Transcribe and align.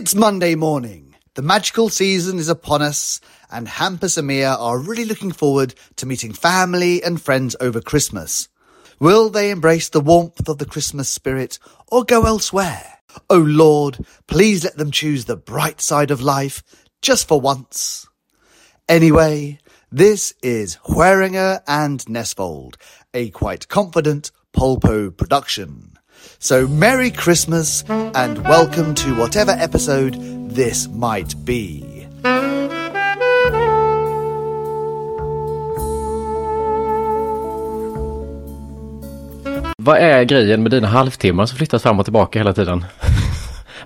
It's 0.00 0.14
Monday 0.14 0.54
morning. 0.54 1.16
The 1.34 1.42
magical 1.42 1.88
season 1.88 2.38
is 2.38 2.48
upon 2.48 2.82
us, 2.82 3.20
and 3.50 3.66
Hampus 3.66 4.16
and 4.16 4.28
Mia 4.28 4.54
are 4.54 4.78
really 4.78 5.04
looking 5.04 5.32
forward 5.32 5.74
to 5.96 6.06
meeting 6.06 6.32
family 6.32 7.02
and 7.02 7.20
friends 7.20 7.56
over 7.60 7.80
Christmas. 7.80 8.48
Will 9.00 9.28
they 9.28 9.50
embrace 9.50 9.88
the 9.88 10.00
warmth 10.00 10.48
of 10.48 10.58
the 10.58 10.66
Christmas 10.66 11.10
spirit 11.10 11.58
or 11.88 12.04
go 12.04 12.26
elsewhere? 12.26 13.00
Oh 13.28 13.40
Lord, 13.40 13.98
please 14.28 14.62
let 14.62 14.76
them 14.76 14.92
choose 14.92 15.24
the 15.24 15.36
bright 15.36 15.80
side 15.80 16.12
of 16.12 16.22
life 16.22 16.62
just 17.02 17.26
for 17.26 17.40
once. 17.40 18.06
Anyway, 18.88 19.58
this 19.90 20.32
is 20.44 20.78
Hueringer 20.84 21.62
and 21.66 22.08
Nesfold, 22.08 22.76
a 23.12 23.30
quite 23.30 23.66
confident 23.66 24.30
Polpo 24.52 25.10
production. 25.10 25.97
So 26.38 26.68
Merry 26.68 27.10
Christmas 27.10 27.84
and 28.14 28.38
welcome 28.38 28.94
to 28.94 29.14
whatever 29.14 29.52
episode 29.52 30.16
this 30.54 30.88
might 30.88 31.36
be. 31.44 31.82
Vad 39.76 39.98
är 39.98 40.24
grejen 40.24 40.62
med 40.62 40.70
dina 40.70 40.88
halvtimmar 40.88 41.46
som 41.46 41.56
flyttas 41.58 41.82
fram 41.82 41.98
och 41.98 42.06
tillbaka 42.06 42.38
hela 42.38 42.52
tiden? 42.52 42.84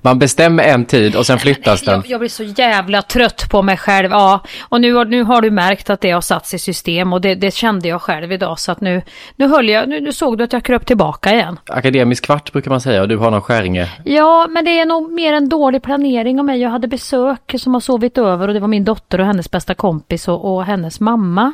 Man 0.04 0.18
bestämmer 0.18 0.62
en 0.64 0.84
tid 0.84 1.16
och 1.16 1.26
sen 1.26 1.38
flyttas 1.38 1.82
den. 1.82 1.94
Jag, 1.94 2.06
jag 2.06 2.20
blir 2.20 2.28
så 2.30 2.42
jävla 2.44 3.02
trött 3.02 3.50
på 3.50 3.62
mig 3.62 3.76
själv. 3.76 4.10
Ja, 4.10 4.40
och 4.68 4.80
nu, 4.80 4.92
har- 4.94 5.04
nu 5.04 5.22
har 5.22 5.42
du 5.42 5.50
märkt 5.50 5.90
att 5.90 6.00
det 6.00 6.10
har 6.10 6.20
satts 6.20 6.54
i 6.54 6.58
system 6.58 7.12
och 7.12 7.20
det, 7.20 7.34
det 7.34 7.54
kände 7.54 7.88
jag 7.88 8.02
själv 8.02 8.32
idag. 8.32 8.58
Så 8.58 8.72
att 8.72 8.80
nu, 8.80 9.02
nu 9.36 9.48
höll 9.48 9.68
jag, 9.68 9.88
nu, 9.88 10.00
nu 10.00 10.12
såg 10.12 10.38
du 10.38 10.44
att 10.44 10.52
jag 10.52 10.62
kröp 10.64 10.86
tillbaka 10.86 11.32
igen. 11.34 11.58
Akademisk 11.66 12.24
kvart 12.24 12.52
brukar 12.52 12.70
man 12.70 12.80
säga 12.80 13.02
och 13.02 13.08
du 13.08 13.16
har 13.16 13.30
någon 13.30 13.40
skäringe. 13.42 13.88
Ja, 14.04 14.46
men 14.50 14.64
det 14.64 14.78
är 14.80 14.86
nog 14.86 15.12
mer 15.12 15.32
en 15.32 15.48
dålig 15.48 15.82
planering 15.82 16.38
av 16.38 16.44
mig. 16.44 16.60
Jag 16.60 16.70
hade 16.70 16.88
besök 16.88 17.54
som 17.58 17.74
har 17.74 17.80
sovit 17.80 18.18
över 18.18 18.48
och 18.48 18.54
det 18.54 18.60
var 18.60 18.68
min 18.68 18.84
dotter 18.84 19.20
och 19.20 19.26
hennes 19.26 19.50
bästa 19.50 19.74
kompis 19.74 20.28
och, 20.28 20.54
och 20.54 20.64
hennes 20.64 21.00
mamma. 21.00 21.52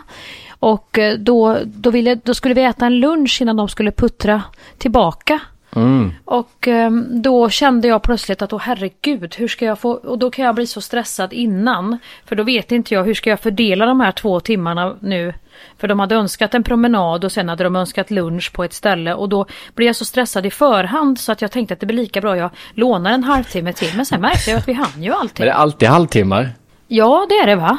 Och 0.61 0.99
eh, 0.99 1.15
då, 1.19 1.59
då, 1.65 1.91
ville, 1.91 2.15
då 2.15 2.35
skulle 2.35 2.55
vi 2.55 2.63
äta 2.65 2.87
en 2.87 3.01
lunch 3.01 3.39
innan 3.43 3.57
de 3.57 3.69
skulle 3.69 3.93
puttra 3.93 4.43
tillbaka. 4.79 5.41
Mm. 5.77 6.13
Och 6.25 6.69
eh, 6.69 6.91
då 7.11 7.51
kände 7.51 7.89
jag 7.89 8.03
plötsligt 8.03 8.43
att, 8.43 8.53
åh 8.53 8.61
herregud, 8.63 9.35
hur 9.39 9.49
ska 9.49 9.65
jag 9.65 9.79
få, 9.79 9.91
och 9.91 10.19
då 10.19 10.31
kan 10.31 10.45
jag 10.45 10.55
bli 10.55 10.67
så 10.67 10.81
stressad 10.81 11.33
innan. 11.33 11.99
För 12.25 12.37
då 12.37 12.43
vet 12.43 12.73
inte 12.73 12.95
jag, 12.95 13.05
hur 13.05 13.15
ska 13.15 13.31
jag 13.31 13.41
fördela 13.41 13.87
de 13.87 14.01
här 14.01 14.13
två 14.13 14.41
timmarna 14.41 14.97
nu? 15.01 15.35
För 15.79 15.89
de 15.89 16.01
hade 16.01 16.15
önskat 16.15 16.55
en 16.55 16.63
promenad 16.63 17.25
och 17.25 17.33
sen 17.33 17.49
hade 17.49 17.65
de 17.65 17.77
önskat 17.77 18.11
lunch 18.11 18.53
på 18.53 18.65
ett 18.65 18.73
ställe 18.73 19.15
och 19.15 19.29
då 19.29 19.47
blev 19.75 19.87
jag 19.87 19.97
så 19.97 20.05
stressad 20.05 20.47
i 20.47 20.51
förhand 20.51 21.21
så 21.21 21.33
att 21.33 21.43
jag 21.43 21.51
tänkte 21.51 21.75
att 21.75 21.81
det 21.81 21.87
blir 21.87 21.97
lika 21.97 22.21
bra 22.21 22.37
jag 22.37 22.51
lånar 22.75 23.11
en 23.11 23.25
halvtimme 23.25 23.73
till. 23.73 23.97
Men 23.97 24.07
sen 24.07 24.21
märkte 24.21 24.51
jag 24.51 24.59
att 24.59 24.69
vi 24.69 24.73
hann 24.73 25.03
ju 25.03 25.13
allting. 25.13 25.45
Men 25.45 25.47
det 25.47 25.53
är 25.53 25.63
alltid 25.63 25.89
halvtimmar. 25.89 26.51
Ja, 26.89 27.27
det 27.29 27.35
är 27.35 27.47
det 27.47 27.57
va? 27.57 27.79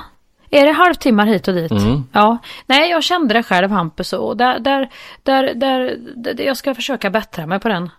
Är 0.50 0.66
det 0.66 0.72
halvtimmar 0.72 1.26
hit 1.26 1.48
och 1.48 1.54
dit? 1.54 1.72
Mm. 1.72 2.04
Ja. 2.12 2.38
Nej, 2.66 2.90
jag 2.90 3.04
kände 3.04 3.34
det 3.34 3.44
själv 3.44 3.72
Hampus 3.72 4.14
och 4.14 4.38
där, 4.38 4.60
där, 4.60 4.90
där, 5.24 5.54
där, 5.54 6.42
jag 6.42 6.58
ska 6.58 6.76
försöka 6.76 7.10
bättra 7.10 7.46
mig 7.46 7.60
på 7.60 7.70
den, 7.70 7.90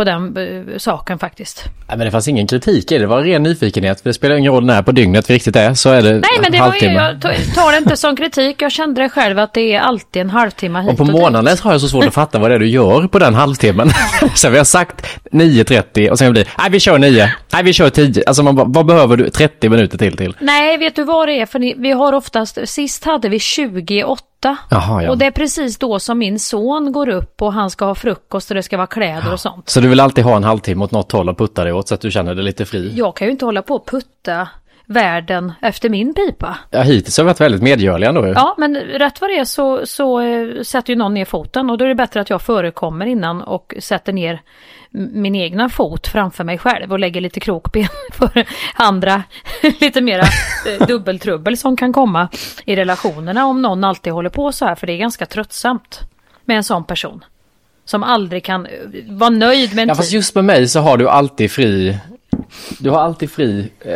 på 0.00 0.04
den 0.04 0.36
eh, 0.36 0.78
saken 0.78 1.18
faktiskt. 1.18 1.64
Nej, 1.88 1.98
men 1.98 2.04
det 2.04 2.10
fanns 2.10 2.28
ingen 2.28 2.46
kritik 2.46 2.92
i 2.92 2.94
det. 2.94 3.00
Det 3.00 3.06
var 3.06 3.22
ren 3.22 3.42
nyfikenhet. 3.42 4.00
Det 4.04 4.12
spelar 4.14 4.36
ingen 4.36 4.52
roll 4.52 4.66
när 4.66 4.82
på 4.82 4.92
dygnet 4.92 5.30
vi 5.30 5.34
riktigt 5.34 5.56
är. 5.56 5.74
Så 5.74 5.90
är 5.90 6.02
det 6.02 6.12
Nej, 6.12 6.22
men 6.42 6.52
det 6.52 6.58
var 6.58 6.66
ju, 6.66 6.70
halvtimme. 6.70 6.92
jag 6.92 7.20
tar- 7.54 7.72
det 7.72 7.78
inte 7.78 7.96
som 7.96 8.16
kritik. 8.16 8.62
Jag 8.62 8.72
kände 8.72 9.02
det 9.02 9.08
själv 9.08 9.38
att 9.38 9.54
det 9.54 9.74
är 9.74 9.80
alltid 9.80 10.22
en 10.22 10.30
halvtimme 10.30 10.80
hit 10.80 10.90
Och 10.90 10.96
på 10.96 11.04
dit. 11.04 11.12
månaden 11.12 11.56
har 11.62 11.72
jag 11.72 11.80
så 11.80 11.88
svårt 11.88 12.04
att 12.04 12.14
fatta 12.14 12.38
vad 12.38 12.50
det 12.50 12.54
är 12.54 12.58
du 12.58 12.68
gör 12.68 13.06
på 13.06 13.18
den 13.18 13.34
halvtimmen. 13.34 13.90
så 14.34 14.50
vi 14.50 14.58
har 14.58 14.64
sagt 14.64 15.06
9.30 15.32 16.10
och 16.10 16.18
sen 16.18 16.32
blir 16.32 16.44
det, 16.44 16.50
nej 16.58 16.70
vi 16.70 16.80
kör 16.80 16.98
9, 16.98 17.30
nej 17.52 17.62
vi 17.64 17.72
kör 17.72 17.90
10. 17.90 18.22
Alltså 18.26 18.42
man 18.42 18.56
bara, 18.56 18.66
vad 18.68 18.86
behöver 18.86 19.16
du 19.16 19.30
30 19.30 19.68
minuter 19.68 19.98
till 19.98 20.16
till? 20.16 20.36
Nej, 20.40 20.78
vet 20.78 20.96
du 20.96 21.04
vad 21.04 21.28
det 21.28 21.40
är? 21.40 21.46
För 21.46 21.58
ni, 21.58 21.74
vi 21.78 21.90
har 21.92 22.12
oftast, 22.12 22.58
sist 22.64 23.04
hade 23.04 23.28
vi 23.28 23.38
28. 23.38 24.22
Jaha, 24.68 25.02
ja. 25.02 25.10
Och 25.10 25.18
det 25.18 25.26
är 25.26 25.30
precis 25.30 25.78
då 25.78 25.98
som 25.98 26.18
min 26.18 26.38
son 26.38 26.92
går 26.92 27.08
upp 27.08 27.42
och 27.42 27.52
han 27.52 27.70
ska 27.70 27.84
ha 27.84 27.94
frukost 27.94 28.50
och 28.50 28.54
det 28.54 28.62
ska 28.62 28.76
vara 28.76 28.86
kläder 28.86 29.32
och 29.32 29.40
sånt. 29.40 29.68
Så 29.68 29.80
du 29.80 29.88
vill 29.88 30.00
alltid 30.00 30.24
ha 30.24 30.36
en 30.36 30.44
halvtimme 30.44 30.84
åt 30.84 30.90
något 30.90 31.12
håll 31.12 31.28
och 31.28 31.38
putta 31.38 31.64
dig 31.64 31.72
åt 31.72 31.88
så 31.88 31.94
att 31.94 32.00
du 32.00 32.10
känner 32.10 32.34
dig 32.34 32.44
lite 32.44 32.64
fri? 32.64 32.92
Jag 32.94 33.16
kan 33.16 33.26
ju 33.26 33.32
inte 33.32 33.44
hålla 33.44 33.62
på 33.62 33.74
och 33.74 33.86
putta 33.86 34.48
världen 34.90 35.52
efter 35.62 35.88
min 35.88 36.14
pipa. 36.14 36.58
Ja, 36.70 36.82
hittills 36.82 37.16
har 37.16 37.24
vi 37.24 37.28
varit 37.28 37.40
väldigt 37.40 37.62
medgörliga 37.62 38.08
ändå. 38.08 38.26
Ja, 38.26 38.54
men 38.58 38.76
rätt 38.76 39.20
vad 39.20 39.30
det 39.30 39.38
är 39.38 39.44
så, 39.44 39.86
så 39.86 40.20
eh, 40.20 40.62
sätter 40.62 40.92
ju 40.92 40.96
någon 40.96 41.14
ner 41.14 41.24
foten 41.24 41.70
och 41.70 41.78
då 41.78 41.84
är 41.84 41.88
det 41.88 41.94
bättre 41.94 42.20
att 42.20 42.30
jag 42.30 42.42
förekommer 42.42 43.06
innan 43.06 43.42
och 43.42 43.74
sätter 43.78 44.12
ner 44.12 44.42
min 44.90 45.34
egna 45.34 45.68
fot 45.68 46.06
framför 46.06 46.44
mig 46.44 46.58
själv 46.58 46.92
och 46.92 46.98
lägger 46.98 47.20
lite 47.20 47.40
krokben 47.40 47.88
för 48.12 48.44
andra 48.74 49.22
lite 49.80 50.00
mera 50.00 50.22
eh, 50.22 50.86
dubbeltrubbel 50.88 51.56
som 51.56 51.76
kan 51.76 51.92
komma 51.92 52.28
i 52.64 52.76
relationerna 52.76 53.46
om 53.46 53.62
någon 53.62 53.84
alltid 53.84 54.12
håller 54.12 54.30
på 54.30 54.52
så 54.52 54.64
här 54.64 54.74
för 54.74 54.86
det 54.86 54.92
är 54.92 54.98
ganska 54.98 55.26
tröttsamt 55.26 56.00
med 56.44 56.56
en 56.56 56.64
sån 56.64 56.84
person. 56.84 57.24
Som 57.84 58.02
aldrig 58.02 58.44
kan 58.44 58.66
eh, 58.66 58.72
vara 59.08 59.30
nöjd 59.30 59.74
med 59.74 59.82
en 59.82 59.88
Ja, 59.88 59.94
fast 59.94 60.12
just 60.12 60.34
med 60.34 60.44
mig 60.44 60.68
så 60.68 60.80
har 60.80 60.96
du 60.96 61.08
alltid 61.08 61.50
fri 61.50 61.98
du 62.80 62.90
har 62.90 62.98
alltid 63.00 63.30
fri, 63.30 63.70
eh, 63.80 63.92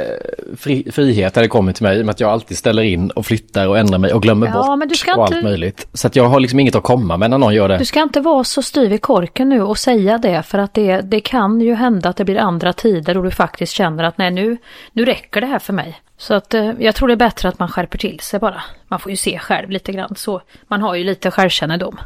fri, 0.57 0.93
frihet 0.93 1.35
när 1.35 1.43
det 1.43 1.49
kommer 1.49 1.73
till 1.73 1.83
mig 1.83 1.99
i 1.99 2.03
och 2.03 2.07
med 2.07 2.13
att 2.13 2.21
jag 2.21 2.31
alltid 2.31 2.59
ställer 2.59 2.83
in 2.83 3.11
och 3.11 3.27
flyttar 3.27 3.69
och 3.69 3.79
ändrar 3.79 3.99
mig 3.99 4.13
och 4.13 4.23
glömmer 4.23 4.47
Ja, 4.47 4.53
bort 4.53 4.79
men 4.79 4.89
du 4.89 4.95
ska 4.95 5.15
och 5.15 5.23
allt 5.25 5.35
inte- 5.35 5.45
möjligt. 5.45 5.87
Så 5.93 6.07
att 6.07 6.17
jag 6.17 6.25
har 6.29 6.41
liksom 6.41 6.61
inget 6.61 6.75
att 6.75 6.83
komma 6.83 7.17
med 7.17 7.31
när 7.31 7.39
någon 7.39 7.55
gör 7.55 7.69
det. 7.69 7.79
Du 7.79 7.85
ska 7.85 8.03
inte 8.03 8.21
vara 8.21 8.45
så 8.45 8.63
styv 8.63 8.93
i 8.93 8.99
korken 8.99 9.49
nu 9.49 9.63
och 9.63 9.79
säga 9.79 10.19
det 10.19 10.43
för 10.43 10.59
att 10.59 10.75
det, 10.75 11.01
det 11.01 11.21
kan 11.21 11.61
ju 11.61 11.75
hända 11.75 12.09
att 12.09 12.17
det 12.17 12.25
blir 12.25 12.39
andra 12.39 12.73
tider 12.73 13.17
och 13.19 13.25
du 13.25 13.31
faktiskt 13.31 13.73
känner 13.73 14.05
att 14.05 14.19
nej 14.19 14.31
nu, 14.31 14.57
nu 14.93 15.05
räcker 15.05 15.41
det 15.41 15.47
här 15.47 15.59
för 15.59 15.73
mig. 15.73 16.01
Så 16.17 16.35
att 16.35 16.55
eh, 16.55 16.71
jag 16.79 16.95
tror 16.95 17.09
det 17.09 17.15
är 17.15 17.17
bättre 17.17 17.49
att 17.49 17.59
man 17.59 17.69
skärper 17.69 17.99
till 17.99 18.21
sig 18.21 18.41
bara. 18.41 18.63
Man 18.89 19.01
får 19.01 19.11
ju 19.11 19.17
se 19.17 19.39
själv 19.39 19.71
lite 19.71 19.93
grann 19.93 20.15
så. 20.17 20.43
Man 20.69 20.83
har 20.83 20.95
ju 20.95 21.05
lite 21.05 21.31
självkännedom. 21.31 21.99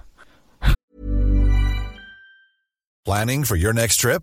Planning 3.06 3.44
for 3.44 3.56
your 3.56 3.72
next 3.72 4.00
trip? 4.00 4.22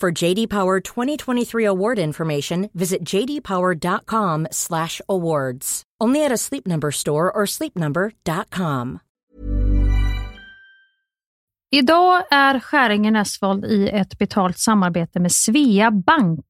For 0.00 0.24
JD 0.24 0.48
Power 0.48 0.80
2023 0.80 1.66
award 1.66 1.98
information, 1.98 2.68
visit 2.72 3.08
jdpower.com/awards. 3.08 5.82
Only 6.04 6.26
at 6.26 6.32
a 6.32 6.36
Sleep 6.36 6.66
Number 6.66 6.90
store 6.90 7.22
or 7.22 7.46
sleepnumber.com. 7.46 8.98
Idag 11.72 12.22
är 12.30 12.60
Skäringen 12.60 13.16
Esvold 13.16 13.64
i 13.64 13.88
ett 13.88 14.18
betalt 14.18 14.58
samarbete 14.58 15.20
med 15.20 15.32
Svea 15.32 15.90
Bank. 15.90 16.44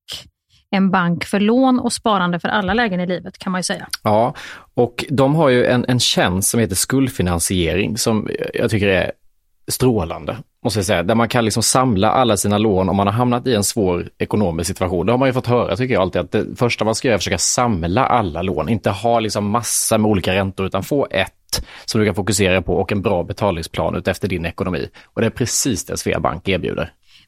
En 0.71 0.91
bank 0.91 1.25
för 1.25 1.41
lån 1.41 1.81
och 1.81 1.93
sparande 1.93 2.41
för 2.41 2.49
alla 2.49 2.75
lägen 2.75 3.01
i 3.01 3.07
livet 3.07 3.39
kan 3.39 3.53
man 3.53 3.59
ju 3.59 3.63
säga. 3.63 3.89
Ja, 4.03 4.35
och 4.75 5.05
de 5.09 5.35
har 5.35 5.49
ju 5.49 5.65
en, 5.65 5.85
en 5.89 6.01
tjänst 6.01 6.51
som 6.51 6.61
heter 6.61 6.75
skuldfinansiering 6.75 7.99
som 7.99 8.29
jag 8.55 8.71
tycker 8.71 8.89
är 8.89 9.13
strålande, 9.69 10.37
måste 10.65 10.79
jag 10.79 10.87
säga. 10.87 11.03
Där 11.03 11.15
man 11.15 11.29
kan 11.29 11.45
liksom 11.45 11.63
samla 11.63 12.11
alla 12.11 12.37
sina 12.37 12.59
lån 12.59 12.89
om 12.89 12.97
man 12.97 13.07
har 13.07 13.15
hamnat 13.15 13.47
i 13.47 13.55
en 13.55 13.65
svår 13.65 14.09
ekonomisk 14.19 14.69
situation. 14.69 15.07
Det 15.07 15.13
har 15.13 15.19
man 15.19 15.29
ju 15.29 15.33
fått 15.33 15.47
höra, 15.47 15.77
tycker 15.77 15.95
jag 15.95 16.01
alltid, 16.01 16.21
att 16.21 16.33
det 16.33 16.47
första 16.57 16.85
man 16.85 16.95
ska 16.95 17.09
göra 17.09 17.15
är 17.15 17.17
att 17.17 17.21
försöka 17.21 17.39
samla 17.39 18.07
alla 18.07 18.43
lån. 18.43 18.69
Inte 18.69 18.91
ha 18.91 19.21
liksom 19.21 19.51
massa 19.51 19.99
med 19.99 20.11
olika 20.11 20.35
räntor, 20.35 20.67
utan 20.67 20.83
få 20.83 21.07
ett 21.11 21.33
som 21.85 22.01
du 22.01 22.07
kan 22.07 22.15
fokusera 22.15 22.63
på 22.63 22.75
och 22.75 22.93
en 22.93 23.03
bra 23.03 23.23
betalningsplan 23.23 23.97
utefter 23.97 24.29
din 24.29 24.47
ekonomi. 24.47 24.89
Och 25.05 25.21
det 25.21 25.27
är 25.27 25.31
precis 25.31 25.85
det 25.85 25.97
Sveabank 25.97 26.49
erbjuder. 26.49 26.93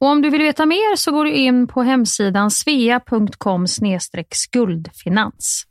Och 0.00 0.08
om 0.08 0.22
du 0.22 0.30
vill 0.30 0.42
veta 0.42 0.66
mer 0.66 0.96
så 0.96 1.12
går 1.12 1.24
du 1.24 1.32
in 1.32 1.66
på 1.66 1.82
hemsidan 1.82 2.50
svea.com 2.50 3.66
skuldfinans. 4.30 5.66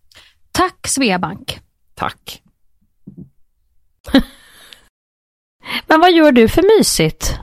Tack 0.51 0.87
Sveabank! 0.87 1.59
Tack! 1.95 2.41
Men 5.87 5.99
vad 5.99 6.11
gör 6.11 6.31
du 6.31 6.47
för 6.47 6.77
mysigt? 6.77 7.39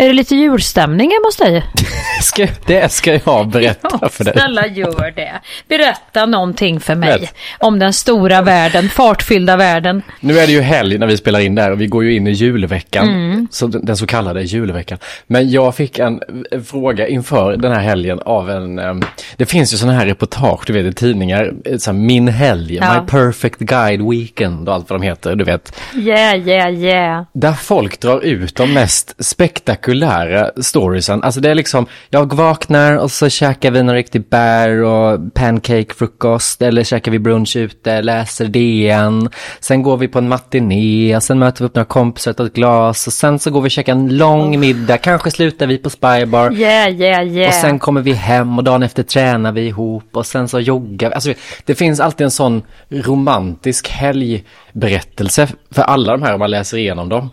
Är 0.00 0.06
det 0.06 0.12
lite 0.12 0.34
julstämning 0.34 1.10
hemma 1.10 1.26
hos 1.26 1.36
dig? 1.36 1.64
Ska, 2.22 2.46
det 2.66 2.92
ska 2.92 3.18
jag 3.24 3.48
berätta 3.48 3.98
ja, 4.02 4.08
för 4.08 4.24
dig. 4.24 4.34
Snälla 4.34 4.66
gör 4.66 5.12
det. 5.16 5.32
Berätta 5.68 6.26
någonting 6.26 6.80
för 6.80 6.94
mig 6.94 7.18
Rätt. 7.18 7.34
om 7.58 7.78
den 7.78 7.92
stora 7.92 8.42
världen, 8.42 8.88
fartfyllda 8.88 9.56
världen. 9.56 10.02
Nu 10.20 10.38
är 10.38 10.46
det 10.46 10.52
ju 10.52 10.60
helg 10.60 10.98
när 10.98 11.06
vi 11.06 11.16
spelar 11.16 11.40
in 11.40 11.54
där 11.54 11.70
och 11.70 11.80
vi 11.80 11.86
går 11.86 12.04
ju 12.04 12.16
in 12.16 12.26
i 12.26 12.30
julveckan, 12.30 13.08
mm. 13.08 13.48
så 13.50 13.66
den 13.66 13.96
så 13.96 14.06
kallade 14.06 14.42
julveckan. 14.42 14.98
Men 15.26 15.50
jag 15.50 15.74
fick 15.74 15.98
en, 15.98 16.20
fråga 16.66 17.08
inför 17.08 17.56
den 17.56 17.72
här 17.72 17.80
helgen 17.80 18.20
av 18.24 18.50
en, 18.50 19.04
det 19.36 19.46
finns 19.46 19.72
ju 19.72 19.76
sådana 19.76 19.98
här 19.98 20.06
reportage, 20.06 20.62
du 20.66 20.72
vet 20.72 20.86
i 20.86 20.92
tidningar, 20.92 21.52
så 21.78 21.90
här, 21.90 21.98
min 21.98 22.28
helg, 22.28 22.74
ja. 22.74 22.94
my 22.94 23.06
perfect 23.06 23.58
guide 23.58 24.10
weekend 24.10 24.68
och 24.68 24.74
allt 24.74 24.90
vad 24.90 25.00
de 25.00 25.06
heter, 25.06 25.36
du 25.36 25.44
vet. 25.44 25.76
Yeah, 25.94 26.48
yeah, 26.48 26.74
yeah. 26.74 27.24
Där 27.32 27.52
folk 27.52 28.00
drar 28.00 28.20
ut 28.20 28.56
de 28.56 28.72
mest 28.74 29.24
spektakulära 29.24 29.89
storiesen, 30.62 31.22
alltså 31.22 31.40
det 31.40 31.50
är 31.50 31.54
liksom, 31.54 31.86
jag 32.10 32.34
vaknar 32.34 32.96
och 32.96 33.10
så 33.10 33.28
käkar 33.28 33.70
vi 33.70 33.82
någon 33.82 33.94
riktig 33.94 34.28
bär 34.28 34.82
och 34.82 35.34
pancake-frukost 35.34 36.62
eller 36.62 36.84
käkar 36.84 37.12
vi 37.12 37.18
brunch 37.18 37.56
ute, 37.56 38.02
läser 38.02 38.44
DN. 38.44 39.28
Sen 39.60 39.82
går 39.82 39.96
vi 39.96 40.08
på 40.08 40.18
en 40.18 40.28
matiné 40.28 41.20
sen 41.20 41.38
möter 41.38 41.64
vi 41.64 41.66
upp 41.66 41.74
några 41.74 41.84
kompisar 41.84 42.34
och 42.38 42.46
ett 42.46 42.52
glas 42.52 43.06
och 43.06 43.12
sen 43.12 43.38
så 43.38 43.50
går 43.50 43.60
vi 43.60 43.66
och 43.66 43.70
käkar 43.70 43.92
en 43.92 44.16
lång 44.16 44.60
middag. 44.60 44.98
Kanske 44.98 45.30
slutar 45.30 45.66
vi 45.66 45.78
på 45.78 45.90
Spybar. 45.90 46.52
Yeah, 46.52 46.90
yeah, 46.90 47.26
yeah. 47.26 47.48
Och 47.48 47.54
sen 47.54 47.78
kommer 47.78 48.00
vi 48.00 48.12
hem 48.12 48.58
och 48.58 48.64
dagen 48.64 48.82
efter 48.82 49.02
tränar 49.02 49.52
vi 49.52 49.66
ihop 49.66 50.04
och 50.12 50.26
sen 50.26 50.48
så 50.48 50.60
joggar 50.60 51.08
vi. 51.08 51.14
Alltså, 51.14 51.32
det 51.64 51.74
finns 51.74 52.00
alltid 52.00 52.24
en 52.24 52.30
sån 52.30 52.62
romantisk 52.88 53.88
helgberättelse 53.88 55.48
för 55.70 55.82
alla 55.82 56.12
de 56.12 56.22
här 56.22 56.34
om 56.34 56.38
man 56.38 56.50
läser 56.50 56.78
igenom 56.78 57.08
dem. 57.08 57.30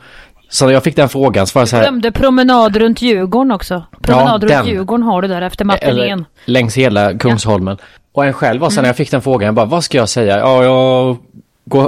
Så 0.50 0.66
när 0.66 0.74
jag 0.74 0.84
fick 0.84 0.96
den 0.96 1.10
frågan 1.10 1.48
så 1.48 1.60
var 1.60 1.64
det 1.64 1.68
så 1.68 1.76
här. 1.76 1.84
glömde 1.84 2.12
promenad 2.12 2.76
runt 2.76 3.02
Djurgården 3.02 3.52
också. 3.52 3.84
Promenad 4.02 4.44
ja, 4.44 4.58
runt 4.58 4.68
Djurgården 4.68 5.04
har 5.04 5.22
du 5.22 5.28
där 5.28 5.42
efter 5.42 5.66
matinén. 5.66 6.26
Längs 6.46 6.78
hela 6.78 7.14
Kungsholmen. 7.18 7.78
Ja. 7.80 7.86
Och 8.12 8.26
en 8.26 8.34
själv 8.34 8.62
var 8.62 8.70
så 8.70 8.74
mm. 8.74 8.82
när 8.82 8.90
jag 8.90 8.96
fick 8.98 9.12
den 9.12 9.22
frågan, 9.22 9.46
jag 9.46 9.56
bara, 9.56 9.66
vad 9.66 9.84
ska 9.84 9.98
jag 9.98 10.10
säga? 10.10 10.40
Ja, 10.40 10.64
jag 10.64 11.18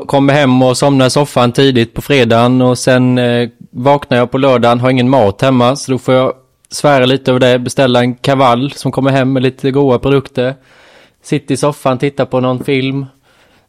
kommer 0.07 0.33
hem 0.33 0.61
och 0.61 0.77
somnar 0.77 1.06
i 1.06 1.09
soffan 1.09 1.51
tidigt 1.51 1.94
på 1.94 2.01
fredagen 2.01 2.61
och 2.61 2.77
sen 2.77 3.17
eh, 3.17 3.50
vaknar 3.71 4.17
jag 4.17 4.31
på 4.31 4.38
lördagen, 4.38 4.79
har 4.79 4.89
ingen 4.89 5.09
mat 5.09 5.41
hemma, 5.41 5.75
så 5.75 5.91
då 5.91 5.97
får 5.97 6.13
jag 6.13 6.33
svära 6.71 7.06
lite 7.06 7.31
över 7.31 7.39
det, 7.39 7.59
beställa 7.59 8.00
en 8.00 8.15
kaval 8.15 8.71
som 8.71 8.91
kommer 8.91 9.11
hem 9.11 9.33
med 9.33 9.44
lite 9.44 9.71
goda 9.71 10.00
produkter. 10.00 10.56
Sitter 11.23 11.53
i 11.53 11.57
soffan, 11.57 11.97
tittar 11.97 12.25
på 12.25 12.39
någon 12.39 12.63
film, 12.63 13.06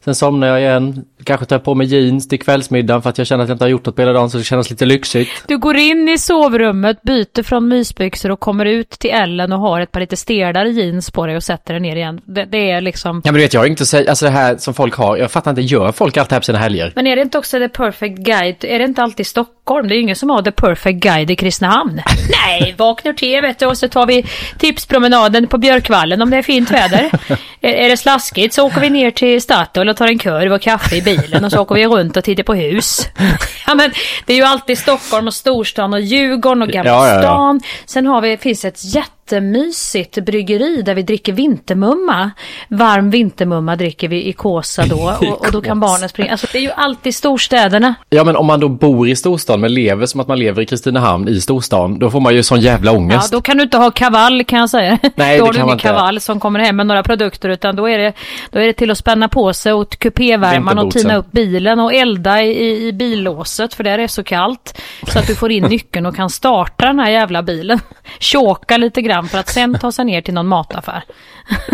Sen 0.05 0.15
somnar 0.15 0.47
jag 0.47 0.61
igen, 0.61 1.05
kanske 1.25 1.47
tar 1.47 1.59
på 1.59 1.75
mig 1.75 1.87
jeans 1.87 2.29
till 2.29 2.41
kvällsmiddagen 2.41 3.03
för 3.03 3.11
att 3.11 3.19
jag 3.19 3.27
känner 3.27 3.45
att 3.45 3.49
jag 3.49 3.55
inte 3.55 3.65
har 3.65 3.71
gjort 3.71 3.87
något 3.87 3.97
på 3.97 4.03
hela 4.03 4.13
dagen 4.13 4.31
så 4.31 4.39
det 4.39 4.45
känns 4.45 4.71
lite 4.71 4.85
lyxigt. 4.85 5.31
Du 5.47 5.59
går 5.59 5.77
in 5.77 6.09
i 6.09 6.19
sovrummet, 6.19 7.03
byter 7.03 7.43
från 7.43 7.69
mysbyxor 7.69 8.31
och 8.31 8.41
kommer 8.41 8.65
ut 8.65 8.91
till 8.91 9.11
Ellen 9.11 9.53
och 9.53 9.59
har 9.59 9.81
ett 9.81 9.93
par 9.93 10.01
lite 10.01 10.17
stelare 10.17 10.71
jeans 10.71 11.11
på 11.11 11.27
dig 11.27 11.37
och 11.37 11.43
sätter 11.43 11.75
dig 11.75 11.81
ner 11.81 11.97
igen. 11.97 12.21
Det, 12.25 12.45
det 12.45 12.71
är 12.71 12.81
liksom... 12.81 13.23
Ja 13.25 13.33
men 13.33 13.35
du 13.35 13.41
vet 13.41 13.55
jag 13.55 13.61
har 13.61 13.67
inte 13.67 13.87
säga, 13.87 14.11
alltså 14.11 14.25
det 14.25 14.31
här 14.31 14.57
som 14.57 14.75
folk 14.75 14.95
har, 14.95 15.17
jag 15.17 15.31
fattar 15.31 15.51
inte, 15.51 15.63
gör 15.63 15.93
folk 15.93 16.17
allt 16.17 16.29
det 16.29 16.35
här 16.35 16.41
på 16.41 16.45
sina 16.45 16.59
helger? 16.59 16.93
Men 16.97 17.07
är 17.07 17.17
det 17.17 17.23
inte 17.23 17.39
också 17.39 17.59
the 17.59 17.69
perfect 17.69 18.19
guide, 18.19 18.65
är 18.65 18.79
det 18.79 18.85
inte 18.85 19.03
alltid 19.03 19.27
Stockholm? 19.27 19.89
Det 19.89 19.95
är 19.95 19.97
ju 19.97 20.03
ingen 20.03 20.17
som 20.17 20.31
har 20.31 20.43
the 20.43 20.51
perfect 20.51 20.99
guide 20.99 21.31
i 21.31 21.37
Kristinehamn. 21.37 22.03
Nej, 22.47 22.75
vaknar 22.79 23.13
till 23.13 23.41
vet 23.41 23.59
du 23.59 23.67
och 23.67 23.79
så 23.79 23.89
tar 23.89 24.07
vi 24.07 24.27
tipspromenaden 24.59 25.47
på 25.47 25.59
Björkvallen 25.59 26.23
om 26.23 26.31
det 26.31 26.37
är 26.37 26.43
fint 26.43 26.71
väder. 26.71 27.11
är, 27.61 27.73
är 27.73 27.89
det 27.89 27.97
slaskigt 27.97 28.55
så 28.55 28.67
åker 28.67 28.81
vi 28.81 28.91
ner 28.91 29.11
till 29.11 29.43
Statoil 29.43 29.89
och 29.89 29.97
tar 29.97 30.07
en 30.07 30.19
kurv 30.19 30.53
och 30.53 30.63
kaffe 30.63 30.97
i 30.97 31.01
bilen 31.17 31.45
och 31.45 31.53
så 31.53 31.61
åker 31.61 31.75
vi 31.75 31.87
runt 31.87 32.17
och 32.17 32.25
tittar 32.25 32.43
på 32.43 32.55
hus. 32.55 33.09
ja 33.67 33.75
men 33.75 33.91
det 34.27 34.33
är 34.33 34.37
ju 34.37 34.43
alltid 34.43 34.79
Stockholm 34.79 35.27
och 35.27 35.35
storstan 35.35 35.93
och 35.93 36.01
Djurgården 36.01 36.63
och 36.63 36.69
Gamla 36.69 36.91
ja, 36.91 37.09
ja, 37.09 37.15
ja. 37.15 37.23
stan. 37.23 37.61
Sen 37.87 38.07
har 38.07 38.21
vi, 38.21 38.37
finns 38.37 38.65
ett 38.65 38.95
jätte 38.95 39.20
jättemysigt 39.33 40.25
bryggeri 40.25 40.83
där 40.83 40.95
vi 40.95 41.03
dricker 41.03 41.33
vintermumma. 41.33 42.31
Varm 42.69 43.11
vintermumma 43.11 43.77
dricker 43.77 44.09
vi 44.09 44.27
i 44.29 44.33
Kåsa 44.33 44.87
då 44.87 44.97
och, 45.21 45.47
och 45.47 45.53
då 45.53 45.61
kan 45.63 45.81
barnen 45.81 46.09
springa. 46.09 46.31
Alltså 46.31 46.47
det 46.53 46.59
är 46.59 46.63
ju 46.63 46.71
alltid 46.71 47.15
storstäderna. 47.15 47.95
Ja 48.11 48.25
men 48.25 48.37
om 48.37 48.47
man 48.47 48.61
då 48.61 48.69
bor 48.69 49.09
i 49.09 49.17
storstan 49.17 49.61
men 49.61 49.75
lever 49.75 50.07
som 50.07 50.21
att 50.21 50.29
man 50.29 50.39
lever 50.39 50.63
i 50.63 50.67
Kristinehamn 50.67 51.29
i 51.29 51.41
storstan, 51.41 51.99
då 51.99 52.11
får 52.11 52.21
man 52.21 52.35
ju 52.35 52.43
sån 52.43 52.61
jävla 52.61 52.93
ångest. 52.93 53.33
Ja, 53.33 53.37
då 53.37 53.43
kan 53.43 53.57
du 53.57 53.63
inte 53.63 53.77
ha 53.77 53.91
kavall 53.91 54.45
kan 54.45 54.59
jag 54.59 54.71
säga. 54.71 54.99
Nej, 55.15 55.39
då 55.39 55.47
har 55.47 55.53
du 55.53 55.61
ingen 55.61 55.79
kavall 55.79 56.21
som 56.21 56.41
kommer 56.41 56.61
hem 56.61 56.77
med 56.77 56.87
några 56.87 57.03
produkter 57.03 57.49
utan 57.49 57.77
då 57.77 57.89
är 57.89 57.99
det, 57.99 58.13
då 58.51 58.59
är 58.59 58.67
det 58.67 58.73
till 58.73 58.91
att 58.91 58.99
spänna 58.99 59.29
på 59.29 59.53
sig 59.53 59.73
och 59.73 59.99
kupévärman 59.99 60.79
och 60.79 60.91
tina 60.91 61.17
upp 61.17 61.33
bilen 61.33 61.81
och 61.81 61.95
elda 61.95 62.43
i, 62.43 62.87
i 62.89 62.93
billåset 62.93 63.75
för 63.75 63.85
där 63.85 63.91
är 63.91 63.99
det 63.99 64.09
så 64.09 64.25
kallt. 64.25 64.81
Så 65.13 65.19
att 65.19 65.27
du 65.27 65.35
får 65.35 65.51
in 65.51 65.65
nyckeln 65.71 66.07
och 66.07 66.17
kan 66.17 66.31
starta 66.31 66.87
den 66.87 66.99
här 66.99 67.11
jävla 67.11 67.43
bilen. 67.43 67.81
Tjåka 68.19 68.77
lite 68.77 69.03
grann 69.03 69.20
fram 69.21 69.29
för 69.29 69.39
att 69.39 69.49
sen 69.49 69.79
ta 69.79 69.93
sig 69.93 70.05
ner 70.05 70.23
till 70.23 70.35
någon 70.35 70.47
mataffär. 70.47 71.05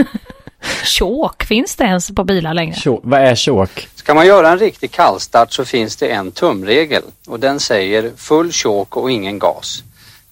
Tjåk, 0.84 1.44
finns 1.44 1.76
det 1.76 1.84
ens 1.84 2.10
på 2.10 2.24
bilar 2.24 2.54
längre? 2.54 2.74
Tjåk, 2.74 3.00
vad 3.04 3.20
är 3.20 3.34
tjåk? 3.34 3.88
Ska 3.94 4.14
man 4.14 4.26
göra 4.26 4.48
en 4.48 4.58
riktig 4.58 4.90
kallstart 4.90 5.52
så 5.52 5.64
finns 5.64 5.96
det 5.96 6.08
en 6.08 6.30
tumregel 6.30 7.02
och 7.26 7.40
den 7.40 7.60
säger 7.60 8.12
full 8.16 8.52
tjåk 8.52 8.96
och 8.96 9.10
ingen 9.10 9.38
gas. 9.38 9.82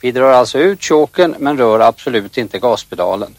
Vi 0.00 0.12
drar 0.12 0.32
alltså 0.32 0.58
ut 0.58 0.82
tjåken 0.82 1.34
men 1.38 1.58
rör 1.58 1.80
absolut 1.80 2.38
inte 2.38 2.58
gaspedalen. 2.58 3.34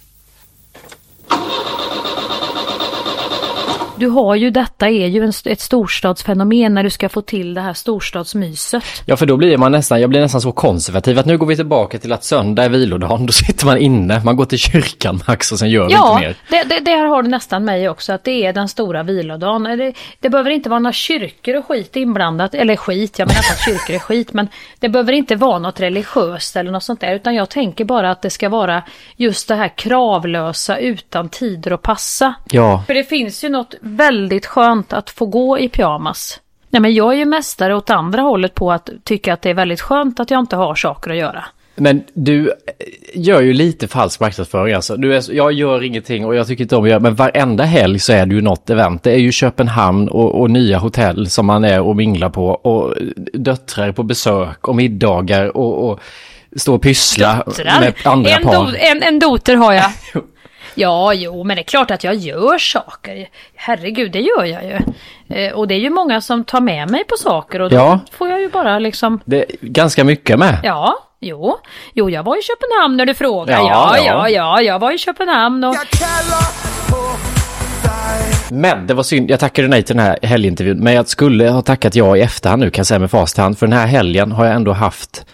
Du 3.98 4.08
har 4.08 4.36
ju 4.36 4.50
detta 4.50 4.90
är 4.90 5.08
ju 5.08 5.24
en, 5.24 5.34
ett 5.46 5.60
storstadsfenomen 5.60 6.74
när 6.74 6.84
du 6.84 6.90
ska 6.90 7.10
få 7.10 7.22
till 7.22 7.54
det 7.54 7.62
här 7.62 7.74
storstadsmyset. 7.74 8.84
Ja, 9.06 9.18
för 9.18 9.26
då 9.26 9.38
blir 9.38 9.58
man 9.58 9.72
nästan, 9.72 10.02
jag 10.02 10.10
blir 10.10 10.22
nästan 10.22 10.42
så 10.42 10.52
konservativ 10.52 11.20
att 11.20 11.26
nu 11.26 11.38
går 11.38 11.46
vi 11.48 11.56
tillbaka 11.56 12.00
till 12.00 12.14
att 12.14 12.24
söndag 12.24 12.64
är 12.64 12.70
vilodagen. 12.70 13.26
Då 13.26 13.34
sitter 13.34 13.66
man 13.66 13.78
inne, 13.78 14.22
man 14.24 14.36
går 14.36 14.46
till 14.46 14.60
kyrkan 14.60 15.22
max 15.28 15.52
och 15.52 15.60
sen 15.60 15.70
gör 15.70 15.88
vi 15.88 15.94
ja, 15.94 16.14
inte 16.14 16.28
mer. 16.28 16.36
Ja, 16.50 16.64
det, 16.64 16.76
det, 16.76 16.92
det 16.92 16.98
har 16.98 17.24
du 17.24 17.30
nästan 17.30 17.66
mig 17.66 17.90
också, 17.90 18.14
att 18.14 18.24
det 18.24 18.46
är 18.46 18.54
den 18.54 18.68
stora 18.68 19.04
vilodagen. 19.04 19.64
Det, 19.64 19.94
det 20.20 20.30
behöver 20.30 20.52
inte 20.52 20.70
vara 20.70 20.80
några 20.80 20.94
kyrkor 20.94 21.56
och 21.56 21.66
skit 21.66 21.96
inblandat, 21.96 22.54
eller 22.54 22.76
skit, 22.76 23.20
jag 23.20 23.28
menar 23.28 23.40
inte 23.40 23.54
att 23.54 23.66
kyrkor 23.66 23.96
är 23.96 24.00
skit, 24.00 24.34
men 24.34 24.48
det 24.80 24.90
behöver 24.90 25.14
inte 25.14 25.36
vara 25.36 25.60
något 25.60 25.80
religiöst 25.80 26.56
eller 26.56 26.72
något 26.72 26.84
sånt 26.84 27.02
där, 27.02 27.16
utan 27.16 27.36
jag 27.36 27.50
tänker 27.50 27.86
bara 27.86 28.12
att 28.12 28.22
det 28.22 28.30
ska 28.30 28.50
vara 28.50 28.84
just 29.16 29.48
det 29.48 29.56
här 29.56 29.78
kravlösa 29.78 30.78
utan 30.78 31.30
tider 31.30 31.72
att 31.72 31.82
passa. 31.82 32.34
Ja. 32.52 32.84
För 32.88 32.94
det 32.94 33.04
finns 33.04 33.44
ju 33.44 33.50
något 33.50 33.76
väldigt 33.86 34.46
skönt 34.46 34.94
att 34.94 35.10
få 35.10 35.26
gå 35.26 35.60
i 35.60 35.70
pyjamas. 35.70 36.40
Nej 36.70 36.82
men 36.82 36.94
jag 36.94 37.14
är 37.14 37.18
ju 37.18 37.26
mästare 37.26 37.76
åt 37.76 37.90
andra 37.90 38.22
hållet 38.22 38.54
på 38.54 38.72
att 38.72 38.90
tycka 39.04 39.34
att 39.34 39.42
det 39.42 39.50
är 39.50 39.54
väldigt 39.54 39.82
skönt 39.82 40.20
att 40.20 40.32
jag 40.32 40.40
inte 40.40 40.56
har 40.56 40.76
saker 40.76 41.12
att 41.12 41.18
göra. 41.18 41.46
Men 41.76 42.04
du, 42.14 42.54
gör 43.14 43.42
ju 43.42 43.54
lite 43.54 43.88
falsk 43.88 44.20
marknadsföring 44.20 44.74
alltså. 44.74 44.98
Du 44.98 45.16
är, 45.16 45.34
jag 45.34 45.52
gör 45.52 45.84
ingenting 45.84 46.26
och 46.26 46.36
jag 46.36 46.48
tycker 46.48 46.64
inte 46.64 46.76
om 46.76 46.84
att 46.84 46.90
göra, 46.90 47.00
men 47.00 47.16
varenda 47.16 47.64
helg 47.64 48.00
så 48.00 48.14
är 48.14 48.26
det 48.26 48.36
ju 48.36 48.42
något 48.42 48.70
event. 48.70 49.04
Det 49.04 49.12
är 49.12 49.18
ju 49.18 49.32
Köpenhamn 49.32 50.10
och, 50.10 50.42
och 50.42 50.52
nya 50.52 50.78
hotell 50.78 51.30
som 51.30 51.46
man 51.46 51.64
är 51.64 51.82
och 51.82 51.96
minglar 51.96 52.30
på 52.30 52.48
och 52.48 52.96
döttrar 53.34 53.92
på 53.92 54.04
besök 54.04 54.68
och 54.68 54.76
middagar 54.76 55.58
och, 55.58 55.90
och 55.90 56.00
stå 56.56 56.76
och 56.76 56.82
pyssla 56.82 57.44
Döttrar. 57.46 57.80
med 57.80 57.94
andra 58.04 58.30
en, 58.30 58.44
par. 58.44 58.54
do, 58.54 58.72
en, 58.78 59.04
en 59.04 59.20
doter 59.20 59.56
har 59.56 59.74
jag. 59.74 59.92
Ja, 60.76 61.14
jo, 61.14 61.44
men 61.44 61.56
det 61.56 61.62
är 61.62 61.64
klart 61.64 61.92
att 61.92 62.04
jag 62.04 62.16
gör 62.16 62.58
saker. 62.58 63.28
Herregud, 63.56 64.12
det 64.12 64.20
gör 64.22 64.44
jag 64.46 64.64
ju. 64.66 64.80
Eh, 65.36 65.54
och 65.54 65.68
det 65.68 65.76
är 65.76 65.80
ju 65.80 65.90
många 65.90 66.22
som 66.22 66.44
tar 66.44 66.62
med 66.62 66.90
mig 66.92 67.04
på 67.04 67.16
saker 67.18 67.62
och 67.62 67.70
då 67.70 67.76
Ja. 67.76 68.00
får 68.12 68.30
jag 68.30 68.40
ju 68.42 68.50
bara 68.50 68.80
liksom... 68.80 69.20
Det 69.26 69.38
är 69.38 69.46
ganska 69.62 70.04
mycket 70.04 70.40
med. 70.40 70.60
Ja, 70.64 70.96
jo. 71.20 71.58
Jo, 71.94 72.10
jag 72.10 72.24
var 72.24 72.38
i 72.40 72.42
Köpenhamn 72.42 72.98
när 72.98 73.06
du 73.06 73.14
frågade. 73.14 73.52
Ja, 73.62 73.98
Ja, 73.98 73.98
ja. 73.98 74.04
ja, 74.06 74.30
ja, 74.30 74.62
jag 74.62 74.80
var 74.80 74.92
i 74.92 74.98
Köpenhamn 74.98 75.64
och... 75.64 75.76
Men 78.52 78.88
det 78.88 78.94
var 78.94 79.04
synd, 79.04 79.32
jag 79.32 79.40
tackade 79.40 79.68
nej 79.68 79.84
till 79.84 79.96
den 79.96 80.06
här 80.06 80.18
helgintervjun, 80.22 80.78
men 80.80 80.94
jag 80.94 81.08
skulle 81.08 81.50
ha 81.50 81.62
tackat 81.62 81.96
ja 81.96 82.18
i 82.18 82.22
efterhand 82.22 82.60
nu 82.60 82.70
kan 82.70 82.80
jag 82.80 82.88
säga 82.88 83.00
med 83.00 83.12
fast 83.12 83.38
hand, 83.38 83.58
för 83.58 83.68
den 83.68 83.80
här 83.80 83.88
helgen 83.88 84.32
har 84.32 84.46
jag 84.46 84.56
ändå 84.56 84.72
haft 84.74 85.26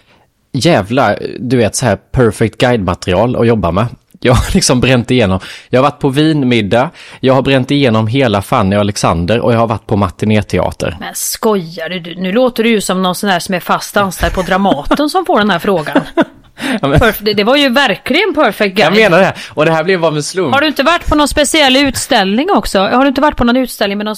jävla, 0.51 1.15
du 1.39 1.57
vet 1.57 1.75
så 1.75 1.85
här 1.85 1.95
perfect 1.95 2.57
guide-material 2.57 3.35
att 3.35 3.47
jobba 3.47 3.71
med. 3.71 3.85
Jag 4.23 4.33
har 4.33 4.53
liksom 4.53 4.79
bränt 4.79 5.11
igenom, 5.11 5.39
jag 5.69 5.79
har 5.79 5.83
varit 5.83 5.99
på 5.99 6.09
vinmiddag, 6.09 6.89
jag 7.19 7.33
har 7.33 7.41
bränt 7.41 7.71
igenom 7.71 8.07
hela 8.07 8.41
Fanny 8.41 8.75
och 8.75 8.79
Alexander 8.79 9.39
och 9.39 9.53
jag 9.53 9.59
har 9.59 9.67
varit 9.67 9.87
på 9.87 9.97
matinéteater. 9.97 10.97
Men 10.99 11.15
skojar 11.15 11.89
du? 11.89 12.15
Nu 12.15 12.31
låter 12.31 12.63
du 12.63 12.69
ju 12.69 12.81
som 12.81 13.01
någon 13.01 13.15
sån 13.15 13.29
här 13.29 13.39
som 13.39 13.55
är 13.55 13.59
fast 13.59 13.97
anställd 13.97 14.33
på 14.33 14.41
Dramaten 14.41 15.09
som 15.09 15.25
får 15.25 15.39
den 15.39 15.49
här 15.49 15.59
frågan. 15.59 16.01
Ja, 16.81 17.11
det, 17.19 17.33
det 17.33 17.43
var 17.43 17.55
ju 17.55 17.69
verkligen 17.69 18.33
perfect 18.33 18.79
Jag 18.79 18.93
guide. 18.93 19.11
menar 19.11 19.23
det, 19.23 19.33
och 19.49 19.65
det 19.65 19.71
här 19.71 19.83
blev 19.83 19.99
bara 19.99 20.15
en 20.15 20.23
slump. 20.23 20.53
Har 20.53 20.61
du 20.61 20.67
inte 20.67 20.83
varit 20.83 21.05
på 21.07 21.15
någon 21.15 21.27
speciell 21.27 21.77
utställning 21.77 22.51
också? 22.51 22.79
Har 22.79 23.01
du 23.01 23.07
inte 23.07 23.21
varit 23.21 23.37
på 23.37 23.43
någon 23.43 23.57
utställning 23.57 23.97
med 23.97 24.05
någon, 24.05 24.15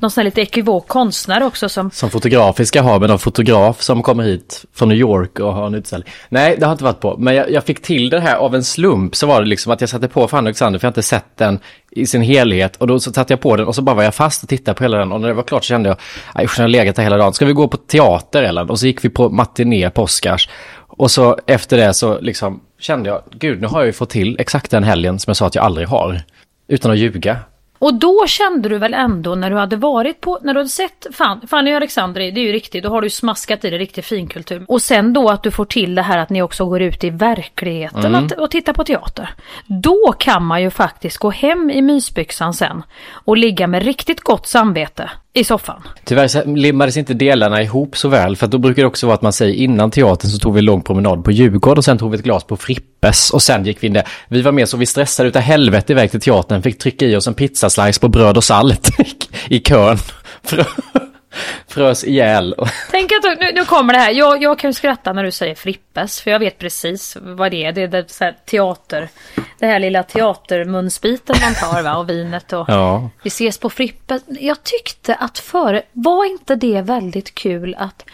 någon 0.00 0.10
sån 0.10 0.20
här 0.20 0.24
lite 0.24 0.40
ekivok 0.40 0.88
konstnär 0.88 1.42
också 1.42 1.68
som... 1.68 1.90
Som 1.90 2.10
fotografiska 2.10 2.82
har 2.82 3.00
med 3.00 3.08
någon 3.08 3.18
fotograf 3.18 3.82
som 3.82 4.02
kommer 4.02 4.24
hit 4.24 4.64
från 4.74 4.88
New 4.88 4.98
York 4.98 5.38
och 5.38 5.54
har 5.54 5.66
en 5.66 5.74
utställning. 5.74 6.08
Nej, 6.28 6.56
det 6.58 6.64
har 6.64 6.70
jag 6.70 6.74
inte 6.74 6.84
varit 6.84 7.00
på. 7.00 7.16
Men 7.18 7.34
jag, 7.34 7.50
jag 7.50 7.64
fick 7.64 7.82
till 7.82 8.10
det 8.10 8.20
här 8.20 8.36
av 8.36 8.54
en 8.54 8.64
slump. 8.64 9.16
Så 9.16 9.26
var 9.26 9.40
det 9.40 9.46
liksom 9.46 9.72
att 9.72 9.80
jag 9.80 9.90
satte 9.90 10.08
på 10.08 10.22
och 10.22 10.34
Alexander 10.34 10.78
för 10.78 10.86
jag 10.86 10.88
har 10.88 10.92
inte 10.92 11.02
sett 11.02 11.36
den 11.36 11.58
i 11.90 12.06
sin 12.06 12.22
helhet. 12.22 12.76
Och 12.76 12.86
då 12.86 13.00
så 13.00 13.12
satte 13.12 13.32
jag 13.32 13.40
på 13.40 13.56
den 13.56 13.66
och 13.66 13.74
så 13.74 13.82
bara 13.82 13.96
var 13.96 14.02
jag 14.02 14.14
fast 14.14 14.42
och 14.42 14.48
tittade 14.48 14.74
på 14.74 14.84
hela 14.84 14.98
den. 14.98 15.12
Och 15.12 15.20
när 15.20 15.28
det 15.28 15.34
var 15.34 15.42
klart 15.42 15.64
så 15.64 15.68
kände 15.68 15.88
jag, 15.88 15.98
nej, 16.34 16.48
jag 16.56 16.62
har 16.62 16.68
legat 16.68 16.96
här 16.96 17.04
hela 17.04 17.16
dagen. 17.16 17.32
Ska 17.34 17.46
vi 17.46 17.52
gå 17.52 17.68
på 17.68 17.76
teater 17.76 18.42
eller? 18.42 18.70
Och 18.70 18.78
så 18.78 18.86
gick 18.86 19.04
vi 19.04 19.08
på 19.08 19.28
matiné 19.30 19.90
på 19.90 20.02
Oscars. 20.02 20.48
Och 20.96 21.10
så 21.10 21.38
efter 21.46 21.76
det 21.76 21.94
så 21.94 22.20
liksom 22.20 22.60
kände 22.78 23.08
jag, 23.08 23.22
gud 23.30 23.60
nu 23.60 23.66
har 23.66 23.78
jag 23.78 23.86
ju 23.86 23.92
fått 23.92 24.10
till 24.10 24.36
exakt 24.40 24.70
den 24.70 24.84
helgen 24.84 25.18
som 25.18 25.30
jag 25.30 25.36
sa 25.36 25.46
att 25.46 25.54
jag 25.54 25.64
aldrig 25.64 25.88
har. 25.88 26.22
Utan 26.68 26.90
att 26.90 26.98
ljuga. 26.98 27.38
Och 27.78 27.94
då 27.94 28.26
kände 28.26 28.68
du 28.68 28.78
väl 28.78 28.94
ändå 28.94 29.34
när 29.34 29.50
du 29.50 29.56
hade 29.56 29.76
varit 29.76 30.20
på, 30.20 30.38
när 30.42 30.54
du 30.54 30.60
hade 30.60 30.68
sett 30.68 31.06
Fan, 31.12 31.40
Fanny 31.46 31.72
och 31.72 31.76
Alexander, 31.76 32.20
det 32.20 32.40
är 32.40 32.44
ju 32.44 32.52
riktigt, 32.52 32.82
då 32.82 32.88
har 32.88 33.00
du 33.00 33.06
ju 33.06 33.10
smaskat 33.10 33.64
i 33.64 33.70
det 33.70 33.78
riktig 33.78 34.04
finkultur. 34.04 34.64
Och 34.68 34.82
sen 34.82 35.12
då 35.12 35.28
att 35.28 35.42
du 35.42 35.50
får 35.50 35.64
till 35.64 35.94
det 35.94 36.02
här 36.02 36.18
att 36.18 36.30
ni 36.30 36.42
också 36.42 36.66
går 36.66 36.82
ut 36.82 37.04
i 37.04 37.10
verkligheten 37.10 38.14
att, 38.14 38.32
och 38.32 38.50
tittar 38.50 38.72
på 38.72 38.84
teater. 38.84 39.34
Då 39.66 40.14
kan 40.18 40.44
man 40.44 40.62
ju 40.62 40.70
faktiskt 40.70 41.18
gå 41.18 41.30
hem 41.30 41.70
i 41.70 41.82
mysbyxan 41.82 42.54
sen 42.54 42.82
och 43.10 43.36
ligga 43.36 43.66
med 43.66 43.82
riktigt 43.82 44.20
gott 44.20 44.46
samvete 44.46 45.10
i 45.34 45.44
soffan. 45.44 45.82
Tyvärr 46.04 46.56
limmades 46.56 46.96
inte 46.96 47.14
delarna 47.14 47.62
ihop 47.62 47.96
så 47.96 48.08
väl, 48.08 48.36
för 48.36 48.46
då 48.46 48.58
brukar 48.58 48.82
det 48.82 48.86
också 48.86 49.06
vara 49.06 49.14
att 49.14 49.22
man 49.22 49.32
säger 49.32 49.54
innan 49.54 49.90
teatern 49.90 50.30
så 50.30 50.38
tog 50.38 50.54
vi 50.54 50.58
en 50.58 50.64
lång 50.64 50.82
promenad 50.82 51.24
på 51.24 51.30
Djurgården 51.30 51.78
och 51.78 51.84
sen 51.84 51.98
tog 51.98 52.10
vi 52.10 52.18
ett 52.18 52.24
glas 52.24 52.44
på 52.44 52.56
Frippes 52.56 53.30
och 53.30 53.42
sen 53.42 53.64
gick 53.64 53.82
vi 53.82 53.86
in 53.86 53.92
där. 53.92 54.08
Vi 54.28 54.42
var 54.42 54.52
med 54.52 54.68
så 54.68 54.76
vi 54.76 54.86
stressade 54.86 55.28
utav 55.28 55.42
helvete 55.42 55.92
iväg 55.92 56.10
till 56.10 56.20
teatern, 56.20 56.62
fick 56.62 56.78
trycka 56.78 57.06
i 57.06 57.16
oss 57.16 57.26
en 57.26 57.34
pizzaslice 57.34 58.00
på 58.00 58.08
bröd 58.08 58.36
och 58.36 58.44
salt 58.44 58.90
i 59.48 59.58
kön. 59.58 59.98
Frö, 61.68 61.84
frös 61.84 62.04
ihjäl. 62.04 62.54
Tänk 62.90 63.12
att 63.12 63.40
nu, 63.40 63.52
nu 63.54 63.64
kommer 63.64 63.92
det 63.92 63.98
här. 63.98 64.10
Jag, 64.10 64.42
jag 64.42 64.58
kan 64.58 64.74
skratta 64.74 65.12
när 65.12 65.24
du 65.24 65.30
säger 65.30 65.54
Frippes. 65.54 66.20
För 66.20 66.30
jag 66.30 66.38
vet 66.38 66.58
precis 66.58 67.16
vad 67.20 67.50
det 67.50 67.64
är. 67.64 67.72
Det 67.72 67.82
är 67.82 67.88
det 67.88 68.10
så 68.10 68.24
här 68.24 68.36
teater. 68.46 69.08
Det 69.58 69.66
här 69.66 69.78
lilla 69.78 70.02
teatermunsbiten 70.02 71.36
man 71.42 71.54
tar 71.54 71.82
va. 71.82 71.96
Och 71.96 72.10
vinet 72.10 72.52
och. 72.52 72.64
Ja. 72.68 73.10
Vi 73.22 73.28
ses 73.28 73.58
på 73.58 73.70
Frippes. 73.70 74.22
Jag 74.26 74.62
tyckte 74.62 75.14
att 75.14 75.38
före. 75.38 75.82
Var 75.92 76.24
inte 76.24 76.54
det 76.54 76.82
väldigt 76.82 77.34
kul 77.34 77.74
att 77.78 78.04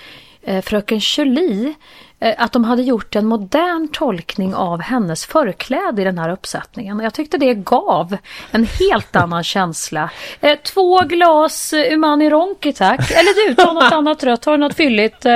eh, 0.43 0.63
fröken 0.63 0.99
Julie. 0.99 1.75
Eh, 2.21 2.35
att 2.39 2.53
de 2.53 2.65
hade 2.65 2.83
gjort 2.83 3.17
en 3.17 3.27
modern 3.27 3.89
tolkning 3.89 4.55
av 4.55 4.81
hennes 4.81 5.27
förkläde 5.27 6.03
i 6.03 6.05
den 6.05 6.19
här 6.19 6.31
uppsättningen. 6.31 7.01
Jag 7.01 7.15
tyckte 7.15 7.39
det 7.39 7.55
gav 7.55 8.17
en 8.51 8.67
helt 8.81 9.17
annan 9.17 9.45
känsla. 9.45 10.11
Eh, 10.41 10.59
två 10.59 11.01
glas 11.01 11.73
eh, 11.73 11.93
Umani 11.93 12.31
Ronki 12.31 12.73
tack. 12.73 13.11
Eller 13.11 13.49
du, 13.49 13.55
ta 13.55 13.73
något 13.73 13.93
annat 13.93 14.25
rött. 14.25 14.43
Ta 14.43 14.57
något 14.57 14.77
fylligt? 14.77 15.23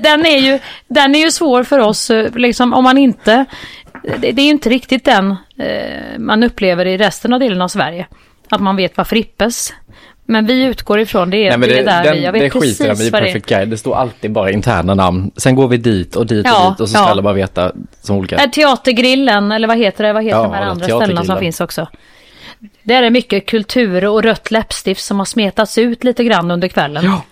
Den 0.00 0.26
är, 0.26 0.38
ju, 0.38 0.58
den 0.88 1.14
är 1.14 1.18
ju 1.18 1.30
svår 1.30 1.64
för 1.64 1.78
oss, 1.78 2.10
liksom, 2.34 2.74
om 2.74 2.84
man 2.84 2.98
inte... 2.98 3.44
Det, 4.02 4.32
det 4.32 4.42
är 4.42 4.44
ju 4.44 4.50
inte 4.50 4.68
riktigt 4.68 5.04
den 5.04 5.36
man 6.18 6.42
upplever 6.42 6.86
i 6.86 6.96
resten 6.96 7.32
av 7.32 7.40
delen 7.40 7.62
av 7.62 7.68
Sverige. 7.68 8.06
Att 8.48 8.60
man 8.60 8.76
vet 8.76 8.96
vad 8.96 9.06
Frippes. 9.06 9.72
Men 10.30 10.46
vi 10.46 10.62
utgår 10.62 11.00
ifrån 11.00 11.30
det, 11.30 11.36
är- 11.36 11.58
Nej, 11.58 11.68
det, 11.68 11.74
det, 11.74 11.80
är 11.80 11.84
där 11.84 12.04
den, 12.04 12.12
vi... 12.14 12.24
Jag 12.24 12.32
vet 12.32 12.42
det 12.42 12.50
skiter 12.60 12.88
precis 12.88 13.06
i 13.06 13.10
vad 13.10 13.22
det 13.22 13.26
är. 13.28 13.32
Perfect 13.32 13.46
Guide. 13.46 13.68
Det 13.70 13.76
står 13.76 13.94
alltid 13.96 14.32
bara 14.32 14.50
interna 14.50 14.94
namn. 14.94 15.30
Sen 15.36 15.54
går 15.54 15.68
vi 15.68 15.76
dit 15.76 16.16
och 16.16 16.26
dit 16.26 16.46
och 16.46 16.52
Ja, 16.52 16.70
dit 16.70 16.80
och 16.80 16.88
så 16.88 16.94
ska 16.94 17.02
ja. 17.04 17.10
alla 17.10 17.22
bara 17.22 17.34
veta 17.34 17.72
som 18.02 18.16
olika. 18.16 18.36
Eh, 18.36 18.50
Teatergrillen, 18.50 19.52
eller 19.52 19.68
vad 19.68 19.78
heter 19.78 20.04
det? 20.04 20.12
Vad 20.12 20.22
heter 20.24 20.36
Ja, 20.36 20.42
de 20.42 20.52
här 20.52 20.62
andra 20.62 20.84
ställena 20.84 21.24
som 21.24 21.38
finns 21.38 21.60
också? 21.60 21.86
Där 22.82 23.02
är 23.02 23.10
mycket 23.10 23.46
kultur 23.46 24.04
och 24.04 24.22
rött 24.22 24.50
läppstift 24.50 25.04
som 25.04 25.18
har 25.18 25.26
smetats 25.26 25.78
ut 25.78 26.04
lite 26.04 26.24
grann 26.24 26.50
under 26.50 26.68
kvällen. 26.68 27.04
Ja. 27.04 27.22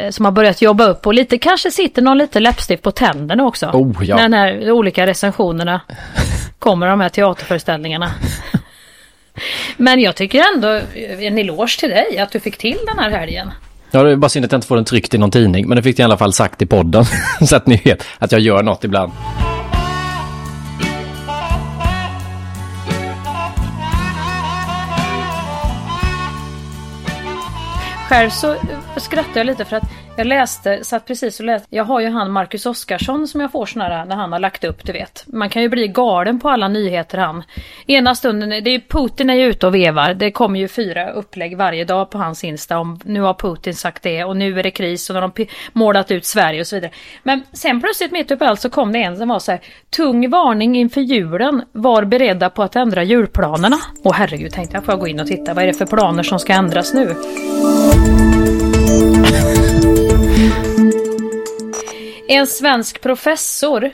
Eh, 0.00 0.10
Som 0.10 0.24
har 0.24 0.32
börjat 0.32 0.62
jobba 0.62 0.84
upp 0.84 1.06
och 1.06 1.14
lite, 1.14 1.38
kanske 1.38 1.70
sitter 1.70 2.02
någon 2.02 2.18
lite 2.18 2.40
läppstift 2.40 2.82
på 2.82 2.90
tänderna 2.90 3.44
också. 3.46 3.66
Oh, 3.66 4.04
ja. 4.04 4.16
När 4.16 4.22
den 4.22 4.32
här 4.34 4.60
de 4.60 4.70
olika 4.70 5.06
recensionerna 5.06 5.80
kommer, 6.58 6.86
de 6.88 7.00
här 7.00 7.08
teaterföreställningarna. 7.08 8.10
Men 9.76 10.00
jag 10.00 10.16
tycker 10.16 10.44
ändå 10.54 10.80
en 11.18 11.38
eloge 11.38 11.80
till 11.80 11.90
dig 11.90 12.18
att 12.18 12.32
du 12.32 12.40
fick 12.40 12.58
till 12.58 12.78
den 12.86 12.98
här 12.98 13.10
helgen. 13.10 13.50
Ja, 13.90 14.02
det 14.02 14.10
är 14.10 14.16
bara 14.16 14.28
synd 14.28 14.44
att 14.44 14.52
jag 14.52 14.56
inte 14.58 14.66
får 14.66 14.76
den 14.76 14.84
tryckt 14.84 15.14
i 15.14 15.18
någon 15.18 15.30
tidning, 15.30 15.68
men 15.68 15.76
det 15.76 15.82
fick 15.82 15.98
jag 15.98 16.04
i 16.04 16.04
alla 16.04 16.16
fall 16.16 16.32
sagt 16.32 16.62
i 16.62 16.66
podden. 16.66 17.04
så 17.46 17.56
att 17.56 17.66
ni 17.66 17.80
vet 17.84 18.04
att 18.18 18.32
jag 18.32 18.40
gör 18.40 18.62
något 18.62 18.84
ibland. 18.84 19.12
Själv 28.08 28.30
så 28.30 28.56
då 28.94 29.00
skrattade 29.00 29.40
jag 29.40 29.46
lite 29.46 29.64
för 29.64 29.76
att 29.76 29.84
jag 30.16 30.26
läste, 30.26 30.84
satt 30.84 31.06
precis 31.06 31.40
och 31.40 31.46
läste. 31.46 31.68
Jag 31.70 31.84
har 31.84 32.00
ju 32.00 32.08
han 32.08 32.32
Marcus 32.32 32.66
Oskarsson 32.66 33.28
som 33.28 33.40
jag 33.40 33.52
får 33.52 33.66
såna 33.66 33.84
här 33.84 34.04
när 34.04 34.16
han 34.16 34.32
har 34.32 34.38
lagt 34.38 34.64
upp, 34.64 34.84
du 34.84 34.92
vet. 34.92 35.24
Man 35.26 35.48
kan 35.48 35.62
ju 35.62 35.68
bli 35.68 35.88
galen 35.88 36.40
på 36.40 36.48
alla 36.48 36.68
nyheter 36.68 37.18
han. 37.18 37.42
Ena 37.86 38.14
stunden, 38.14 38.50
det 38.50 38.70
är 38.70 38.88
Putin 38.88 39.30
är 39.30 39.34
ju 39.34 39.46
ute 39.46 39.66
och 39.66 39.74
vevar. 39.74 40.14
Det 40.14 40.30
kommer 40.30 40.60
ju 40.60 40.68
fyra 40.68 41.10
upplägg 41.10 41.56
varje 41.56 41.84
dag 41.84 42.10
på 42.10 42.18
hans 42.18 42.44
Insta 42.44 42.78
om 42.78 43.00
nu 43.04 43.20
har 43.20 43.34
Putin 43.34 43.74
sagt 43.74 44.02
det 44.02 44.24
och 44.24 44.36
nu 44.36 44.58
är 44.58 44.62
det 44.62 44.70
kris 44.70 45.10
och 45.10 45.14
nu 45.14 45.20
har 45.20 45.32
de 45.36 45.46
målat 45.72 46.10
ut 46.10 46.24
Sverige 46.24 46.60
och 46.60 46.66
så 46.66 46.76
vidare. 46.76 46.92
Men 47.22 47.42
sen 47.52 47.80
plötsligt 47.80 48.12
mitt 48.12 48.30
uppe 48.30 48.44
i 48.44 48.48
allt 48.48 48.60
så 48.60 48.70
kom 48.70 48.92
det 48.92 49.02
en 49.02 49.16
som 49.16 49.28
var 49.28 49.38
så 49.38 49.50
här. 49.52 49.60
Tung 49.96 50.30
varning 50.30 50.76
inför 50.76 51.00
julen. 51.00 51.62
Var 51.72 52.04
beredda 52.04 52.50
på 52.50 52.62
att 52.62 52.76
ändra 52.76 53.02
julplanerna. 53.02 53.76
Åh 54.02 54.12
herregud, 54.14 54.52
tänkte 54.52 54.76
jag 54.76 54.84
får 54.84 54.92
jag 54.92 55.00
gå 55.00 55.08
in 55.08 55.20
och 55.20 55.26
titta. 55.26 55.54
Vad 55.54 55.64
är 55.64 55.66
det 55.66 55.74
för 55.74 55.86
planer 55.86 56.22
som 56.22 56.38
ska 56.38 56.52
ändras 56.52 56.94
nu? 56.94 57.14
En 62.28 62.46
svensk 62.46 63.00
professor 63.00 63.90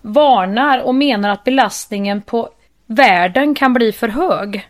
varnar 0.00 0.78
och 0.78 0.94
menar 0.94 1.28
att 1.28 1.44
belastningen 1.44 2.22
på 2.22 2.48
världen 2.86 3.54
kan 3.54 3.72
bli 3.72 3.92
för 3.92 4.08
hög. 4.08 4.68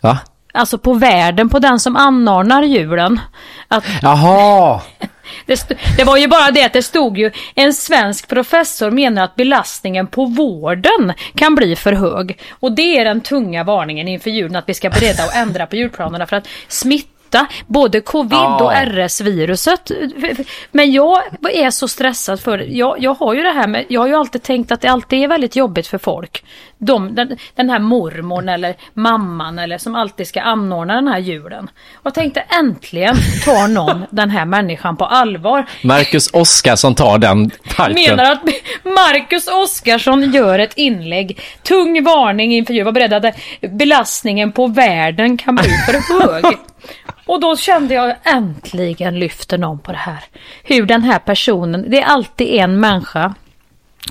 Va? 0.00 0.18
Alltså 0.54 0.78
på 0.78 0.92
världen, 0.94 1.48
på 1.48 1.58
den 1.58 1.80
som 1.80 1.96
anordnar 1.96 2.62
julen. 2.62 3.20
Att 3.68 3.84
Jaha! 4.02 4.80
det, 5.46 5.68
det 5.96 6.04
var 6.04 6.16
ju 6.16 6.28
bara 6.28 6.50
det 6.50 6.64
att 6.64 6.72
det 6.72 6.82
stod 6.82 7.18
ju 7.18 7.30
en 7.54 7.74
svensk 7.74 8.28
professor 8.28 8.90
menar 8.90 9.24
att 9.24 9.36
belastningen 9.36 10.06
på 10.06 10.24
vården 10.24 11.12
kan 11.34 11.54
bli 11.54 11.76
för 11.76 11.92
hög. 11.92 12.40
Och 12.50 12.72
det 12.72 12.98
är 12.98 13.04
den 13.04 13.20
tunga 13.20 13.64
varningen 13.64 14.08
inför 14.08 14.30
julen 14.30 14.56
att 14.56 14.68
vi 14.68 14.74
ska 14.74 14.90
beredda 14.90 15.22
att 15.22 15.36
ändra 15.36 15.66
på 15.66 15.76
julplanerna 15.76 16.26
för 16.26 16.36
att 16.36 16.48
smitt 16.68 17.15
smitta 17.26 17.46
både 17.66 18.00
covid 18.00 18.32
Ja. 18.32 18.64
och 18.64 18.72
RS-viruset. 18.72 19.90
Men 20.72 20.92
jag 20.92 21.18
är 21.52 21.70
så 21.70 21.88
stressad 21.88 22.40
för 22.40 22.58
jag, 22.58 22.96
jag 22.98 23.14
har 23.14 23.34
ju 23.34 23.42
det 23.42 23.52
här 23.52 23.68
med, 23.68 23.84
jag 23.88 24.00
har 24.00 24.08
ju 24.08 24.14
alltid 24.14 24.42
tänkt 24.42 24.72
att 24.72 24.80
det 24.80 24.88
alltid 24.88 25.22
är 25.22 25.28
väldigt 25.28 25.56
jobbigt 25.56 25.86
för 25.86 25.98
folk. 25.98 26.44
De, 26.78 27.14
den, 27.14 27.36
den 27.54 27.70
här 27.70 27.78
mormorn 27.78 28.48
eller 28.48 28.74
mamman 28.94 29.58
eller 29.58 29.78
som 29.78 29.94
alltid 29.94 30.26
ska 30.28 30.40
anordna 30.40 30.94
den 30.94 31.08
här 31.08 31.18
julen. 31.18 31.70
Och 32.02 32.14
tänkte 32.14 32.40
äntligen 32.40 33.16
tar 33.44 33.68
någon 33.68 34.04
den 34.10 34.30
här 34.30 34.44
människan 34.44 34.96
på 34.96 35.04
allvar. 35.04 35.66
Marcus 35.82 36.30
Oskarsson 36.32 36.94
tar 36.94 37.18
den 37.18 37.50
fighten. 37.64 37.94
Menar 37.94 38.32
att 38.32 38.42
Marcus 38.84 39.48
Oskarsson 39.48 40.32
gör 40.32 40.58
ett 40.58 40.72
inlägg. 40.76 41.40
Tung 41.62 42.04
varning 42.04 42.52
inför 42.54 42.74
jul. 42.74 42.84
Var 42.84 42.92
beredd 42.92 43.12
att 43.12 43.34
belastningen 43.70 44.52
på 44.52 44.66
världen 44.66 45.36
kan 45.36 45.54
bli 45.56 45.68
för 45.68 46.32
hög. 46.32 46.56
Och 47.26 47.40
då 47.40 47.56
kände 47.56 47.94
jag 47.94 48.16
äntligen 48.24 49.18
lyfter 49.18 49.58
någon 49.58 49.78
på 49.78 49.92
det 49.92 49.98
här. 49.98 50.24
Hur 50.62 50.86
den 50.86 51.02
här 51.02 51.18
personen, 51.18 51.90
det 51.90 52.02
är 52.02 52.06
alltid 52.06 52.48
en 52.48 52.80
människa 52.80 53.34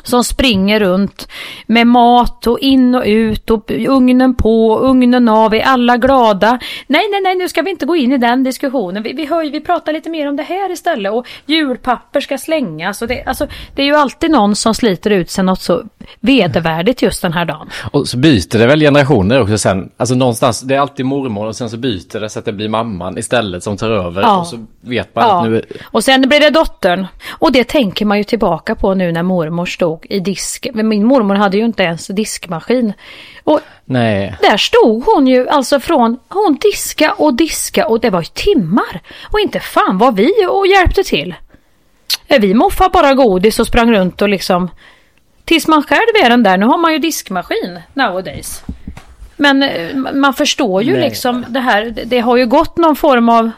som 0.03 0.23
springer 0.23 0.79
runt 0.79 1.27
med 1.67 1.87
mat 1.87 2.47
och 2.47 2.59
in 2.59 2.95
och 2.95 3.03
ut 3.05 3.49
och 3.49 3.71
ugnen 3.71 4.35
på, 4.35 4.79
ugnen 4.79 5.29
av, 5.29 5.53
är 5.53 5.61
alla 5.61 5.97
glada. 5.97 6.59
Nej, 6.87 7.07
nej, 7.11 7.21
nej, 7.21 7.35
nu 7.35 7.49
ska 7.49 7.61
vi 7.61 7.69
inte 7.71 7.85
gå 7.85 7.95
in 7.95 8.11
i 8.11 8.17
den 8.17 8.43
diskussionen. 8.43 9.03
Vi, 9.03 9.13
vi, 9.13 9.25
hör, 9.25 9.43
ju- 9.43 9.49
vi 9.49 9.61
pratar 9.61 9.93
lite 9.93 10.09
mer 10.09 10.29
om 10.29 10.35
det 10.35 10.43
här 10.43 10.71
istället 10.71 11.11
och 11.13 11.27
julpapper 11.45 12.21
ska 12.21 12.37
slängas. 12.37 13.01
Och 13.01 13.07
det, 13.07 13.23
alltså, 13.23 13.47
det 13.75 13.81
är 13.81 13.85
ju 13.85 13.95
alltid 13.95 14.31
någon 14.31 14.55
som 14.55 14.73
sliter 14.75 15.09
ut 15.09 15.29
sig 15.29 15.43
något 15.43 15.61
så 15.61 15.83
vedervärdigt 16.19 17.01
just 17.01 17.21
den 17.21 17.33
här 17.33 17.45
dagen. 17.45 17.69
Och 17.91 18.07
så 18.07 18.17
byter 18.17 18.57
det 18.59 18.67
väl 18.67 18.79
generationer 18.79 19.41
också 19.41 19.57
sen. 19.57 19.91
Alltså 19.97 20.15
någonstans, 20.15 20.61
det 20.61 20.75
är 20.75 20.79
alltid 20.79 21.05
mormor 21.05 21.47
och 21.47 21.55
sen 21.55 21.69
så 21.69 21.77
byter 21.77 22.19
det 22.19 22.29
så 22.29 22.39
att 22.39 22.45
det 22.45 22.53
blir 22.53 22.69
mamman 22.69 23.17
istället 23.17 23.63
som 23.63 23.77
tar 23.77 23.89
över. 23.89 24.21
Ja. 24.21 24.39
Och 24.39 24.47
så 24.47 24.65
vet 24.81 25.15
man 25.15 25.23
att 25.23 25.49
nu... 25.49 25.61
Och 25.83 26.03
sen 26.03 26.21
blir 26.21 26.39
det 26.39 26.49
dottern. 26.49 27.07
Och 27.29 27.51
det 27.51 27.63
tänker 27.63 28.05
man 28.05 28.17
ju 28.17 28.23
tillbaka 28.23 28.75
på 28.75 28.93
nu 28.93 29.11
när 29.11 29.23
mormor 29.23 29.65
stod 29.75 30.05
i 30.09 30.19
disk. 30.19 30.67
Men 30.73 30.87
Min 30.87 31.05
mormor 31.05 31.35
hade 31.35 31.57
ju 31.57 31.65
inte 31.65 31.83
ens 31.83 32.07
diskmaskin. 32.07 32.93
Och 33.43 33.59
Nej. 33.85 34.35
där 34.41 34.57
stod 34.57 35.03
hon 35.05 35.27
ju 35.27 35.49
alltså 35.49 35.79
från, 35.79 36.17
hon 36.29 36.57
diska 36.61 37.13
och 37.13 37.33
diska 37.33 37.87
och 37.87 37.99
det 37.99 38.09
var 38.09 38.21
ju 38.21 38.25
timmar. 38.33 39.01
Och 39.31 39.39
inte 39.39 39.59
fan 39.59 39.97
var 39.97 40.11
vi 40.11 40.31
och 40.49 40.67
hjälpte 40.67 41.03
till. 41.03 41.35
Eh, 42.27 42.39
Vi 42.41 42.53
moffade 42.53 42.89
bara 42.89 43.13
godis 43.13 43.59
och 43.59 43.67
sprang 43.67 43.91
runt 43.91 44.21
och 44.21 44.29
liksom 44.29 44.69
Tills 45.45 45.67
man 45.67 45.83
själv 45.83 46.25
är 46.25 46.29
den 46.29 46.43
där, 46.43 46.57
nu 46.57 46.65
har 46.65 46.77
man 46.77 46.91
ju 46.93 46.99
diskmaskin 46.99 47.79
nowadays. 47.93 48.63
Men 49.37 49.63
eh, 49.63 49.95
man 49.95 50.33
förstår 50.33 50.83
ju 50.83 50.91
Nej. 50.93 51.01
liksom 51.01 51.45
det 51.49 51.59
här, 51.59 51.93
det 52.05 52.19
har 52.19 52.37
ju 52.37 52.45
gått 52.45 52.77
någon 52.77 52.95
form 52.95 53.29
av 53.29 53.51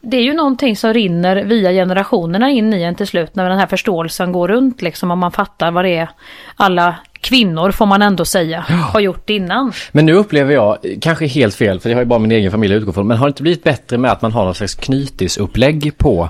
det 0.00 0.16
är 0.16 0.22
ju 0.22 0.34
någonting 0.34 0.76
som 0.76 0.92
rinner 0.92 1.36
via 1.44 1.72
generationerna 1.72 2.50
in 2.50 2.74
i 2.74 2.82
en 2.82 2.94
till 2.94 3.06
slut 3.06 3.34
när 3.34 3.48
den 3.48 3.58
här 3.58 3.66
förståelsen 3.66 4.32
går 4.32 4.48
runt 4.48 4.82
liksom 4.82 5.10
om 5.10 5.18
man 5.18 5.32
fattar 5.32 5.70
vad 5.70 5.84
det 5.84 5.96
är 5.96 6.10
alla 6.56 6.96
kvinnor 7.20 7.70
får 7.70 7.86
man 7.86 8.02
ändå 8.02 8.24
säga 8.24 8.60
har 8.92 9.00
gjort 9.00 9.30
innan. 9.30 9.72
Men 9.92 10.06
nu 10.06 10.12
upplever 10.12 10.54
jag, 10.54 10.78
kanske 11.00 11.26
helt 11.26 11.54
fel, 11.54 11.80
för 11.80 11.90
jag 11.90 11.96
har 11.96 12.02
ju 12.02 12.06
bara 12.06 12.18
min 12.18 12.32
egen 12.32 12.50
familj 12.50 12.74
att 12.74 12.80
utgå 12.80 12.92
från, 12.92 13.06
men 13.06 13.16
har 13.16 13.26
det 13.26 13.30
inte 13.30 13.42
blivit 13.42 13.64
bättre 13.64 13.98
med 13.98 14.12
att 14.12 14.22
man 14.22 14.32
har 14.32 14.44
någon 14.44 14.54
slags 14.54 14.74
knytisupplägg 14.74 15.98
på 15.98 16.28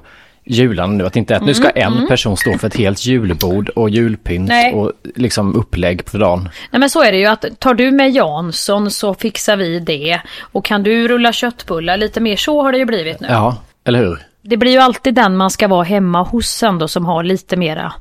julen 0.50 0.98
nu? 0.98 1.06
Att 1.06 1.16
inte 1.16 1.36
att 1.36 1.44
nu 1.44 1.54
ska 1.54 1.70
en 1.70 2.06
person 2.08 2.36
stå 2.36 2.58
för 2.58 2.66
ett 2.66 2.76
helt 2.76 3.06
julbord 3.06 3.68
och 3.68 3.90
julpynt 3.90 4.48
Nej. 4.48 4.74
och 4.74 4.92
liksom 5.14 5.54
upplägg 5.54 6.08
för 6.08 6.18
dagen. 6.18 6.48
Nej 6.70 6.80
men 6.80 6.90
så 6.90 7.02
är 7.02 7.12
det 7.12 7.18
ju 7.18 7.26
att 7.26 7.44
tar 7.58 7.74
du 7.74 7.90
med 7.90 8.10
Jansson 8.10 8.90
så 8.90 9.14
fixar 9.14 9.56
vi 9.56 9.80
det. 9.80 10.20
Och 10.40 10.64
kan 10.64 10.82
du 10.82 11.08
rulla 11.08 11.32
köttbullar 11.32 11.96
lite 11.96 12.20
mer 12.20 12.36
så 12.36 12.62
har 12.62 12.72
det 12.72 12.78
ju 12.78 12.84
blivit 12.84 13.20
nu. 13.20 13.28
Ja, 13.30 13.56
eller 13.84 13.98
hur? 13.98 14.18
Det 14.42 14.56
blir 14.56 14.72
ju 14.72 14.78
alltid 14.78 15.14
den 15.14 15.36
man 15.36 15.50
ska 15.50 15.68
vara 15.68 15.82
hemma 15.82 16.22
hos 16.22 16.62
ändå 16.62 16.88
som 16.88 17.06
har 17.06 17.22
lite 17.22 17.56
mera 17.56 17.92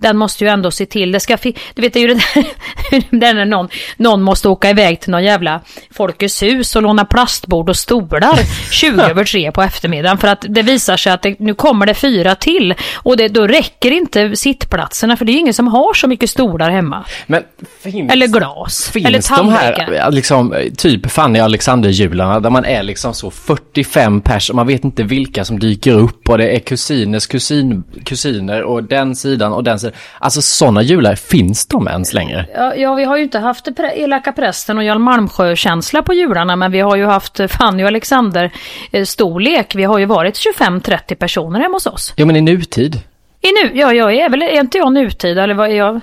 den 0.00 0.16
måste 0.16 0.44
ju 0.44 0.50
ändå 0.50 0.70
se 0.70 0.86
till, 0.86 1.12
det 1.12 1.20
ska 1.20 1.36
Du 1.74 1.82
vet 1.82 1.92
det 1.92 1.98
är 1.98 2.08
ju 2.08 2.14
det 2.14 2.14
där, 2.34 3.02
där 3.18 3.34
när 3.34 3.44
någon, 3.44 3.68
någon 3.96 4.22
måste 4.22 4.48
åka 4.48 4.70
iväg 4.70 5.00
till 5.00 5.10
någon 5.10 5.24
jävla 5.24 5.60
Folkets 5.90 6.42
hus 6.42 6.76
och 6.76 6.82
låna 6.82 7.04
plastbord 7.04 7.68
och 7.68 7.76
stolar 7.76 8.38
20 8.72 9.00
över 9.02 9.24
tre 9.24 9.52
på 9.52 9.62
eftermiddagen 9.62 10.18
för 10.18 10.28
att 10.28 10.44
det 10.48 10.62
visar 10.62 10.96
sig 10.96 11.12
att 11.12 11.22
det, 11.22 11.40
nu 11.40 11.54
kommer 11.54 11.86
det 11.86 11.94
fyra 11.94 12.34
till 12.34 12.74
och 12.94 13.16
det, 13.16 13.28
då 13.28 13.46
räcker 13.46 13.90
inte 13.90 14.36
sittplatserna 14.36 15.16
för 15.16 15.24
det 15.24 15.32
är 15.32 15.34
ju 15.34 15.40
ingen 15.40 15.54
som 15.54 15.68
har 15.68 15.94
så 15.94 16.08
mycket 16.08 16.30
stolar 16.30 16.70
hemma. 16.70 17.04
Men 17.26 17.42
finns, 17.82 18.12
Eller 18.12 18.26
glas. 18.26 18.90
finns 18.92 19.06
eller 19.06 19.18
de 19.18 19.54
tallrikar. 19.54 19.92
här, 19.92 20.10
liksom, 20.10 20.54
typ 20.76 21.10
Fanny 21.10 21.38
Alexander-jularna 21.38 22.40
där 22.40 22.50
man 22.50 22.64
är 22.64 22.82
liksom 22.82 23.14
så 23.14 23.30
45 23.30 24.20
pers 24.20 24.50
och 24.50 24.56
man 24.56 24.66
vet 24.66 24.84
inte 24.84 25.02
vilka 25.02 25.44
som 25.44 25.58
dyker 25.58 25.92
upp 25.92 26.28
och 26.28 26.38
det 26.38 26.56
är 26.56 26.58
kusiners 26.58 27.26
kusin, 27.26 27.84
kusiner 28.04 28.62
och 28.62 28.84
den 28.84 29.16
sidan 29.16 29.52
och 29.52 29.64
den 29.64 29.78
sidan. 29.78 29.87
Alltså 30.18 30.42
sådana 30.42 30.82
jular, 30.82 31.14
finns 31.14 31.66
de 31.66 31.88
ens 31.88 32.12
längre? 32.12 32.46
Ja, 32.54 32.74
ja, 32.74 32.94
vi 32.94 33.04
har 33.04 33.16
ju 33.16 33.22
inte 33.22 33.38
haft 33.38 33.68
elaka 33.94 34.32
prästen 34.32 34.78
och 34.78 34.84
Jarl 34.84 34.98
Malmsjö-känsla 34.98 36.02
på 36.02 36.14
jularna, 36.14 36.56
men 36.56 36.72
vi 36.72 36.80
har 36.80 36.96
ju 36.96 37.06
haft 37.06 37.40
eh, 37.40 37.46
Fanny 37.46 37.82
och 37.82 37.88
Alexander 37.88 38.50
eh. 38.92 39.74
Vi 39.74 39.84
har 39.84 39.98
ju 39.98 40.06
varit 40.06 40.34
25-30 40.58 41.14
personer 41.14 41.60
hemma 41.60 41.76
hos 41.76 41.86
oss. 41.86 42.14
Jo 42.16 42.26
men 42.26 42.36
i 42.36 42.40
nutid. 42.40 43.00
I 43.40 43.48
nu, 43.52 43.80
ja, 43.80 43.92
jag 43.92 44.14
är 44.14 44.28
väl, 44.28 44.42
är 44.42 44.60
inte 44.60 44.78
jag 44.78 44.92
nutid 44.92 45.38
eller 45.38 45.54
vad 45.54 45.70
är 45.70 45.74
jag? 45.74 46.00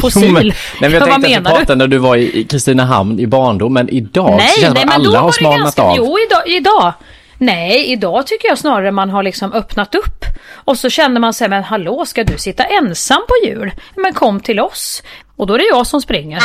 Fossil? 0.00 0.22
Jo, 0.26 0.32
men, 0.32 0.46
nej, 0.46 0.54
men 0.80 0.92
jag 0.92 1.02
tänkte 1.22 1.38
att 1.38 1.44
du 1.44 1.50
pratade 1.50 1.74
när 1.74 1.86
du 1.86 1.98
var 1.98 2.16
i 2.16 2.44
Kristinehamn 2.44 3.20
i 3.20 3.26
barndom, 3.26 3.74
men 3.74 3.88
idag 3.88 4.36
Nej, 4.38 4.48
så 4.48 4.60
känns 4.60 4.74
det 4.74 4.80
som 4.80 4.88
att 4.88 4.94
alla 4.94 5.20
har 5.20 5.32
smalnat 5.32 5.60
ganska, 5.60 5.82
av. 5.82 5.94
Jo, 5.96 6.16
idag, 6.28 6.48
idag. 6.48 6.92
Nej, 7.38 7.84
idag 7.92 8.26
tycker 8.26 8.48
jag 8.48 8.58
snarare 8.58 8.90
man 8.92 9.10
har 9.10 9.22
liksom 9.22 9.52
öppnat 9.52 9.94
upp. 9.94 10.24
Och 10.50 10.78
så 10.78 10.90
känner 10.90 11.20
man 11.20 11.34
sig, 11.34 11.48
men 11.48 11.62
hallå, 11.64 12.04
ska 12.06 12.24
du 12.24 12.38
sitta 12.38 12.64
ensam 12.64 13.20
på 13.28 13.46
jul? 13.48 13.72
Men 13.96 14.14
kom 14.14 14.40
till 14.40 14.60
oss. 14.60 15.02
Och 15.36 15.46
då 15.46 15.54
är 15.54 15.58
det 15.58 15.64
jag 15.70 15.86
som 15.86 16.00
springer. 16.00 16.42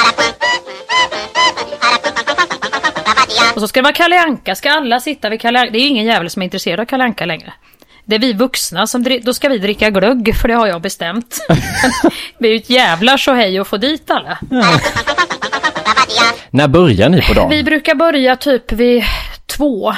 Och 3.55 3.61
så 3.61 3.67
ska 3.67 3.79
det 3.79 3.83
vara 3.83 3.93
Kalle 3.93 4.19
Anka. 4.19 4.55
Ska 4.55 4.71
alla 4.71 4.99
sitta 4.99 5.29
vid 5.29 5.41
Kalle 5.41 5.59
Anka? 5.59 5.71
Det 5.71 5.77
är 5.79 5.87
ingen 5.87 6.05
jävel 6.05 6.29
som 6.29 6.41
är 6.41 6.43
intresserad 6.43 6.79
av 6.79 6.85
Kalle 6.85 7.03
Anka 7.03 7.25
längre. 7.25 7.53
Det 8.05 8.15
är 8.15 8.19
vi 8.19 8.33
vuxna 8.33 8.87
som 8.87 9.03
dri- 9.03 9.21
då 9.23 9.33
ska 9.33 9.49
vi 9.49 9.57
dricka 9.57 9.89
glögg 9.89 10.35
för 10.41 10.47
det 10.47 10.53
har 10.53 10.67
jag 10.67 10.81
bestämt. 10.81 11.39
det 12.37 12.47
är 12.47 12.51
ju 12.51 12.57
ett 12.57 12.69
jävla 12.69 13.17
tjohej 13.17 13.59
att 13.59 13.67
få 13.67 13.77
dit 13.77 14.11
alla. 14.11 14.37
När 16.49 16.67
börjar 16.67 17.09
ni 17.09 17.21
på 17.21 17.33
dagen? 17.33 17.49
Vi 17.49 17.63
brukar 17.63 17.95
börja 17.95 18.35
typ 18.35 18.71
vid 18.71 19.03
två 19.57 19.93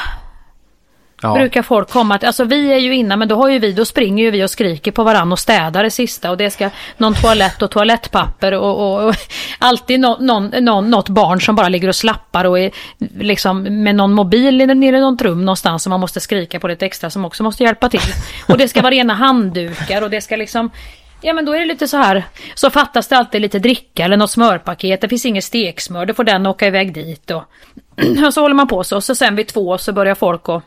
ja. 1.22 1.34
brukar 1.34 1.62
folk 1.62 1.90
komma 1.90 2.18
till. 2.18 2.28
Alltså 2.28 2.44
vi 2.44 2.74
är 2.74 2.78
ju 2.78 2.96
innan 2.96 3.20
men 3.20 3.28
då 3.28 3.36
har 3.36 3.50
ju 3.50 3.60
vi, 3.60 3.72
då 3.72 3.86
springer 3.86 4.24
ju 4.24 4.32
vi 4.32 4.44
och 4.44 4.50
skriker 4.50 4.92
på 4.92 5.04
varandra 5.04 5.34
och 5.34 5.40
städar 5.40 5.84
det 5.84 5.92
sista 5.92 6.32
och 6.32 6.38
det 6.38 6.50
ska 6.50 6.70
någon 6.98 7.14
toalett 7.14 7.62
och 7.62 7.72
toalettpapper 7.72 8.52
och, 8.52 8.80
och, 8.80 9.08
och 9.08 9.16
alltid 9.60 10.00
no, 10.00 10.18
någon, 10.20 10.48
någon, 10.48 10.90
något 10.90 11.10
barn 11.10 11.42
som 11.42 11.56
bara 11.56 11.70
ligger 11.70 11.88
och 11.88 11.96
slappar 11.96 12.46
och 12.46 12.60
är 12.60 12.72
liksom 13.20 13.84
med 13.84 13.96
någon 13.96 14.14
mobil 14.14 14.58
nere 14.58 14.74
nere 14.74 14.98
i 14.98 15.02
något 15.02 15.22
rum 15.22 15.46
någonstans 15.46 15.84
som 15.84 15.90
man 15.90 16.00
måste 16.00 16.20
skrika 16.20 16.60
på 16.60 16.68
lite 16.68 16.86
extra 16.86 17.10
som 17.10 17.26
också 17.26 17.44
måste 17.44 17.64
hjälpa 17.64 17.90
till. 17.90 18.14
Och 18.48 18.58
det 18.58 18.68
ska 18.68 18.82
vara 18.82 18.92
rena 18.92 19.14
handdukar 19.14 20.02
och 20.02 20.10
det 20.10 20.22
ska 20.22 20.36
liksom 20.36 20.72
Ja 21.22 21.34
men 21.34 21.46
då 21.46 21.52
är 21.52 21.60
det 21.60 21.66
lite 21.66 21.88
så 21.88 21.98
här. 21.98 22.24
Så 22.56 22.70
fattas 22.70 23.08
det 23.08 23.18
alltid 23.18 23.42
lite 23.42 23.60
dricka 23.60 24.06
eller 24.06 24.18
något 24.18 24.32
smörpaket. 24.32 25.02
Det 25.02 25.10
finns 25.10 25.26
inget 25.26 25.44
steksmör. 25.44 26.06
Då 26.06 26.14
får 26.14 26.24
den 26.24 26.46
åka 26.46 26.68
iväg 26.68 26.94
dit 26.94 27.32
och, 27.32 27.44
och 28.28 28.34
så 28.34 28.42
håller 28.42 28.56
man 28.56 28.68
på 28.68 28.84
så. 28.84 29.02
Så 29.02 29.16
sen 29.16 29.36
vid 29.36 29.48
två 29.48 29.78
så 29.78 29.94
börjar 29.94 30.16
folk 30.16 30.50
att 30.50 30.64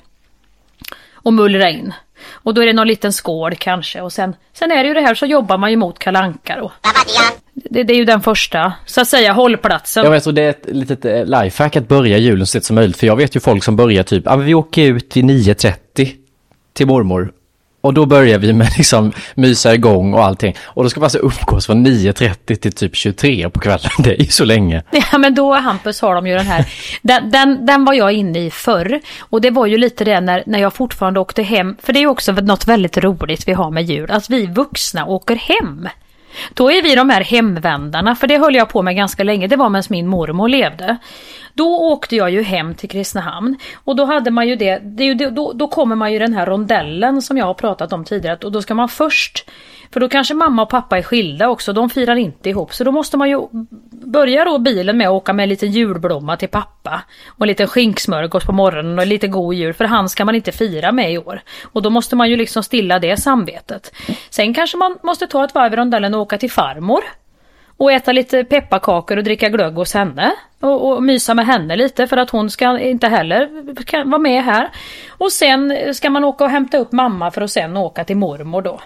och 1.22 1.32
mullra 1.32 1.70
in. 1.70 1.92
Och 2.32 2.54
då 2.54 2.62
är 2.62 2.66
det 2.66 2.72
någon 2.72 2.86
liten 2.86 3.12
skål 3.12 3.54
kanske 3.54 4.00
och 4.00 4.12
sen, 4.12 4.34
sen 4.52 4.70
är 4.70 4.82
det 4.82 4.88
ju 4.88 4.94
det 4.94 5.00
här 5.00 5.14
så 5.14 5.26
jobbar 5.26 5.58
man 5.58 5.70
ju 5.70 5.76
mot 5.76 5.98
kalanka 5.98 6.56
då. 6.56 6.72
Det, 7.54 7.82
det 7.82 7.92
är 7.92 7.96
ju 7.96 8.04
den 8.04 8.20
första, 8.20 8.72
så 8.86 9.00
att 9.00 9.08
säga, 9.08 9.32
hållplatsen. 9.32 10.04
Jag 10.04 10.10
vet, 10.10 10.26
och 10.26 10.34
det 10.34 10.42
är 10.42 10.50
ett 10.50 10.66
litet 10.66 11.04
eh, 11.04 11.24
lifehack 11.24 11.76
att 11.76 11.88
börja 11.88 12.18
julen 12.18 12.46
så 12.46 12.50
sent 12.50 12.64
som 12.64 12.74
möjligt. 12.74 12.96
För 12.96 13.06
jag 13.06 13.16
vet 13.16 13.36
ju 13.36 13.40
folk 13.40 13.64
som 13.64 13.76
börjar 13.76 14.02
typ, 14.02 14.22
ja 14.26 14.36
men 14.36 14.46
vi 14.46 14.54
åker 14.54 14.82
ut 14.82 15.16
vid 15.16 15.24
9.30 15.24 16.10
till 16.72 16.86
mormor. 16.86 17.32
Och 17.80 17.94
då 17.94 18.06
börjar 18.06 18.38
vi 18.38 18.52
med 18.52 18.68
liksom 18.78 19.12
mysa 19.34 19.74
igång 19.74 20.14
och 20.14 20.24
allting. 20.24 20.56
Och 20.60 20.82
då 20.82 20.90
ska 20.90 21.00
man 21.00 21.04
alltså 21.04 21.18
umgås 21.18 21.66
från 21.66 21.86
9.30 21.86 22.54
till 22.54 22.72
typ 22.72 22.96
23 22.96 23.50
på 23.50 23.60
kvällen. 23.60 23.90
Det 23.98 24.20
är 24.20 24.24
ju 24.24 24.30
så 24.30 24.44
länge. 24.44 24.82
Ja 25.12 25.18
men 25.18 25.34
då 25.34 25.54
Hampus 25.54 26.00
har 26.00 26.14
de 26.14 26.26
ju 26.26 26.34
den 26.34 26.46
här. 26.46 26.64
Den, 27.02 27.30
den, 27.30 27.66
den 27.66 27.84
var 27.84 27.94
jag 27.94 28.12
inne 28.12 28.38
i 28.38 28.50
förr. 28.50 29.00
Och 29.18 29.40
det 29.40 29.50
var 29.50 29.66
ju 29.66 29.78
lite 29.78 30.04
det 30.04 30.20
när, 30.20 30.42
när 30.46 30.58
jag 30.58 30.74
fortfarande 30.74 31.20
åkte 31.20 31.42
hem. 31.42 31.76
För 31.82 31.92
det 31.92 31.98
är 31.98 32.00
ju 32.00 32.08
också 32.08 32.32
något 32.32 32.68
väldigt 32.68 32.96
roligt 32.96 33.48
vi 33.48 33.52
har 33.52 33.70
med 33.70 33.84
jul. 33.84 34.10
Att 34.10 34.30
vi 34.30 34.46
vuxna 34.46 35.06
åker 35.06 35.36
hem. 35.36 35.88
Då 36.54 36.72
är 36.72 36.82
vi 36.82 36.94
de 36.94 37.10
här 37.10 37.24
hemvändarna. 37.24 38.14
För 38.14 38.26
det 38.26 38.38
höll 38.38 38.54
jag 38.54 38.68
på 38.68 38.82
med 38.82 38.96
ganska 38.96 39.24
länge. 39.24 39.46
Det 39.46 39.56
var 39.56 39.68
medan 39.68 39.84
min 39.88 40.06
mormor 40.06 40.48
levde. 40.48 40.96
Då 41.58 41.92
åkte 41.92 42.16
jag 42.16 42.30
ju 42.30 42.42
hem 42.42 42.74
till 42.74 42.88
Kristinehamn. 42.88 43.56
Och 43.84 43.96
då 43.96 44.04
hade 44.04 44.30
man 44.30 44.48
ju 44.48 44.56
det. 44.56 44.78
det, 44.78 45.04
är 45.04 45.06
ju 45.06 45.30
då, 45.30 45.52
då 45.52 45.68
kommer 45.68 45.96
man 45.96 46.12
ju 46.12 46.18
den 46.18 46.34
här 46.34 46.46
rondellen 46.46 47.22
som 47.22 47.38
jag 47.38 47.46
har 47.46 47.54
pratat 47.54 47.92
om 47.92 48.04
tidigare. 48.04 48.38
Och 48.44 48.52
då 48.52 48.62
ska 48.62 48.74
man 48.74 48.88
först 48.88 49.44
för 49.92 50.00
då 50.00 50.08
kanske 50.08 50.34
mamma 50.34 50.62
och 50.62 50.68
pappa 50.68 50.98
är 50.98 51.02
skilda 51.02 51.48
också, 51.48 51.72
de 51.72 51.90
firar 51.90 52.16
inte 52.16 52.50
ihop. 52.50 52.74
Så 52.74 52.84
då 52.84 52.92
måste 52.92 53.16
man 53.16 53.30
ju 53.30 53.40
börja 53.90 54.44
då 54.44 54.58
bilen 54.58 54.96
med 54.96 55.08
att 55.08 55.12
åka 55.12 55.32
med 55.32 55.42
en 55.42 55.48
liten 55.48 55.70
julblomma 55.70 56.36
till 56.36 56.48
pappa. 56.48 57.02
Och 57.28 57.42
en 57.42 57.48
liten 57.48 57.68
skinksmörgås 57.68 58.44
på 58.44 58.52
morgonen 58.52 58.98
och 58.98 59.06
lite 59.06 59.28
god 59.28 59.54
jul. 59.54 59.74
För 59.74 59.84
han 59.84 60.08
ska 60.08 60.24
man 60.24 60.34
inte 60.34 60.52
fira 60.52 60.92
med 60.92 61.12
i 61.12 61.18
år. 61.18 61.42
Och 61.62 61.82
då 61.82 61.90
måste 61.90 62.16
man 62.16 62.30
ju 62.30 62.36
liksom 62.36 62.62
stilla 62.62 62.98
det 62.98 63.16
samvetet. 63.16 63.92
Sen 64.30 64.54
kanske 64.54 64.76
man 64.76 64.98
måste 65.02 65.26
ta 65.26 65.44
ett 65.44 65.54
varv 65.54 65.72
i 65.72 65.76
rondellen 65.76 66.14
och 66.14 66.20
åka 66.20 66.38
till 66.38 66.50
farmor. 66.50 67.00
Och 67.78 67.92
äta 67.92 68.12
lite 68.12 68.44
pepparkakor 68.44 69.16
och 69.16 69.24
dricka 69.24 69.48
glögg 69.48 69.74
hos 69.74 69.94
henne. 69.94 70.32
Och, 70.60 70.88
och 70.88 71.02
mysa 71.02 71.34
med 71.34 71.46
henne 71.46 71.76
lite 71.76 72.06
för 72.06 72.16
att 72.16 72.30
hon 72.30 72.50
ska 72.50 72.78
inte 72.78 73.08
heller 73.08 73.48
kan 73.84 74.10
vara 74.10 74.18
med 74.18 74.44
här. 74.44 74.68
Och 75.18 75.32
sen 75.32 75.74
ska 75.94 76.10
man 76.10 76.24
åka 76.24 76.44
och 76.44 76.50
hämta 76.50 76.78
upp 76.78 76.92
mamma 76.92 77.30
för 77.30 77.40
att 77.40 77.50
sen 77.50 77.76
åka 77.76 78.04
till 78.04 78.16
mormor 78.16 78.62
då. 78.62 78.80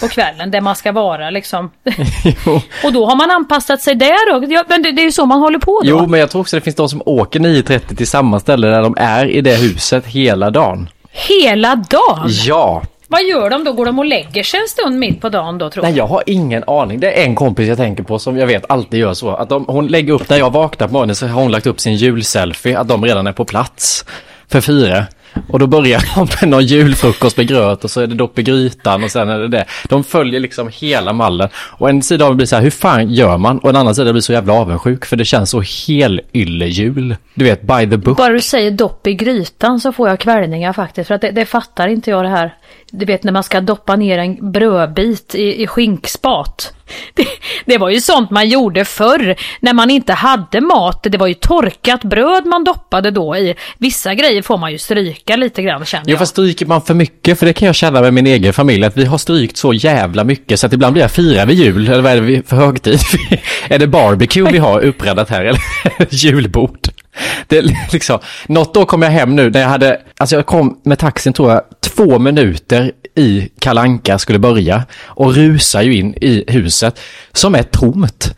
På 0.00 0.08
kvällen 0.08 0.50
där 0.50 0.60
man 0.60 0.76
ska 0.76 0.92
vara 0.92 1.30
liksom. 1.30 1.70
och 2.84 2.92
då 2.92 3.06
har 3.06 3.16
man 3.16 3.30
anpassat 3.30 3.82
sig 3.82 3.94
där 3.94 4.32
då. 4.32 4.52
Ja, 4.52 4.64
men 4.68 4.82
det, 4.82 4.92
det 4.92 5.02
är 5.02 5.04
ju 5.04 5.12
så 5.12 5.26
man 5.26 5.40
håller 5.40 5.58
på 5.58 5.80
då. 5.84 5.88
Jo, 5.88 6.06
men 6.06 6.20
jag 6.20 6.30
tror 6.30 6.40
också 6.40 6.56
det 6.56 6.60
finns 6.60 6.76
de 6.76 6.88
som 6.88 7.02
åker 7.06 7.40
9.30 7.40 7.96
till 7.96 8.06
samma 8.06 8.40
ställe 8.40 8.66
där 8.66 8.82
de 8.82 8.94
är 8.98 9.26
i 9.26 9.40
det 9.40 9.56
huset 9.56 10.06
hela 10.06 10.50
dagen. 10.50 10.88
Hela 11.10 11.76
dagen? 11.76 12.28
Ja, 12.46 12.82
Vad 13.08 13.24
gör 13.24 13.50
de 13.50 13.64
då? 13.64 13.72
Går 13.72 13.86
de 13.86 13.98
och 13.98 14.04
lägger 14.04 14.42
sig 14.42 14.60
en 14.60 14.68
stund 14.68 14.98
mitt 14.98 15.20
på 15.20 15.28
dagen 15.28 15.58
då 15.58 15.70
tror 15.70 15.82
Nej, 15.82 15.92
jag? 15.92 15.98
jag 15.98 16.06
har 16.06 16.22
ingen 16.26 16.64
aning. 16.66 17.00
Det 17.00 17.20
är 17.20 17.24
en 17.24 17.34
kompis 17.34 17.68
jag 17.68 17.76
tänker 17.76 18.02
på 18.02 18.18
som 18.18 18.38
jag 18.38 18.46
vet 18.46 18.70
alltid 18.70 19.00
gör 19.00 19.14
så. 19.14 19.30
Att 19.30 19.48
de, 19.48 19.64
hon 19.68 19.86
lägger 19.86 20.12
upp, 20.12 20.28
när 20.28 20.36
jag 20.38 20.52
vaknar 20.52 20.86
på 20.86 20.92
morgonen 20.92 21.16
så 21.16 21.26
har 21.26 21.42
hon 21.42 21.52
lagt 21.52 21.66
upp 21.66 21.80
sin 21.80 21.96
julselfie, 21.96 22.78
att 22.78 22.88
de 22.88 23.04
redan 23.04 23.26
är 23.26 23.32
på 23.32 23.44
plats 23.44 24.04
för 24.48 24.60
fyra. 24.60 25.06
Och 25.48 25.58
då 25.58 25.66
börjar 25.66 26.04
de 26.14 26.28
med 26.40 26.50
någon 26.50 26.66
julfrukost 26.66 27.36
med 27.36 27.48
gröt 27.48 27.84
och 27.84 27.90
så 27.90 28.00
är 28.00 28.06
det 28.06 28.14
dopp 28.14 28.38
i 28.38 28.42
grytan 28.42 29.04
och 29.04 29.10
sen 29.10 29.28
är 29.28 29.38
det 29.38 29.48
det. 29.48 29.64
De 29.88 30.04
följer 30.04 30.40
liksom 30.40 30.70
hela 30.72 31.12
mallen. 31.12 31.48
Och 31.54 31.88
en 31.88 32.02
sida 32.02 32.24
av 32.24 32.30
mig 32.30 32.36
blir 32.36 32.46
så 32.46 32.56
här, 32.56 32.62
hur 32.62 32.70
fan 32.70 33.10
gör 33.10 33.38
man? 33.38 33.58
Och 33.58 33.70
en 33.70 33.76
annan 33.76 33.94
sida 33.94 34.12
blir 34.12 34.22
så 34.22 34.32
jävla 34.32 34.52
avundsjuk 34.52 35.04
för 35.04 35.16
det 35.16 35.24
känns 35.24 35.50
så 35.50 35.60
helylle-jul. 35.60 37.16
Du 37.34 37.44
vet, 37.44 37.62
by 37.62 37.90
the 37.90 37.96
book. 37.96 38.16
Bara 38.16 38.32
du 38.32 38.40
säger 38.40 38.70
dopp 38.70 39.06
i 39.06 39.14
grytan 39.14 39.80
så 39.80 39.92
får 39.92 40.08
jag 40.08 40.20
kvällningar 40.20 40.72
faktiskt. 40.72 41.08
För 41.08 41.14
att 41.14 41.20
det, 41.20 41.30
det 41.30 41.44
fattar 41.44 41.88
inte 41.88 42.10
jag 42.10 42.24
det 42.24 42.28
här. 42.28 42.54
Du 42.90 43.06
vet 43.06 43.24
när 43.24 43.32
man 43.32 43.42
ska 43.42 43.60
doppa 43.60 43.96
ner 43.96 44.18
en 44.18 44.52
brödbit 44.52 45.34
i, 45.34 45.62
i 45.62 45.66
skinkspat. 45.66 46.72
Det, 47.14 47.26
det 47.64 47.78
var 47.78 47.90
ju 47.90 48.00
sånt 48.00 48.30
man 48.30 48.48
gjorde 48.48 48.84
förr 48.84 49.36
när 49.60 49.72
man 49.72 49.90
inte 49.90 50.12
hade 50.12 50.60
mat. 50.60 51.02
Det 51.02 51.18
var 51.18 51.26
ju 51.26 51.34
torkat 51.34 52.04
bröd 52.04 52.46
man 52.46 52.64
doppade 52.64 53.10
då 53.10 53.36
i. 53.36 53.54
Vissa 53.78 54.14
grejer 54.14 54.42
får 54.42 54.56
man 54.58 54.72
ju 54.72 54.78
stryka 54.78 55.36
lite 55.36 55.62
grann 55.62 55.84
känner 55.84 56.04
Jo 56.06 56.10
jag. 56.10 56.18
fast 56.18 56.32
stryker 56.32 56.66
man 56.66 56.82
för 56.82 56.94
mycket, 56.94 57.38
för 57.38 57.46
det 57.46 57.52
kan 57.52 57.66
jag 57.66 57.74
känna 57.74 58.00
med 58.00 58.14
min 58.14 58.26
egen 58.26 58.52
familj, 58.52 58.84
att 58.84 58.96
vi 58.96 59.04
har 59.04 59.18
strykt 59.18 59.56
så 59.56 59.72
jävla 59.72 60.24
mycket 60.24 60.60
så 60.60 60.66
att 60.66 60.72
ibland 60.72 60.92
blir 60.92 61.02
jag 61.02 61.10
firar 61.10 61.46
vi 61.46 61.54
jul, 61.54 61.88
eller 61.88 62.02
vad 62.02 62.12
är 62.12 62.20
det 62.20 62.48
för 62.48 62.56
högtid? 62.56 63.00
är 63.68 63.78
det 63.78 63.86
barbecue 63.86 64.50
vi 64.52 64.58
har 64.58 64.80
uppräddat 64.84 65.30
här, 65.30 65.44
eller 65.44 65.60
julbord? 66.10 66.88
Det 67.46 67.62
liksom, 67.92 68.18
något 68.46 68.76
år 68.76 68.84
kom 68.84 69.02
jag 69.02 69.10
hem 69.10 69.36
nu 69.36 69.50
när 69.50 69.60
jag 69.60 69.68
hade, 69.68 70.00
alltså 70.18 70.36
jag 70.36 70.46
kom 70.46 70.80
med 70.82 70.98
taxin 70.98 71.32
tror 71.32 71.50
jag, 71.50 71.62
två 71.80 72.18
minuter 72.18 72.92
i 73.14 73.48
Kalanka 73.58 74.18
skulle 74.18 74.38
börja 74.38 74.82
och 75.04 75.34
rusar 75.34 75.82
ju 75.82 75.96
in 75.96 76.14
i 76.14 76.44
huset 76.48 77.00
som 77.32 77.54
är 77.54 77.62
tomt. 77.62 78.34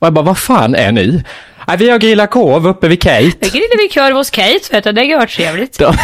Och 0.00 0.06
jag 0.06 0.12
bara, 0.12 0.24
vad 0.24 0.38
fan 0.38 0.74
är 0.74 0.92
ni? 0.92 1.24
Nej, 1.70 1.78
vi 1.78 1.90
har 1.90 1.98
grillat 1.98 2.30
korv 2.30 2.66
uppe 2.66 2.88
vid 2.88 3.02
Kate. 3.02 3.22
Det 3.40 3.48
grillade 3.52 3.76
vi 3.78 3.88
korv 3.94 4.14
hos 4.16 4.30
Kate 4.30 4.60
vet 4.70 4.84
du, 4.84 4.92
det 4.92 5.00
är 5.00 5.04
görtrevligt. 5.04 5.78
De, 5.78 5.94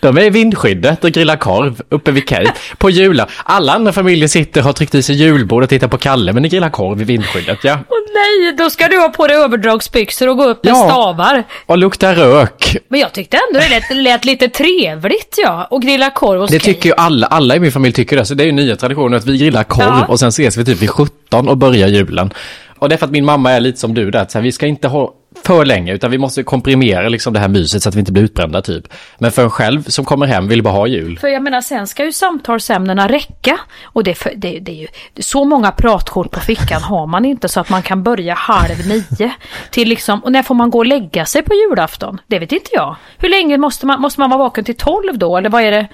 de 0.00 0.18
är 0.18 0.22
i 0.22 0.30
vindskyddet 0.30 1.04
och 1.04 1.10
grillar 1.10 1.36
korv 1.36 1.80
uppe 1.88 2.10
vid 2.10 2.28
Kate 2.28 2.52
på 2.78 2.90
jular. 2.90 3.30
Alla 3.44 3.72
andra 3.72 3.92
familjer 3.92 4.28
sitter 4.28 4.60
och 4.60 4.64
har 4.64 4.72
tryckt 4.72 4.94
i 4.94 5.02
sig 5.02 5.16
julbord 5.16 5.62
och 5.62 5.68
tittar 5.68 5.88
på 5.88 5.98
Kalle, 5.98 6.32
men 6.32 6.42
ni 6.42 6.48
grillar 6.48 6.70
korv 6.70 7.00
i 7.00 7.04
vindskyddet, 7.04 7.58
ja. 7.62 7.72
Åh 7.88 7.98
nej, 8.14 8.52
då 8.58 8.70
ska 8.70 8.88
du 8.88 8.98
ha 8.98 9.08
på 9.08 9.26
dig 9.26 9.36
överdragsbyxor 9.36 10.28
och 10.28 10.36
gå 10.36 10.44
upp 10.44 10.64
med 10.64 10.70
Ja. 10.70 10.88
stavar. 10.88 11.44
Och 11.66 11.78
luktar 11.78 12.14
rök. 12.14 12.76
Men 12.88 13.00
jag 13.00 13.12
tyckte 13.12 13.36
ändå 13.48 13.60
det 13.60 13.68
lät, 13.68 13.96
lät 13.96 14.24
lite 14.24 14.48
trevligt 14.48 15.34
ja, 15.44 15.66
och 15.70 15.82
grilla 15.82 16.10
korv 16.10 16.40
hos 16.40 16.50
Det 16.50 16.58
Kate. 16.58 16.72
tycker 16.72 16.88
ju 16.88 16.94
alla, 16.96 17.26
alla 17.26 17.56
i 17.56 17.60
min 17.60 17.72
familj 17.72 17.92
tycker 17.94 18.16
det. 18.16 18.24
Så 18.24 18.34
det 18.34 18.44
är 18.44 18.46
ju 18.46 18.52
nya 18.52 18.76
traditioner 18.76 19.16
att 19.16 19.26
vi 19.26 19.38
grillar 19.38 19.64
korv 19.64 19.84
Ja. 19.86 20.04
och 20.08 20.18
sen 20.20 20.28
ses 20.28 20.56
vi 20.56 20.64
typ 20.64 20.78
vid 20.82 20.90
17 20.90 21.48
och 21.48 21.56
börjar 21.56 21.88
julen. 21.88 22.30
Och 22.78 22.88
det 22.88 22.94
är 22.94 22.96
för 22.96 23.06
att 23.06 23.12
min 23.12 23.24
mamma 23.24 23.50
är 23.50 23.60
lite 23.60 23.78
som 23.78 23.94
du 23.94 24.10
där, 24.10 24.20
att 24.20 24.30
så 24.30 24.38
här, 24.38 24.42
vi 24.42 24.52
ska 24.52 24.66
inte 24.66 24.88
ha 24.88 25.14
för 25.44 25.64
länge 25.64 25.94
utan 25.94 26.10
vi 26.10 26.18
måste 26.18 26.42
komprimera 26.42 27.08
liksom 27.08 27.32
det 27.32 27.40
här 27.40 27.48
myset 27.48 27.82
så 27.82 27.88
att 27.88 27.94
vi 27.94 28.00
inte 28.00 28.12
blir 28.12 28.22
utbrända 28.22 28.62
typ. 28.62 28.92
Men 29.18 29.32
för 29.32 29.42
en 29.42 29.50
själv 29.50 29.82
som 29.82 30.04
kommer 30.04 30.26
hem 30.26 30.48
vill 30.48 30.62
bara 30.62 30.74
ha 30.74 30.86
jul. 30.86 31.18
För 31.18 31.28
jag 31.28 31.42
menar 31.42 31.60
sen 31.60 31.86
ska 31.86 32.04
ju 32.04 32.12
samtalsämnena 32.12 33.08
räcka. 33.08 33.58
Och 33.82 34.04
det, 34.04 34.10
är 34.10 34.14
för, 34.14 34.32
det, 34.36 34.58
det 34.58 34.72
är 34.72 34.76
ju 34.76 34.88
så 35.18 35.44
många 35.44 35.70
pratkort 35.70 36.30
på 36.30 36.40
fickan 36.40 36.82
har 36.82 37.06
man 37.06 37.24
inte 37.24 37.48
så 37.48 37.60
att 37.60 37.70
man 37.70 37.82
kan 37.82 38.02
börja 38.02 38.34
halv 38.34 38.86
nio. 38.86 39.32
Till 39.70 39.88
liksom, 39.88 40.24
och 40.24 40.32
när 40.32 40.42
får 40.42 40.54
man 40.54 40.70
gå 40.70 40.78
och 40.78 40.86
lägga 40.86 41.24
sig 41.24 41.42
på 41.42 41.54
julafton? 41.54 42.20
Det 42.26 42.38
vet 42.38 42.52
inte 42.52 42.70
jag. 42.72 42.96
Hur 43.18 43.28
länge 43.28 43.56
måste 43.56 43.86
man, 43.86 44.00
måste 44.00 44.20
man 44.20 44.30
vara 44.30 44.38
vaken 44.38 44.64
till 44.64 44.76
tolv 44.76 45.18
då? 45.18 45.36
Eller 45.36 45.50
vad 45.50 45.62
är 45.62 45.70
det? 45.70 45.88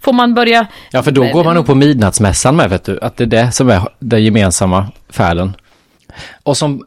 Får 0.00 0.12
man 0.12 0.34
börja? 0.34 0.66
Ja, 0.90 1.02
för 1.02 1.10
då 1.10 1.24
går 1.32 1.44
man 1.44 1.54
nog 1.54 1.66
på 1.66 1.74
midnattsmässan 1.74 2.56
med, 2.56 2.70
vet 2.70 2.84
du. 2.84 2.98
Att 3.02 3.16
det 3.16 3.24
är 3.24 3.26
det 3.26 3.52
som 3.52 3.68
är 3.70 3.88
den 3.98 4.24
gemensamma 4.24 4.86
färden. 5.10 5.56
Och 6.42 6.56
som 6.56 6.86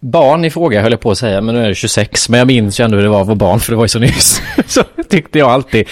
barn 0.00 0.44
i 0.44 0.50
fråga 0.50 0.82
höll 0.82 0.90
jag 0.92 1.00
på 1.00 1.10
att 1.10 1.18
säga, 1.18 1.40
men 1.40 1.54
nu 1.54 1.64
är 1.64 1.68
det 1.68 1.74
26. 1.74 2.28
Men 2.28 2.38
jag 2.38 2.46
minns 2.46 2.80
ju 2.80 2.84
ändå 2.84 2.96
hur 2.96 3.04
det 3.04 3.10
var 3.10 3.20
att 3.20 3.26
vara 3.26 3.36
barn, 3.36 3.60
för 3.60 3.72
det 3.72 3.76
var 3.76 3.84
ju 3.84 3.88
så 3.88 3.98
nyss. 3.98 4.42
så 4.66 4.82
tyckte 5.08 5.38
jag 5.38 5.50
alltid 5.50 5.88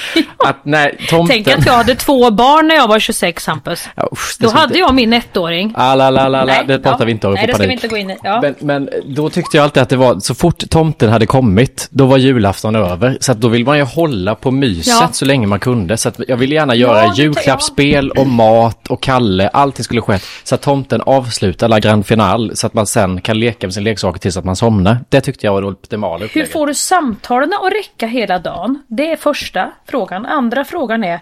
att 0.47 0.64
när 0.64 0.97
tomten... 1.09 1.44
Tänk 1.44 1.59
att 1.59 1.66
jag 1.66 1.73
hade 1.73 1.94
två 1.94 2.31
barn 2.31 2.68
när 2.68 2.75
jag 2.75 2.88
var 2.88 2.99
26 2.99 3.47
Hampus. 3.47 3.88
Ja, 3.94 4.09
usch, 4.12 4.37
Då 4.38 4.49
hade 4.51 4.64
inte- 4.64 4.79
jag 4.79 4.94
min 4.94 5.12
ettåring. 5.12 5.73
Ah, 5.77 5.94
la, 5.94 6.11
la, 6.11 6.29
la, 6.29 6.29
la. 6.29 6.44
Nej, 6.44 6.64
det 6.66 6.79
pratar 6.79 6.99
ja. 7.01 7.05
vi 7.07 7.12
inte 7.12 7.27
om 7.27 7.35
Nej, 7.35 7.47
det 7.47 7.55
ska 7.55 7.62
vi 7.62 7.68
panik. 7.68 7.85
inte 7.85 7.88
gå 7.88 7.97
in 7.97 8.11
i. 8.11 8.16
Ja. 8.23 8.40
Men, 8.40 8.55
men 8.61 8.88
då 9.07 9.31
tyckte 9.31 9.57
jag 9.57 9.64
alltid 9.64 9.83
att 9.83 9.88
det 9.88 9.97
var, 9.97 10.21
så 10.21 10.35
fort 10.35 10.71
tomten 10.71 11.11
hade 11.11 11.27
kommit, 11.27 11.88
då 11.90 12.07
var 12.07 12.16
julafton 12.16 12.77
över. 12.77 13.18
Så 13.21 13.33
att 13.33 13.40
då 13.40 13.49
vill 13.49 13.64
man 13.64 13.79
ju 13.79 13.85
hålla 13.85 14.35
på 14.35 14.51
myset 14.51 15.14
så 15.14 15.25
länge 15.25 15.47
man 15.47 15.61
kunde. 15.61 15.97
Så 15.97 16.09
att 16.09 16.21
jag 16.29 16.37
ville 16.37 16.55
gärna 16.55 16.75
göra 16.75 17.14
julklappsspel 17.14 18.11
och 18.11 18.27
mat 18.27 18.88
och 18.88 19.03
Kalle, 19.03 19.49
allting 19.49 19.85
skulle 19.85 20.01
ske. 20.01 20.18
Så 20.44 20.55
att 20.55 20.62
tomten 20.62 21.01
avslutar 21.01 21.68
la 21.68 21.79
grand 21.79 22.07
final, 22.07 22.57
så 22.57 22.66
att 22.66 22.75
man 22.75 22.87
sen 22.87 23.21
kan 23.21 23.38
leka 23.40 23.66
med 23.66 23.75
sin 23.75 23.85
leksaker 23.98 24.20
tills 24.20 24.37
att 24.37 24.44
man 24.44 24.56
somnar. 24.56 24.98
Det 25.08 25.20
tyckte 25.20 25.46
jag 25.46 25.52
var 25.52 25.62
det 25.62 25.68
optimala 25.68 26.18
Hur 26.18 26.24
upplägget. 26.26 26.52
får 26.52 26.66
du 26.66 26.74
samtalen 26.74 27.52
att 27.52 27.72
räcka 27.72 28.06
hela 28.06 28.38
dagen? 28.38 28.82
Det 28.88 29.12
är 29.12 29.16
första 29.16 29.70
frågan. 29.87 30.26
Andra 30.26 30.64
frågan 30.64 31.04
är 31.04 31.20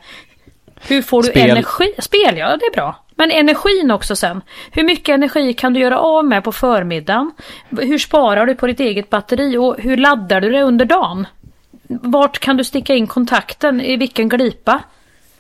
hur 0.89 1.03
får 1.03 1.23
du 1.23 1.29
Spel. 1.29 1.51
energi? 1.51 1.93
Spel, 1.99 2.37
ja 2.39 2.47
det 2.57 2.65
är 2.67 2.73
bra. 2.75 2.97
Men 3.15 3.31
energin 3.31 3.91
också 3.91 4.17
sen. 4.17 4.41
Hur 4.71 4.85
mycket 4.85 5.15
energi 5.15 5.53
kan 5.53 5.73
du 5.73 5.81
göra 5.81 5.99
av 5.99 6.25
med 6.25 6.45
på 6.45 6.53
förmiddagen? 6.53 7.31
Hur 7.71 7.99
sparar 7.99 8.47
du 8.47 8.55
på 8.55 8.67
ditt 8.67 8.81
eget 8.81 9.11
batteri 9.11 9.57
och 9.57 9.77
hur 9.79 9.97
laddar 9.97 10.41
du 10.41 10.51
det 10.51 10.63
under 10.63 10.85
dagen? 10.85 11.27
Vart 11.89 12.39
kan 12.39 12.57
du 12.57 12.65
sticka 12.65 12.95
in 12.95 13.07
kontakten? 13.07 13.81
I 13.81 13.97
vilken 13.97 14.29
glipa? 14.29 14.81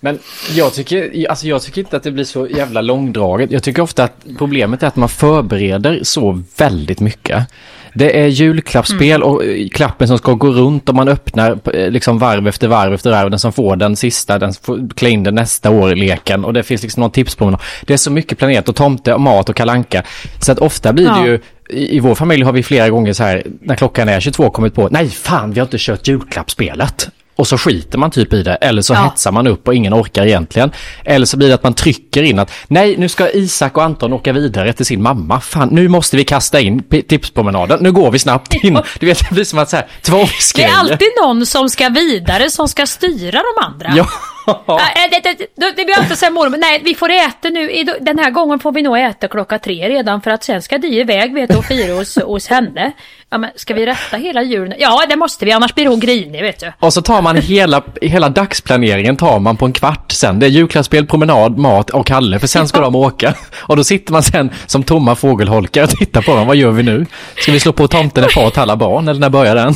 Men 0.01 0.19
jag 0.55 0.75
tycker, 0.75 1.27
alltså 1.29 1.47
jag 1.47 1.63
tycker 1.63 1.81
inte 1.81 1.97
att 1.97 2.03
det 2.03 2.11
blir 2.11 2.25
så 2.25 2.47
jävla 2.47 2.81
långdraget. 2.81 3.51
Jag 3.51 3.63
tycker 3.63 3.83
ofta 3.83 4.05
att 4.05 4.25
problemet 4.39 4.83
är 4.83 4.87
att 4.87 4.97
man 4.97 5.09
förbereder 5.09 6.01
så 6.03 6.43
väldigt 6.59 7.01
mycket. 7.01 7.47
Det 7.95 8.21
är 8.21 8.27
julklappsspel 8.27 9.23
och 9.23 9.45
eh, 9.45 9.69
klappen 9.69 10.09
som 10.09 10.19
ska 10.19 10.33
gå 10.33 10.49
runt 10.49 10.89
och 10.89 10.95
man 10.95 11.09
öppnar 11.09 11.59
eh, 11.75 11.91
liksom 11.91 12.19
varv 12.19 12.49
efter 12.49 12.69
varv 12.69 12.95
efter 12.95 13.11
varv. 13.11 13.31
Den 13.31 13.39
som 13.39 13.53
får 13.53 13.77
den 13.77 13.97
sista, 13.97 14.39
den 14.39 14.53
får 14.53 14.95
klä 14.95 15.11
in 15.11 15.23
den 15.23 15.35
nästa 15.35 15.71
år 15.71 15.93
i 15.93 15.95
leken. 15.95 16.45
Och 16.45 16.53
det 16.53 16.63
finns 16.63 16.83
liksom 16.83 17.01
någon 17.01 17.11
tips 17.11 17.35
på 17.35 17.59
Det 17.87 17.93
är 17.93 17.97
så 17.99 18.11
mycket 18.11 18.39
planerat 18.39 18.69
och 18.69 18.77
tomte 18.77 19.15
och 19.15 19.21
mat 19.21 19.49
och 19.49 19.57
kalanka. 19.57 20.03
Så 20.41 20.53
att 20.53 20.59
ofta 20.59 20.93
blir 20.93 21.05
det 21.05 21.11
Ja. 21.11 21.27
ju 21.27 21.41
i, 21.71 21.97
I 21.97 22.01
vår 22.01 22.15
familj 22.15 22.43
har 22.43 22.53
vi 22.53 22.63
flera 22.63 22.91
gånger 22.91 23.13
så 23.13 23.23
här, 23.23 23.43
när 23.61 23.75
klockan 23.77 24.09
är 24.09 24.21
22 24.21 24.51
kommit 24.51 24.75
på, 24.75 24.89
nej 24.91 25.09
fan 25.09 25.53
vi 25.53 25.61
har 25.61 25.67
inte 25.67 25.77
kört 25.81 26.09
julklappsspelet. 26.09 27.09
Och 27.37 27.47
så 27.49 27.59
skiter 27.59 27.99
man 27.99 28.11
typ 28.11 28.33
i 28.33 28.43
det, 28.43 28.55
eller 28.55 28.83
så 28.83 28.93
Ja. 28.95 28.99
hetsar 29.05 29.33
man 29.33 29.47
upp 29.47 29.69
och 29.69 29.75
ingen 29.75 29.95
orkar 29.95 30.27
egentligen. 30.27 30.71
Eller 31.05 31.27
så 31.27 31.37
blir 31.37 31.49
det 31.49 31.55
att 31.55 31.63
man 31.63 31.75
trycker 31.75 32.23
in 32.23 32.39
att, 32.39 32.51
nej 32.69 32.97
nu 32.99 33.09
ska 33.09 33.31
Isak 33.31 33.77
och 33.77 33.83
Anton 33.85 34.13
åka 34.13 34.33
vidare 34.33 34.73
till 34.73 34.87
sin 34.87 35.03
mamma. 35.03 35.41
Fan, 35.41 35.69
nu 35.73 35.89
måste 35.89 36.17
vi 36.17 36.25
kasta 36.25 36.61
in 36.61 36.83
tipspromenaden, 37.09 37.79
nu 37.83 37.93
går 37.93 38.11
vi 38.11 38.19
snabbt 38.19 38.55
in. 38.55 38.81
Du 39.01 39.07
vet, 39.07 39.19
det 39.29 39.35
blir 39.35 39.45
som 39.45 39.59
att 39.59 39.71
så 39.71 39.77
här, 39.77 39.87
Det 40.03 40.11
tvångsgrejer. 40.11 40.69
är 40.69 40.75
alltid 40.75 41.09
någon 41.23 41.47
som 41.47 41.69
ska 41.69 41.89
vidare 41.89 42.51
som 42.51 42.69
ska 42.69 42.87
styra 42.87 43.39
de 43.57 43.65
andra. 43.65 43.93
Ja. 43.97 44.07
Äh, 44.47 45.11
det, 45.11 45.21
det, 45.23 45.47
det, 45.57 45.73
det 45.77 45.85
blir 45.85 45.99
alltid 45.99 46.19
så 46.19 46.25
här 46.25 46.33
mormor, 46.33 46.57
nej 46.57 46.81
vi 46.85 46.95
får 46.95 47.11
äta 47.11 47.49
nu, 47.49 47.85
den 48.01 48.19
här 48.19 48.31
gången 48.31 48.59
får 48.59 48.73
vi 48.73 48.83
nog 48.83 48.99
äta 48.99 49.29
klockan 49.29 49.59
tre 49.59 49.89
redan 49.89 50.21
för 50.21 50.31
att 50.31 50.45
sen 50.45 50.63
ska 50.63 50.79
de 50.79 50.89
iväg 50.89 51.35
vet 51.35 51.51
du 51.51 51.57
och 51.57 51.65
fira 51.65 51.95
hos, 51.95 52.19
hos 52.25 52.49
henne. 52.49 52.93
Ja 53.31 53.39
men 53.39 53.51
ska 53.57 53.75
vi 53.75 53.87
rätta 53.87 54.17
hela 54.17 54.43
julen? 54.43 54.75
Ja 54.79 55.03
det 55.09 55.17
måste 55.17 55.45
vi 55.45 55.53
annars 55.53 55.75
blir 55.75 55.87
hon 55.87 56.01
grinig 56.01 56.43
vet 56.43 56.61
du. 56.61 56.73
Och 56.79 56.93
så 56.93 57.03
tar 57.03 57.23
man 57.23 57.37
hela, 57.37 57.83
hela 58.03 58.29
dagsplaneringen 58.29 59.17
tar 59.17 59.39
man 59.39 59.57
på 59.57 59.67
en 59.67 59.73
kvart 59.73 60.13
sen. 60.13 60.39
Det 60.39 60.47
är 60.47 60.51
julklappsspel, 60.51 61.07
promenad, 61.07 61.59
mat 61.59 61.91
och 61.91 62.07
Kalle, 62.07 62.39
för 62.39 62.47
sen 62.47 62.69
ska 62.69 62.81
de 62.81 62.95
åka. 62.95 63.35
Och 63.59 63.77
då 63.77 63.85
sitter 63.85 64.13
man 64.13 64.23
sen 64.23 64.51
som 64.67 64.83
tomma 64.83 65.15
fågelholkar 65.15 65.83
och 65.83 65.91
tittar 65.91 66.23
på 66.23 66.37
dem. 66.37 66.47
Vad 66.47 66.57
gör 66.57 66.71
vi 66.71 66.83
nu? 66.83 67.07
Ska 67.37 67.53
vi 67.53 67.61
slå 67.61 67.73
på 67.73 67.89
tomten 67.89 68.25
är 68.25 68.29
far 68.29 68.53
alla 68.57 68.77
barn, 68.77 69.09
eller 69.09 69.21
när 69.21 69.29
börjar 69.29 69.55
den? 69.55 69.75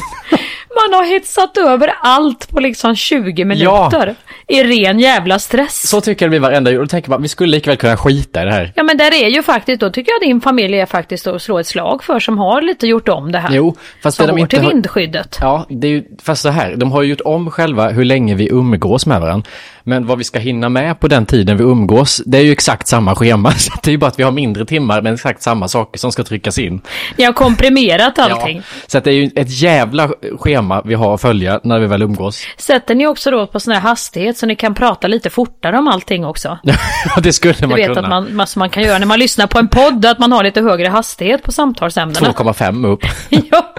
Man 0.75 0.99
har 0.99 1.05
hetsat 1.07 1.57
över 1.57 1.93
allt 2.03 2.51
på 2.51 2.61
liksom 2.61 2.97
20 2.97 3.45
minuter. 3.45 4.15
I 4.49 4.63
ren 4.65 5.01
jävla 5.01 5.39
stress. 5.39 5.89
Så 5.89 6.01
tycker 6.01 6.25
jag 6.25 6.29
det 6.29 6.31
blir 6.31 6.41
varenda 6.51 6.71
jul. 6.71 6.81
Och 6.81 6.87
då 6.87 6.89
tänker 6.91 7.11
man, 7.11 7.23
vi 7.23 7.29
skulle 7.29 7.51
lika 7.51 7.71
väl 7.71 7.77
kunna 7.77 7.97
skita 7.97 8.43
i 8.43 8.45
det 8.45 8.53
här. 8.53 8.73
Ja 8.77 8.83
men 8.83 8.97
där 8.97 9.25
är 9.25 9.29
ju 9.29 9.43
faktiskt, 9.43 9.81
då 9.81 9.91
tycker 9.91 10.13
jag 10.13 10.21
din 10.29 10.41
familj 10.41 10.81
är 10.81 10.87
faktiskt 10.87 11.27
att 11.27 11.43
slå 11.43 11.59
ett 11.59 11.67
slag 11.67 12.05
för 12.05 12.21
som 12.21 12.39
har 12.39 12.63
lite 12.63 12.87
gjort 12.87 13.09
om 13.09 13.33
det 13.33 13.39
här. 13.39 13.55
Jo, 13.55 13.77
fast 14.03 14.17
som 14.17 14.27
det 14.27 14.33
de 14.33 14.33
går 14.33 14.41
inte 14.41 14.57
till 14.57 14.65
har- 14.65 14.71
vindskyddet. 14.73 15.39
Ja, 15.41 15.67
det 15.69 15.87
är 15.87 15.91
ju, 15.93 16.05
fast 16.23 16.43
så 16.43 16.49
här, 16.49 16.75
de 16.77 16.93
har 16.93 17.03
ju 17.03 17.11
gjort 17.11 17.21
om 17.25 17.51
själva 17.51 17.89
hur 17.91 18.05
länge 18.05 18.35
vi 18.35 18.49
umgås 18.49 19.07
med 19.07 19.21
varandra. 19.21 19.49
Men 19.83 20.07
vad 20.07 20.19
vi 20.19 20.25
ska 20.25 20.39
hinna 20.39 20.69
med 20.69 21.01
på 21.01 21.09
den 21.09 21.27
tiden 21.27 21.57
vi 21.57 21.65
umgås, 21.65 22.23
det 22.27 22.39
är 22.39 22.43
ju 22.43 22.53
exakt 22.53 22.87
samma 22.89 23.15
schema. 23.15 23.53
Så 23.59 23.73
det 23.83 23.91
är 23.91 23.93
ju 23.93 23.99
bara 23.99 24.07
att 24.07 24.19
vi 24.19 24.23
har 24.23 24.31
mindre 24.33 24.65
timmar 24.65 25.03
men 25.03 25.15
exakt 25.15 25.43
samma 25.43 25.69
saker 25.69 25.99
som 25.99 26.13
ska 26.13 26.25
tryckas 26.25 26.59
in. 26.59 26.81
Ni 27.17 27.25
har 27.25 27.33
komprimerat 27.33 28.19
allting. 28.19 28.57
Ja, 28.57 28.63
så 28.87 28.99
att 28.99 29.05
det 29.05 29.11
är 29.11 29.15
ju 29.15 29.31
ett 29.37 29.51
jävla 29.51 30.11
schema 30.39 30.83
vi 30.85 30.95
har 30.95 31.15
att 31.15 31.21
följa 31.21 31.61
när 31.65 31.79
vi 31.79 31.87
väl 31.87 32.03
umgås. 32.03 32.43
Sätter 32.57 32.95
ni 32.95 33.07
också 33.07 33.31
då 33.31 33.47
på 33.47 33.61
sån 33.61 33.75
här 33.75 33.81
hastighet 33.81 34.39
så 34.39 34.47
ni 34.47 34.57
kan 34.57 34.75
prata 34.75 35.09
lite 35.09 35.31
fortare 35.31 35.79
om 35.79 35.89
allting 35.89 36.25
också? 36.25 36.59
Ja, 37.17 37.21
det 37.23 37.33
skulle 37.33 37.55
Du 37.55 37.67
man 37.67 37.77
vet 37.77 37.87
kunna. 37.87 38.17
att 38.17 38.33
man, 38.33 38.47
man 38.57 38.71
kan 38.71 38.83
göra 38.83 38.99
när 38.99 39.07
man 39.07 39.19
lyssnar 39.19 39.47
på 39.47 39.59
en 39.59 39.69
podd, 39.69 40.05
att 40.05 40.19
man 40.19 40.33
har 40.33 40.45
lite 40.45 40.61
högre 40.61 40.89
hastighet 40.89 41.43
på 41.43 41.53
samtalsämnena. 41.53 42.33
2,5 42.33 42.87
upp. 42.87 43.01
ja. 43.29 43.75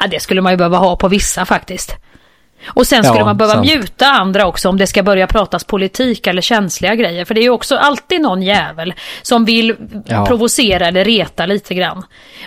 ja, 0.00 0.06
det 0.10 0.20
skulle 0.20 0.40
man 0.40 0.52
ju 0.52 0.56
behöva 0.56 0.78
ha 0.78 0.96
på 0.96 1.08
vissa 1.08 1.44
faktiskt. 1.44 1.96
Och 2.66 2.86
sen 2.86 3.04
skulle 3.04 3.18
Ja, 3.20 3.24
man 3.24 3.36
behöva 3.36 3.54
sant. 3.54 3.66
mjuta 3.66 4.06
andra 4.06 4.46
också 4.46 4.68
om 4.68 4.76
det 4.78 4.86
ska 4.86 5.02
börja 5.02 5.26
pratas 5.26 5.64
politik 5.64 6.26
eller 6.26 6.42
känsliga 6.42 6.94
grejer. 6.94 7.24
För 7.24 7.34
det 7.34 7.40
är 7.40 7.42
ju 7.42 7.50
också 7.50 7.76
alltid 7.76 8.20
någon 8.20 8.42
jävel 8.42 8.94
som 9.22 9.44
vill 9.44 9.76
Ja. 10.06 10.26
provocera 10.26 10.86
eller 10.86 11.04
reta 11.04 11.46
lite 11.46 11.74
grann. 11.74 12.02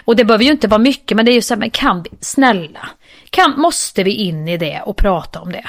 Och 0.06 0.16
det 0.16 0.26
behöver 0.26 0.46
ju 0.46 0.52
inte 0.52 0.68
vara 0.68 0.80
mycket, 0.80 1.16
men 1.16 1.26
det 1.26 1.32
är 1.32 1.34
ju 1.34 1.42
så 1.42 1.54
här, 1.54 1.60
men 1.60 1.70
kan 1.72 2.04
vi, 2.04 2.10
snälla, 2.22 2.90
kan, 3.30 3.54
måste 3.58 4.04
vi 4.04 4.12
in 4.14 4.48
i 4.48 4.58
det 4.58 4.82
och 4.86 4.98
prata 4.98 5.40
om 5.42 5.52
det? 5.52 5.66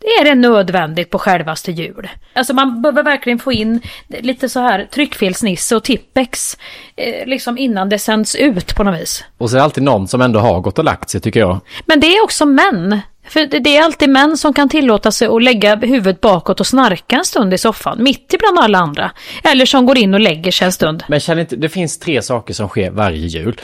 Det 0.00 0.06
är 0.06 0.24
det 0.24 0.34
nödvändigt 0.34 1.10
på 1.10 1.18
självaste 1.18 1.72
jul. 1.72 2.08
Alltså 2.32 2.54
man 2.54 2.82
behöver 2.82 3.02
verkligen 3.02 3.38
få 3.38 3.52
in 3.52 3.80
lite 4.08 4.48
så 4.48 4.60
här 4.60 4.88
tryckfelsnisse 4.94 5.76
och 5.76 5.84
tippex 5.84 6.56
eh, 6.96 7.26
liksom 7.26 7.58
innan 7.58 7.88
det 7.88 7.98
sänds 7.98 8.34
ut 8.34 8.74
på 8.76 8.84
något 8.84 9.00
vis. 9.00 9.24
Och 9.38 9.50
så 9.50 9.56
är 9.56 9.58
det 9.58 9.64
alltid 9.64 9.82
någon 9.84 10.08
som 10.08 10.20
ändå 10.20 10.40
har 10.40 10.60
gått 10.60 10.78
och 10.78 10.84
lagt 10.84 11.10
sig 11.10 11.20
tycker 11.20 11.40
jag. 11.40 11.60
Men 11.86 12.00
det 12.00 12.06
är 12.06 12.24
också 12.24 12.46
män. 12.46 13.00
För 13.30 13.60
det 13.60 13.76
är 13.76 13.82
alltid 13.84 14.08
män 14.08 14.36
som 14.36 14.52
kan 14.52 14.68
tillåta 14.68 15.10
sig 15.12 15.28
att 15.28 15.42
lägga 15.42 15.76
huvudet 15.76 16.20
bakåt 16.20 16.60
och 16.60 16.66
snarka 16.66 17.16
en 17.16 17.24
stund 17.24 17.54
i 17.54 17.58
soffan, 17.58 18.02
mitt 18.02 18.32
ibland 18.34 18.58
alla 18.58 18.78
andra. 18.78 19.10
Eller 19.44 19.66
som 19.66 19.86
går 19.86 19.98
in 19.98 20.14
och 20.14 20.20
lägger 20.20 20.50
sig 20.50 20.64
en 20.64 20.72
stund. 20.72 21.04
Men 21.08 21.20
känner 21.20 21.40
inte, 21.40 21.56
det 21.56 21.68
finns 21.68 21.98
tre 21.98 22.22
saker 22.22 22.54
som 22.54 22.68
sker 22.68 22.90
varje 22.90 23.26
jul. 23.26 23.60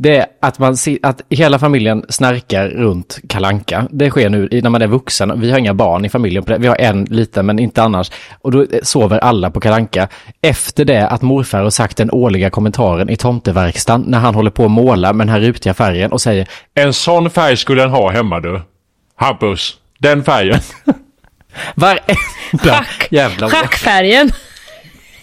Det 0.00 0.16
är 0.16 0.26
att, 0.42 0.58
man, 0.58 0.76
att 1.02 1.22
hela 1.30 1.58
familjen 1.58 2.04
snarkar 2.08 2.68
runt 2.68 3.18
kalanka. 3.28 3.88
Det 3.90 4.10
sker 4.10 4.28
nu 4.30 4.48
i- 4.50 4.62
när 4.62 4.70
man 4.70 4.82
är 4.82 4.86
vuxen. 4.86 5.40
Vi 5.40 5.50
har 5.50 5.58
inga 5.58 5.74
barn 5.74 6.04
i 6.04 6.08
familjen. 6.08 6.44
på 6.44 6.52
det. 6.52 6.58
Vi 6.58 6.66
har 6.68 6.76
en 6.76 7.04
liten, 7.04 7.46
men 7.46 7.58
inte 7.58 7.82
annars. 7.82 8.10
Och 8.40 8.50
då 8.52 8.66
sover 8.82 9.18
alla 9.18 9.50
på 9.50 9.60
kalanka. 9.60 10.08
Efter 10.42 10.84
det 10.84 11.08
att 11.08 11.22
morfar 11.22 11.62
har 11.62 11.70
sagt 11.70 11.96
den 11.96 12.10
årliga 12.10 12.50
kommentaren 12.50 13.10
i 13.10 13.16
tomteverkstan 13.16 14.04
när 14.06 14.18
han 14.18 14.34
håller 14.34 14.50
på 14.50 14.64
att 14.64 14.70
måla 14.70 15.12
med 15.12 15.26
den 15.26 15.32
här 15.34 15.40
rutiga 15.40 15.74
färgen 15.74 16.12
och 16.12 16.20
säger 16.20 16.48
En 16.74 16.92
sån 16.92 17.30
färg 17.30 17.56
skulle 17.56 17.82
den 17.82 17.90
ha 17.90 18.10
hemma 18.10 18.40
du. 18.40 18.60
Hampus, 19.18 19.76
den 19.98 20.24
färgen. 20.24 20.60
varenda 21.74 22.84
jävla 23.10 23.48
schackfärgen. 23.48 24.30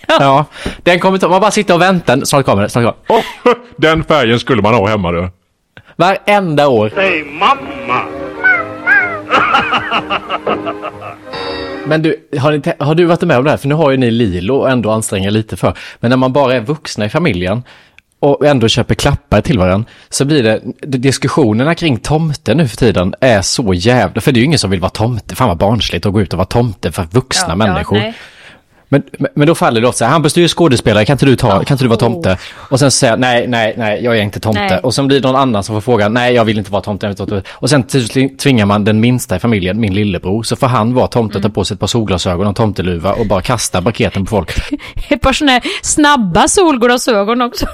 Ja, 0.07 0.45
den 0.83 0.99
kommentar, 0.99 1.29
man 1.29 1.41
bara 1.41 1.51
sitter 1.51 1.73
och 1.73 1.81
väntar. 1.81 2.21
Snart 2.25 2.45
kommer 2.45 2.63
det, 2.63 2.69
snart 2.69 2.83
kommer 3.07 3.21
det. 3.21 3.23
Åh, 3.45 3.53
den 3.77 4.03
färgen 4.03 4.39
skulle 4.39 4.61
man 4.61 4.73
ha 4.73 4.87
hemma 4.87 5.11
du. 5.11 5.29
Varenda 5.95 6.67
år. 6.67 6.91
Men 11.87 12.01
du, 12.01 12.27
har, 12.39 12.51
ni, 12.51 12.61
har 12.79 12.95
du 12.95 13.05
varit 13.05 13.21
med 13.21 13.37
om 13.37 13.43
det 13.43 13.49
här? 13.49 13.57
För 13.57 13.67
nu 13.67 13.75
har 13.75 13.91
ju 13.91 13.97
ni 13.97 14.11
Lilo 14.11 14.55
och 14.55 14.69
ändå 14.69 14.91
anstränga 14.91 15.29
lite 15.29 15.57
för. 15.57 15.73
Men 15.99 16.09
när 16.09 16.17
man 16.17 16.33
bara 16.33 16.53
är 16.53 16.61
vuxna 16.61 17.05
i 17.05 17.09
familjen 17.09 17.63
och 18.25 18.45
ändå 18.45 18.67
köper 18.67 18.95
klappar 18.95 19.41
till 19.41 19.59
varandra 19.59 19.89
så 20.09 20.25
blir 20.25 20.43
det, 20.43 20.61
diskussionerna 20.97 21.75
kring 21.75 21.97
tomte 21.97 22.55
nu 22.55 22.67
för 22.67 22.77
tiden 22.77 23.15
är 23.21 23.41
så 23.41 23.73
jävla, 23.73 24.21
för 24.21 24.31
det 24.31 24.37
är 24.37 24.41
ju 24.41 24.45
ingen 24.45 24.59
som 24.59 24.69
vill 24.71 24.79
vara 24.79 24.89
tomte, 24.89 25.35
fan 25.35 25.47
vad 25.47 25.57
barnsligt 25.57 26.05
att 26.05 26.13
gå 26.13 26.21
ut 26.21 26.33
och 26.33 26.37
vara 26.37 26.45
tomte 26.47 26.91
för 26.91 27.07
vuxna 27.11 27.49
Ja, 27.49 27.55
människor. 27.55 27.97
ja. 27.97 28.13
Men, 28.89 29.03
men- 29.35 29.47
då 29.47 29.55
faller 29.55 29.81
det 29.81 29.87
åt 29.87 29.99
här, 29.99 30.07
Hampus 30.07 30.33
du 30.33 30.41
är 30.41 30.43
ju 30.43 30.47
skådespelare, 30.47 31.05
kan 31.05 31.13
inte 31.13 31.25
du, 31.25 31.35
ta, 31.35 31.49
kan 31.63 31.73
inte 31.75 31.83
du 31.83 31.87
vara 31.87 31.99
tomte? 31.99 32.37
Och 32.53 32.79
sen 32.79 32.91
säger 32.91 33.17
nej, 33.17 33.47
nej, 33.47 33.73
nej, 33.77 34.03
jag 34.03 34.17
är 34.17 34.21
inte 34.21 34.39
tomte. 34.39 34.61
Nej. 34.61 34.79
Och 34.83 34.93
sen 34.93 35.07
blir 35.07 35.21
det 35.21 35.27
någon 35.27 35.35
annan 35.41 35.63
som 35.63 35.75
får 35.75 35.81
frågan, 35.81 36.13
nej, 36.13 36.33
jag 36.33 36.45
vill 36.45 36.57
inte 36.57 36.71
vara 36.71 36.81
tomte. 36.81 37.15
Och 37.51 37.69
sen 37.69 37.83
tvingar 38.37 38.65
man 38.65 38.83
den 38.83 38.99
minsta 38.99 39.35
i 39.35 39.39
familjen, 39.39 39.79
min 39.79 39.93
lillebror, 39.93 40.43
så 40.43 40.55
får 40.55 40.67
han 40.67 40.93
vara 40.93 41.07
tomte, 41.07 41.41
ta 41.41 41.49
på 41.49 41.63
sig 41.65 41.75
ett 41.75 41.79
par 41.79 41.87
solglasögon 41.87 42.47
och 42.47 42.55
tomteluva 42.55 43.13
och 43.13 43.25
bara 43.27 43.41
kasta 43.41 43.81
paketen 43.81 44.25
på 44.25 44.29
folk. 44.29 44.51
Ett 45.09 45.21
par 45.21 45.33
sådana 45.33 45.51
här 45.51 45.61
snabba 45.81 46.47
solglasögon 46.47 47.41
också. 47.41 47.65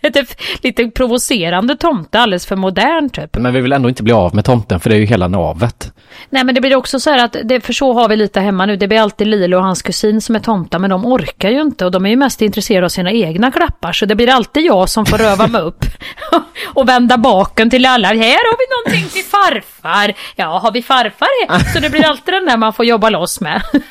Lite 0.62 0.90
provocerande 0.90 1.76
tomte, 1.76 2.20
alldeles 2.20 2.46
för 2.46 2.56
modern 2.56 3.10
typ. 3.10 3.36
Men 3.36 3.52
vi 3.54 3.60
vill 3.60 3.72
ändå 3.72 3.88
inte 3.88 4.02
bli 4.02 4.12
av 4.12 4.34
med 4.34 4.44
tomten, 4.44 4.80
för 4.80 4.90
det 4.90 4.96
är 4.96 5.00
ju 5.00 5.06
hela 5.06 5.28
navet. 5.28 5.92
Nej 6.30 6.44
men 6.44 6.54
det 6.54 6.60
blir 6.60 6.76
också 6.76 7.00
så 7.00 7.10
här 7.10 7.24
att, 7.24 7.36
det, 7.44 7.60
för 7.60 7.72
så 7.72 7.92
har 7.92 8.08
vi 8.08 8.16
lite 8.16 8.40
hemma 8.40 8.66
nu, 8.66 8.76
det 8.76 8.88
blir 8.88 9.00
alltid 9.00 9.26
Lilo 9.26 9.56
och 9.56 9.62
hans 9.62 9.82
kusin 9.82 10.20
som 10.20 10.34
är 10.34 10.40
tomtar 10.40 10.78
men 10.78 10.90
de 10.90 11.06
orkar 11.06 11.50
ju 11.50 11.60
inte 11.60 11.84
och 11.84 11.90
de 11.90 12.06
är 12.06 12.10
ju 12.10 12.16
mest 12.16 12.42
intresserade 12.42 12.84
av 12.84 12.88
sina 12.88 13.12
egna 13.12 13.50
klappar 13.50 13.92
så 13.92 14.06
det 14.06 14.14
blir 14.14 14.28
alltid 14.30 14.64
jag 14.64 14.88
som 14.88 15.06
får 15.06 15.18
röva 15.18 15.46
mig 15.46 15.60
upp 15.60 15.84
och 16.74 16.88
vända 16.88 17.16
baken 17.18 17.70
till 17.70 17.86
alla. 17.86 18.08
Här 18.08 18.14
har 18.16 18.56
vi 18.58 18.92
någonting 18.92 19.10
till 19.10 19.24
farfar. 19.30 20.14
Ja, 20.36 20.58
har 20.58 20.72
vi 20.72 20.82
farfar 20.82 21.48
här? 21.48 21.72
Så 21.72 21.80
det 21.80 21.90
blir 21.90 22.04
alltid 22.06 22.34
den 22.34 22.44
där 22.46 22.56
man 22.56 22.72
får 22.72 22.84
jobba 22.84 23.10
loss 23.10 23.40
med. 23.40 23.62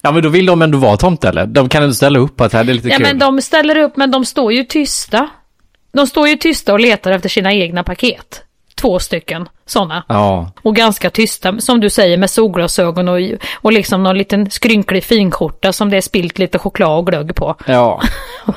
Ja, 0.00 0.12
men 0.12 0.22
då 0.22 0.28
vill 0.28 0.46
de 0.46 0.62
ändå 0.62 0.78
vara 0.78 0.96
tomte, 0.96 1.28
eller? 1.28 1.46
De 1.46 1.68
kan 1.68 1.82
ändå 1.82 1.94
ställa 1.94 2.18
upp 2.18 2.40
att 2.40 2.52
det 2.52 2.58
här 2.58 2.64
är 2.64 2.74
lite 2.74 2.88
Ja 2.88 2.96
kul. 2.96 3.06
men 3.06 3.18
de 3.18 3.40
ställer 3.42 3.78
upp 3.78 3.96
men 3.96 4.10
de 4.10 4.24
står 4.24 4.52
ju 4.52 4.64
tysta. 4.64 5.28
De 5.94 6.06
står 6.06 6.28
ju 6.28 6.36
tysta 6.36 6.72
och 6.72 6.80
letar 6.80 7.12
efter 7.12 7.28
sina 7.28 7.52
egna 7.52 7.84
paket. 7.84 8.42
Två 8.74 8.98
stycken 8.98 9.48
sådana. 9.66 10.04
Ja, 10.08 10.50
Och 10.62 10.76
ganska 10.76 11.10
tysta, 11.10 11.58
som 11.60 11.80
du 11.80 11.90
säger, 11.90 12.16
med 12.18 12.30
solglasögon 12.30 13.08
och, 13.08 13.18
och 13.62 13.72
liksom 13.72 14.02
någon 14.02 14.18
liten 14.18 14.50
skrynklig 14.50 15.04
finskjorta 15.04 15.72
som 15.72 15.90
det 15.90 15.96
är 15.96 16.00
spilt 16.00 16.38
lite 16.38 16.58
choklad 16.58 16.98
och 16.98 17.06
glögg 17.06 17.34
på. 17.34 17.54
ja. 17.66 18.02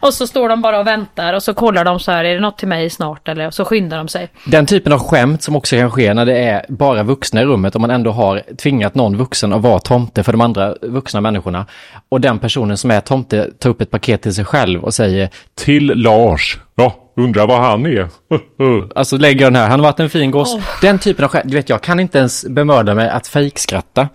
Och 0.00 0.14
så 0.14 0.26
står 0.26 0.48
de 0.48 0.62
bara 0.62 0.80
och 0.80 0.86
väntar 0.86 1.34
och 1.34 1.42
så 1.42 1.54
kollar 1.54 1.84
de 1.84 2.00
så 2.00 2.12
här, 2.12 2.24
är 2.24 2.34
det 2.34 2.40
något 2.40 2.58
till 2.58 2.68
mig 2.68 2.90
snart 2.90 3.28
eller? 3.28 3.46
Och 3.46 3.54
så 3.54 3.64
skyndar 3.64 3.96
de 3.98 4.08
sig. 4.08 4.28
Den 4.44 4.66
typen 4.66 4.92
av 4.92 4.98
skämt 4.98 5.42
som 5.42 5.56
också 5.56 5.76
kan 5.76 5.90
ske 5.90 6.14
när 6.14 6.26
det 6.26 6.38
är 6.38 6.66
bara 6.68 7.02
vuxna 7.02 7.42
i 7.42 7.44
rummet 7.44 7.74
och 7.74 7.80
man 7.80 7.90
ändå 7.90 8.10
har 8.10 8.42
tvingat 8.58 8.94
någon 8.94 9.16
vuxen 9.16 9.52
att 9.52 9.62
vara 9.62 9.78
tomte 9.78 10.22
för 10.22 10.32
de 10.32 10.40
andra 10.40 10.74
vuxna 10.82 11.20
människorna. 11.20 11.66
Och 12.08 12.20
den 12.20 12.38
personen 12.38 12.76
som 12.76 12.90
är 12.90 13.00
tomte 13.00 13.50
tar 13.58 13.70
upp 13.70 13.80
ett 13.80 13.90
paket 13.90 14.22
till 14.22 14.34
sig 14.34 14.44
själv 14.44 14.84
och 14.84 14.94
säger 14.94 15.28
Till 15.54 15.86
Lars. 15.86 16.58
Ja, 16.74 16.94
undrar 17.16 17.46
vad 17.46 17.58
han 17.60 17.86
är. 17.86 18.08
Alltså 18.94 19.16
lägger 19.16 19.44
den 19.44 19.56
här, 19.56 19.68
han 19.68 19.80
har 19.80 19.86
varit 19.86 20.00
en 20.00 20.10
fin 20.10 20.30
goss. 20.54 20.80
Den 20.80 20.98
typen 20.98 21.24
av 21.24 21.30
skämt, 21.30 21.44
du 21.48 21.56
vet 21.56 21.68
jag 21.68 21.82
kan 21.82 22.00
inte 22.00 22.18
ens 22.18 22.44
bemörda 22.44 22.94
mig 22.94 23.08
att 23.08 23.28
fejkskratta. 23.28 24.08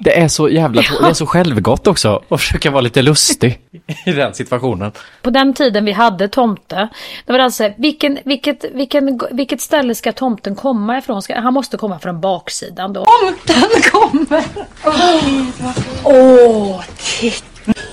Det 0.00 0.20
är 0.20 0.28
så 0.28 0.48
jävla, 0.48 0.82
det 1.00 1.08
är 1.08 1.12
så 1.12 1.26
självgott 1.26 1.86
också 1.86 2.22
att 2.28 2.40
försöka 2.40 2.70
vara 2.70 2.80
lite 2.80 3.02
lustig 3.02 3.60
i 4.06 4.12
den 4.12 4.34
situationen. 4.34 4.92
På 5.22 5.30
den 5.30 5.54
tiden 5.54 5.84
vi 5.84 5.92
hade 5.92 6.28
tomte, 6.28 6.88
det 7.26 7.32
var 7.32 7.38
alltså 7.38 7.70
vilken, 7.76 8.18
vilket, 8.24 8.64
vilken, 8.72 9.20
vilket 9.30 9.60
ställe 9.60 9.94
ska 9.94 10.12
tomten 10.12 10.54
komma 10.54 10.98
ifrån? 10.98 11.22
Ska, 11.22 11.40
han 11.40 11.54
måste 11.54 11.76
komma 11.76 11.98
från 11.98 12.20
baksidan 12.20 12.92
då. 12.92 13.06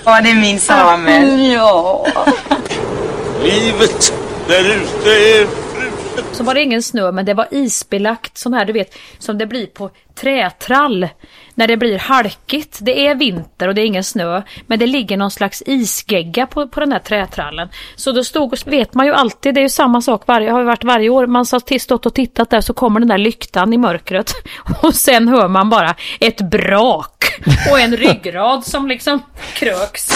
Ja, 0.05 0.21
det 0.21 0.29
är 0.29 0.41
min 0.41 0.59
Samuel. 0.59 1.37
Livet 3.43 4.13
där 4.47 4.75
ute 4.75 5.09
är 5.09 5.64
så 6.31 6.43
var 6.43 6.53
det 6.53 6.61
ingen 6.61 6.83
snö 6.83 7.11
men 7.11 7.25
det 7.25 7.33
var 7.33 7.47
isbelagt 7.51 8.37
sån 8.37 8.53
här 8.53 8.65
du 8.65 8.73
vet 8.73 8.95
som 9.19 9.37
det 9.37 9.45
blir 9.45 9.65
på 9.67 9.89
trätrall. 10.15 11.07
När 11.55 11.67
det 11.67 11.77
blir 11.77 11.99
halkigt. 11.99 12.77
Det 12.81 13.07
är 13.07 13.15
vinter 13.15 13.67
och 13.67 13.75
det 13.75 13.81
är 13.81 13.85
ingen 13.85 14.03
snö. 14.03 14.41
Men 14.67 14.79
det 14.79 14.87
ligger 14.87 15.17
någon 15.17 15.31
slags 15.31 15.63
isgegga 15.65 16.47
på, 16.47 16.67
på 16.67 16.79
den 16.79 16.91
här 16.91 16.99
trätrallen. 16.99 17.69
Så 17.95 18.11
då 18.11 18.23
stod, 18.23 18.53
och- 18.53 18.67
vet 18.67 18.93
man 18.93 19.05
ju 19.05 19.13
alltid, 19.13 19.53
det 19.55 19.59
är 19.59 19.63
ju 19.63 19.69
samma 19.69 20.01
sak 20.01 20.23
varje, 20.27 20.51
har 20.51 20.59
ju 20.59 20.65
varit 20.65 20.83
varje 20.83 21.09
år. 21.09 21.27
Man 21.27 21.45
har 21.51 21.77
stått 21.79 22.05
och 22.05 22.13
tittat 22.13 22.49
där 22.49 22.61
så 22.61 22.73
kommer 22.73 22.99
den 22.99 23.09
där 23.09 23.17
lyktan 23.17 23.73
i 23.73 23.77
mörkret. 23.77 24.33
Och 24.81 24.95
sen 24.95 25.27
hör 25.27 25.47
man 25.47 25.69
bara 25.69 25.95
ett 26.19 26.41
brak. 26.41 27.25
Och 27.71 27.79
en 27.79 27.97
ryggrad 27.97 28.65
som 28.65 28.87
liksom 28.87 29.21
kröks. 29.53 30.09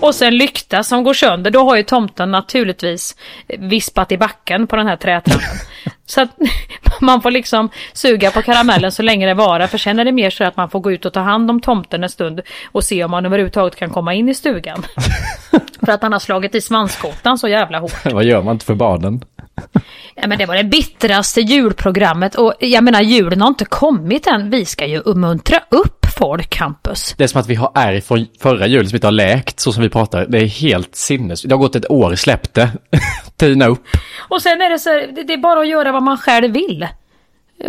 Och 0.00 0.14
sen 0.14 0.36
lykta 0.36 0.82
som 0.82 1.04
går 1.04 1.14
sönder. 1.14 1.50
Då 1.50 1.64
har 1.64 1.76
ju 1.76 1.82
tomten 1.82 2.30
naturligtvis 2.30 3.16
vispat 3.58 4.12
i 4.12 4.18
backen 4.18 4.66
på 4.66 4.76
den 4.76 4.86
här 4.86 4.96
trätrappan. 4.96 5.58
Så 6.06 6.22
att 6.22 6.30
man 7.00 7.22
får 7.22 7.30
liksom 7.30 7.68
suga 7.92 8.30
på 8.30 8.42
karamellen 8.42 8.92
så 8.92 9.02
länge 9.02 9.26
det 9.26 9.34
varar. 9.34 9.66
För 9.66 9.78
sen 9.78 9.98
är 9.98 10.04
det 10.04 10.12
mer 10.12 10.30
så 10.30 10.44
att 10.44 10.56
man 10.56 10.70
får 10.70 10.80
gå 10.80 10.92
ut 10.92 11.04
och 11.04 11.12
ta 11.12 11.20
hand 11.20 11.50
om 11.50 11.60
tomten 11.60 12.02
en 12.04 12.10
stund 12.10 12.40
och 12.72 12.84
se 12.84 13.04
om 13.04 13.10
man 13.10 13.26
överhuvudtaget 13.26 13.76
kan 13.76 13.90
komma 13.90 14.14
in 14.14 14.28
i 14.28 14.34
stugan. 14.34 14.82
För 15.84 15.92
att 15.92 16.02
han 16.02 16.12
har 16.12 16.18
slagit 16.18 16.54
i 16.54 16.60
svanskotan 16.60 17.38
så 17.38 17.48
jävla 17.48 17.78
hårt. 17.78 18.04
Vad 18.12 18.24
gör 18.24 18.42
man 18.42 18.52
inte 18.52 18.66
för 18.66 18.74
barnen? 18.74 19.24
Ja, 20.14 20.26
men 20.26 20.38
det 20.38 20.46
var 20.46 20.56
det 20.56 20.64
bittraste 20.64 21.40
julprogrammet 21.40 22.34
och 22.34 22.54
jag 22.58 22.84
menar 22.84 23.02
julen 23.02 23.40
har 23.40 23.48
inte 23.48 23.64
kommit 23.64 24.26
än. 24.26 24.50
Vi 24.50 24.64
ska 24.64 24.86
ju 24.86 24.98
uppmuntra 24.98 25.60
upp 25.70 26.03
folk, 26.18 26.56
Hampus. 26.56 27.14
Det 27.18 27.24
är 27.24 27.28
som 27.28 27.40
att 27.40 27.46
vi 27.48 27.54
har 27.54 27.72
ärr 27.74 28.00
från 28.00 28.26
förra 28.40 28.66
julen 28.66 28.88
som 28.88 28.96
inte 28.96 29.06
har 29.06 29.12
läkt 29.12 29.60
så 29.60 29.72
som 29.72 29.82
vi 29.82 29.88
pratar. 29.88 30.26
Det 30.28 30.38
är 30.38 30.46
helt 30.46 30.96
sinnes. 30.96 31.42
Det 31.42 31.54
har 31.54 31.58
gått 31.58 31.76
ett 31.76 31.90
år, 31.90 32.14
släpp 32.14 32.54
det. 32.54 32.70
Tina 33.36 33.66
upp. 33.66 33.82
Och 34.28 34.42
sen 34.42 34.60
är 34.60 34.70
det 34.70 34.78
så 34.78 34.90
här, 34.90 35.24
det- 35.26 35.32
är 35.32 35.38
bara 35.38 35.60
att 35.60 35.68
göra 35.68 35.92
vad 35.92 36.02
man 36.02 36.18
själv 36.18 36.52
vill. 36.52 36.88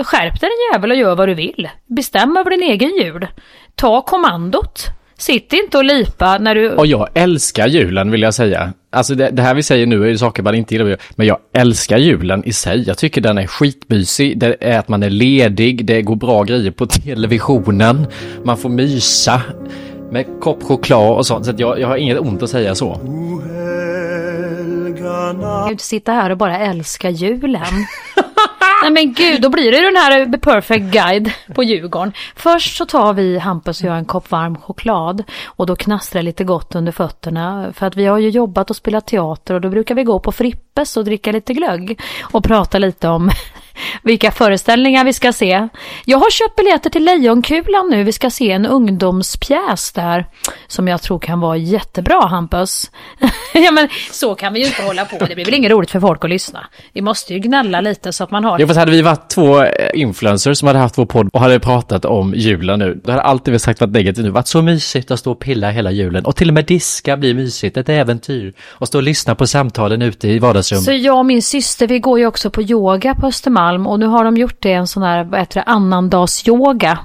Skärp 0.03 0.41
dig 0.41 0.49
din 0.49 0.73
jävel 0.73 0.91
och 0.91 0.97
gör 0.97 1.15
vad 1.15 1.29
du 1.29 1.33
vill. 1.33 1.69
Bestäm 1.87 2.37
över 2.37 2.49
din 2.51 2.63
egen 2.63 2.89
jul. 2.97 3.27
Ta 3.75 4.01
kommandot. 4.01 4.85
Sitt 5.17 5.53
inte 5.53 5.77
och 5.77 5.83
lipa 5.83 6.37
när 6.37 6.55
du... 6.55 6.69
Och 6.69 6.87
jag 6.87 7.09
älskar 7.13 7.67
julen 7.67 8.11
vill 8.11 8.21
jag 8.21 8.33
säga. 8.33 8.73
Alltså 8.89 9.15
det, 9.15 9.29
det 9.29 9.41
här 9.41 9.55
vi 9.55 9.63
säger 9.63 9.85
nu 9.85 10.03
är 10.03 10.07
ju 10.07 10.17
saker 10.17 10.43
man 10.43 10.55
inte 10.55 10.75
gillar. 10.75 10.97
Men 11.15 11.27
jag 11.27 11.37
älskar 11.53 11.97
julen 11.97 12.43
i 12.43 12.53
sig. 12.53 12.83
Jag 12.87 12.97
tycker 12.97 13.21
den 13.21 13.37
är 13.37 13.47
skitmysig. 13.47 14.39
Det 14.39 14.57
är 14.59 14.79
att 14.79 14.87
man 14.87 15.03
är 15.03 15.09
ledig. 15.09 15.85
Det 15.85 16.01
går 16.01 16.15
bra 16.15 16.43
grejer 16.43 16.71
på 16.71 16.85
televisionen. 16.85 18.07
Man 18.43 18.57
får 18.57 18.69
mysa 18.69 19.41
med 20.11 20.25
kopp 20.41 20.63
choklad 20.63 21.17
och 21.17 21.25
sånt. 21.25 21.45
Så 21.45 21.51
att 21.51 21.59
jag, 21.59 21.79
jag 21.79 21.87
har 21.87 21.97
inget 21.97 22.19
ont 22.19 22.43
att 22.43 22.49
säga 22.49 22.75
så. 22.75 22.99
kan 25.65 25.65
ju 25.65 25.71
inte 25.71 25.83
sitta 25.83 26.11
här 26.11 26.29
och 26.29 26.37
bara 26.37 26.59
älska 26.59 27.09
julen. 27.09 27.61
Nej 28.85 28.91
men 28.91 29.13
gud, 29.13 29.41
då 29.41 29.49
blir 29.49 29.71
det 29.71 29.77
ju 29.77 29.83
den 29.83 29.95
här 29.95 30.19
eh, 30.19 30.31
The 30.31 30.37
Perfect 30.37 30.85
Guide 30.85 31.31
på 31.55 31.63
Djurgården. 31.63 32.13
Först 32.35 32.77
så 32.77 32.85
tar 32.85 33.13
vi, 33.13 33.37
Hampus 33.37 33.81
och 33.81 33.89
jag, 33.89 33.97
en 33.97 34.05
kopp 34.05 34.31
varm 34.31 34.57
choklad. 34.57 35.23
Och 35.45 35.65
då 35.65 35.75
knastrar 35.75 36.21
det 36.21 36.25
lite 36.25 36.43
gott 36.43 36.75
under 36.75 36.91
fötterna. 36.91 37.73
För 37.73 37.85
att 37.85 37.95
vi 37.95 38.05
har 38.05 38.17
ju 38.17 38.29
jobbat 38.29 38.69
och 38.69 38.75
spelat 38.75 39.07
teater 39.07 39.53
och 39.53 39.61
då 39.61 39.69
brukar 39.69 39.95
vi 39.95 40.03
gå 40.03 40.19
på 40.19 40.31
Frippes 40.31 40.97
och 40.97 41.05
dricka 41.05 41.31
lite 41.31 41.53
glögg. 41.53 42.01
Och 42.21 42.43
prata 42.43 42.79
lite 42.79 43.07
om 43.07 43.29
vilka 44.03 44.31
föreställningar 44.31 45.05
vi 45.05 45.13
ska 45.13 45.33
se. 45.33 45.67
Jag 46.05 46.17
har 46.17 46.29
köpt 46.29 46.55
biljetter 46.55 46.89
till 46.89 47.03
Lejonkulan 47.03 47.89
nu. 47.89 48.03
Vi 48.03 48.11
ska 48.11 48.29
se 48.29 48.51
en 48.51 48.65
ungdomspjäs 48.65 49.91
där. 49.91 50.25
Som 50.67 50.87
jag 50.87 51.01
tror 51.01 51.19
kan 51.19 51.39
vara 51.39 51.57
jättebra, 51.57 52.25
Hampus. 52.25 52.91
ja 53.53 53.71
men 53.71 53.89
så 54.11 54.35
kan 54.35 54.53
vi 54.53 54.59
ju 54.59 54.65
inte 54.65 54.83
hålla 54.83 55.05
på. 55.05 55.25
Det 55.25 55.35
blir 55.35 55.45
väl 55.45 55.53
inget 55.53 55.71
roligt 55.71 55.91
för 55.91 55.99
folk 55.99 56.23
att 56.23 56.29
lyssna. 56.29 56.67
Vi 56.93 57.01
måste 57.01 57.33
ju 57.33 57.39
gnälla 57.39 57.81
lite 57.81 58.13
så 58.13 58.23
att 58.23 58.31
man 58.31 58.43
har... 58.43 58.59
Jo, 58.59 58.67
fast 58.67 58.79
hade 58.79 58.91
vi 58.91 59.01
varit 59.01 59.29
två 59.29 59.63
eh, 59.63 59.89
influencers 59.93 60.57
som 60.57 60.67
hade 60.67 60.79
haft 60.79 60.97
vår 60.97 61.05
podd 61.05 61.29
och 61.33 61.39
hade 61.39 61.59
pratat 61.59 62.05
om 62.05 62.33
julen 62.35 62.79
nu, 62.79 63.01
då 63.03 63.11
hade 63.11 63.23
alltid 63.23 63.51
vi 63.51 63.59
sagt 63.59 63.81
varit 63.81 63.93
negativt 63.93 64.25
nu. 64.25 64.31
Varit 64.31 64.47
så 64.47 64.61
mysigt 64.61 65.11
att 65.11 65.19
stå 65.19 65.31
och 65.31 65.39
pilla 65.39 65.69
hela 65.69 65.91
julen. 65.91 66.25
Och 66.25 66.35
till 66.35 66.47
och 66.47 66.53
med 66.53 66.65
diska 66.65 67.17
blir 67.17 67.33
mysigt, 67.33 67.77
ett 67.77 67.89
äventyr. 67.89 68.53
Och 68.61 68.87
stå 68.87 68.97
och 68.97 69.03
lyssna 69.03 69.35
på 69.35 69.47
samtalen 69.47 70.01
ute 70.01 70.27
i 70.27 70.39
vardagsrummet. 70.39 70.85
Så 70.85 70.91
jag 70.91 71.17
och 71.17 71.25
min 71.25 71.41
syster, 71.41 71.87
vi 71.87 71.99
går 71.99 72.19
ju 72.19 72.25
också 72.25 72.49
på 72.49 72.61
yoga 72.61 73.15
på 73.15 73.27
Östermalm 73.27 73.64
och 73.73 73.99
nu 73.99 74.05
har 74.05 74.23
de 74.23 74.37
gjort 74.37 74.57
det 74.59 74.73
en 74.73 74.87
sån 74.87 75.03
här, 75.03 75.23
vad 75.23 75.39
heter 75.39 75.59
det, 75.59 75.63
annandagsyoga. 75.63 76.99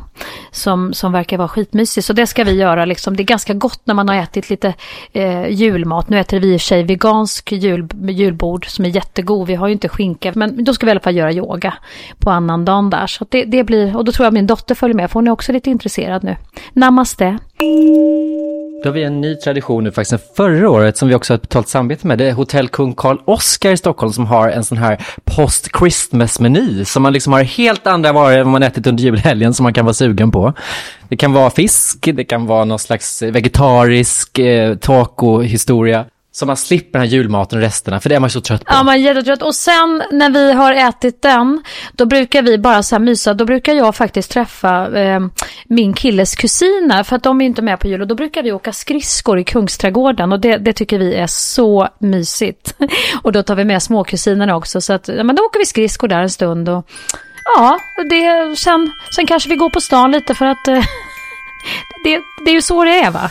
Som, 0.50 0.92
som 0.92 1.12
verkar 1.12 1.38
vara 1.38 1.48
skitmysig. 1.48 2.04
Så 2.04 2.12
det 2.12 2.26
ska 2.26 2.44
vi 2.44 2.52
göra 2.52 2.84
liksom. 2.84 3.16
Det 3.16 3.22
är 3.22 3.24
ganska 3.24 3.54
gott 3.54 3.80
när 3.84 3.94
man 3.94 4.08
har 4.08 4.16
ätit 4.16 4.50
lite 4.50 4.74
eh, 5.12 5.48
julmat. 5.48 6.08
Nu 6.08 6.20
äter 6.20 6.40
vi 6.40 6.54
i 6.54 6.56
och 6.56 6.60
för 6.60 6.66
sig 6.66 6.82
vegansk 6.82 7.52
jul, 7.52 7.88
julbord 8.08 8.66
som 8.68 8.84
är 8.84 8.88
jättegod. 8.88 9.46
Vi 9.46 9.54
har 9.54 9.66
ju 9.68 9.72
inte 9.72 9.88
skinka. 9.88 10.32
Men 10.34 10.64
då 10.64 10.74
ska 10.74 10.86
vi 10.86 10.90
i 10.90 10.92
alla 10.92 11.00
fall 11.00 11.16
göra 11.16 11.32
yoga 11.32 11.74
på 12.18 12.30
annandagen 12.30 12.90
där. 12.90 13.06
Så 13.06 13.26
det, 13.28 13.44
det 13.44 13.64
blir, 13.64 13.96
och 13.96 14.04
då 14.04 14.12
tror 14.12 14.26
jag 14.26 14.34
min 14.34 14.46
dotter 14.46 14.74
följer 14.74 14.96
med 14.96 15.10
för 15.10 15.14
hon 15.14 15.26
är 15.26 15.30
också 15.30 15.52
lite 15.52 15.70
intresserad 15.70 16.24
nu. 16.24 16.36
Namaste. 16.72 17.38
Då 18.82 18.88
har 18.88 18.94
vi 18.94 19.02
en 19.02 19.20
ny 19.20 19.36
tradition 19.36 19.84
nu 19.84 19.90
faktiskt 19.90 20.10
sen 20.10 20.18
förra 20.36 20.70
året 20.70 20.96
som 20.96 21.08
vi 21.08 21.14
också 21.14 21.32
har 21.32 21.36
ett 21.36 21.42
betalt 21.42 21.68
samarbete 21.68 22.06
med. 22.06 22.18
Det 22.18 22.28
är 22.28 22.32
Hotell 22.32 22.68
Kung 22.68 22.94
Karl 22.94 23.18
Oskar 23.24 23.72
i 23.72 23.76
Stockholm 23.76 24.12
som 24.12 24.26
har 24.26 24.48
en 24.48 24.64
sån 24.64 24.78
här 24.78 25.04
post-Christmas-meny 25.24 26.84
som 26.84 27.02
man 27.02 27.12
liksom 27.12 27.32
har 27.32 27.42
helt 27.42 27.86
andra 27.86 28.12
varor 28.12 28.38
än 28.38 28.44
vad 28.44 28.52
man 28.52 28.62
ätit 28.62 28.86
under 28.86 29.02
julhelgen 29.02 29.54
som 29.54 29.64
man 29.64 29.74
kan 29.74 29.84
vara 29.84 29.94
sugen 29.94 30.30
på. 30.30 30.52
Det 31.08 31.16
kan 31.16 31.32
vara 31.32 31.50
fisk, 31.50 32.08
det 32.14 32.24
kan 32.24 32.46
vara 32.46 32.64
någon 32.64 32.78
slags 32.78 33.22
vegetarisk 33.22 34.38
eh, 34.38 34.76
taco-historia. 34.76 36.04
Så 36.32 36.46
man 36.46 36.56
slipper 36.56 36.98
den 36.98 37.08
här 37.08 37.14
julmaten 37.14 37.58
och 37.58 37.62
resterna, 37.62 38.00
för 38.00 38.08
det 38.08 38.14
är 38.14 38.20
man 38.20 38.28
ju 38.28 38.32
så 38.32 38.40
trött 38.40 38.64
på. 38.64 38.74
Ja, 38.74 38.82
man 38.82 38.94
är 38.94 38.98
jättetrött. 38.98 39.42
Och 39.42 39.54
sen 39.54 40.02
när 40.10 40.30
vi 40.30 40.52
har 40.52 40.72
ätit 40.72 41.22
den, 41.22 41.62
då 41.92 42.06
brukar 42.06 42.42
vi 42.42 42.58
bara 42.58 42.82
så 42.82 42.94
här 42.94 43.00
mysa. 43.00 43.34
Då 43.34 43.44
brukar 43.44 43.72
jag 43.72 43.96
faktiskt 43.96 44.30
träffa 44.30 44.98
eh, 45.00 45.20
min 45.64 45.94
killes 45.94 46.34
kusiner, 46.34 47.02
för 47.02 47.16
att 47.16 47.22
de 47.22 47.40
är 47.40 47.46
inte 47.46 47.62
med 47.62 47.80
på 47.80 47.88
jul. 47.88 48.00
Och 48.00 48.06
då 48.06 48.14
brukar 48.14 48.42
vi 48.42 48.52
åka 48.52 48.72
skridskor 48.72 49.38
i 49.38 49.44
Kungsträdgården 49.44 50.32
och 50.32 50.40
det, 50.40 50.56
det 50.56 50.72
tycker 50.72 50.98
vi 50.98 51.14
är 51.14 51.26
så 51.26 51.88
mysigt. 51.98 52.74
Och 53.22 53.32
då 53.32 53.42
tar 53.42 53.54
vi 53.54 53.64
med 53.64 53.82
småkusinerna 53.82 54.56
också, 54.56 54.80
så 54.80 54.92
att 54.92 55.08
ja, 55.08 55.24
men 55.24 55.36
då 55.36 55.42
åker 55.42 55.58
vi 55.58 55.66
skridskor 55.66 56.08
där 56.08 56.20
en 56.20 56.30
stund. 56.30 56.68
Och, 56.68 56.90
ja, 57.44 57.78
det, 58.10 58.56
sen, 58.56 58.92
sen 59.16 59.26
kanske 59.26 59.48
vi 59.48 59.56
går 59.56 59.70
på 59.70 59.80
stan 59.80 60.10
lite 60.10 60.34
för 60.34 60.46
att 60.46 60.68
eh, 60.68 60.74
det, 62.04 62.20
det 62.44 62.50
är 62.50 62.54
ju 62.54 62.62
så 62.62 62.84
det 62.84 63.00
är 63.00 63.10
va? 63.10 63.30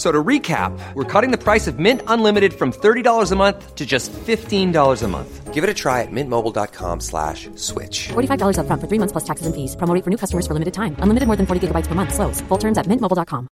F- 0.00 0.06
So 0.06 0.10
to 0.10 0.24
recap, 0.28 0.72
we're 0.94 1.04
cutting 1.20 1.30
the 1.30 1.44
price 1.52 1.70
of 1.70 1.78
Mint 1.78 2.00
Unlimited 2.06 2.52
from 2.54 2.72
$30 2.72 3.32
a 3.32 3.36
month 3.36 3.74
to 3.76 3.84
just 3.84 4.10
$15 4.12 5.02
a 5.04 5.08
month. 5.08 5.52
Give 5.54 5.62
it 5.62 5.68
a 5.70 5.74
try 5.74 6.00
at 6.00 6.08
mintmobile.com 6.10 7.00
slash 7.00 7.50
switch. 7.54 8.08
$45 8.08 8.56
upfront 8.56 8.80
for 8.80 8.88
three 8.88 8.98
months 8.98 9.12
plus 9.12 9.24
taxes 9.24 9.46
and 9.46 9.54
fees. 9.54 9.76
Promo 9.76 9.92
rate 9.94 10.04
for 10.04 10.10
new 10.10 10.16
customers 10.16 10.46
for 10.46 10.54
limited 10.54 10.72
time. 10.72 10.96
Unlimited 11.02 11.26
more 11.26 11.36
than 11.36 11.46
40 11.46 11.60
gigabytes 11.66 11.86
per 11.86 11.94
month. 11.94 12.14
Slows. 12.14 12.40
Full 12.48 12.58
terms 12.58 12.78
at 12.78 12.86
mintmobile.com. 12.86 13.48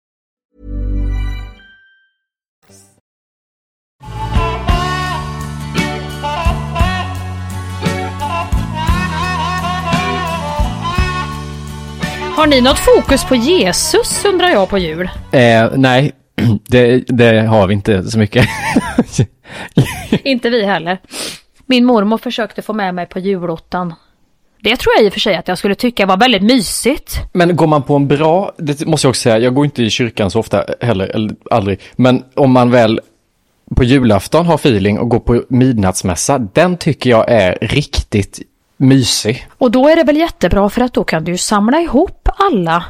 Har 12.37 12.46
ni 12.46 12.61
något 12.61 12.78
fokus 12.78 13.24
på 13.24 13.34
Jesus 13.34 14.24
undrar 14.24 14.48
jag 14.48 14.68
på 14.68 14.78
jul? 14.78 15.11
Eh, 15.32 15.70
nej, 15.76 16.12
det, 16.66 17.05
det 17.09 17.40
har 17.40 17.66
vi 17.66 17.74
inte 17.74 18.03
så 18.03 18.18
mycket. 18.18 18.48
Inte 20.24 20.51
vi 20.51 20.64
heller. 20.66 20.98
Min 21.66 21.85
mormor 21.85 22.18
försökte 22.18 22.62
få 22.62 22.72
med 22.72 22.94
mig 22.94 23.07
på 23.07 23.18
julottan. 23.18 23.94
Det 24.61 24.77
tror 24.77 24.94
jag 24.96 25.05
i 25.05 25.09
och 25.09 25.12
för 25.12 25.20
sig 25.20 25.37
att 25.37 25.48
jag 25.48 25.59
skulle 25.59 25.74
tycka 25.74 26.07
var 26.07 26.16
väldigt 26.16 26.42
mysigt. 26.42 27.18
Men 27.33 27.57
går 27.57 27.66
man 27.66 27.83
på 27.83 27.96
en 27.96 28.09
bra, 28.09 28.53
det 28.57 28.87
måste 28.87 29.07
jag 29.07 29.11
också 29.11 29.20
säga, 29.20 29.38
jag 29.38 29.55
går 29.55 29.64
inte 29.64 29.83
i 29.83 29.90
kyrkan 29.90 30.31
så 30.31 30.38
ofta 30.38 30.64
heller, 30.81 31.07
eller 31.07 31.37
aldrig. 31.51 31.81
Men 31.96 32.24
om 32.35 32.53
man 32.53 32.70
väl 32.70 33.01
på 33.77 33.85
julafton 33.85 34.46
har 34.46 34.55
feeling 34.55 34.98
och 34.98 35.09
går 35.09 35.18
på 35.18 35.44
midnattsmässa, 35.48 36.38
den 36.38 36.77
tycker 36.77 37.11
jag 37.11 37.31
är 37.31 37.59
riktigt 37.61 38.40
mysig. 38.77 39.46
Och 39.59 39.70
då 39.70 39.88
är 39.88 39.96
det 39.96 40.05
väl 40.05 40.16
jättebra 40.16 40.68
för 40.68 40.81
att 40.81 40.94
då 40.94 41.05
kan 41.05 41.24
du 41.24 41.33
ju 41.33 41.38
samla 41.38 41.81
ihop 41.81 42.29
alla. 42.53 42.85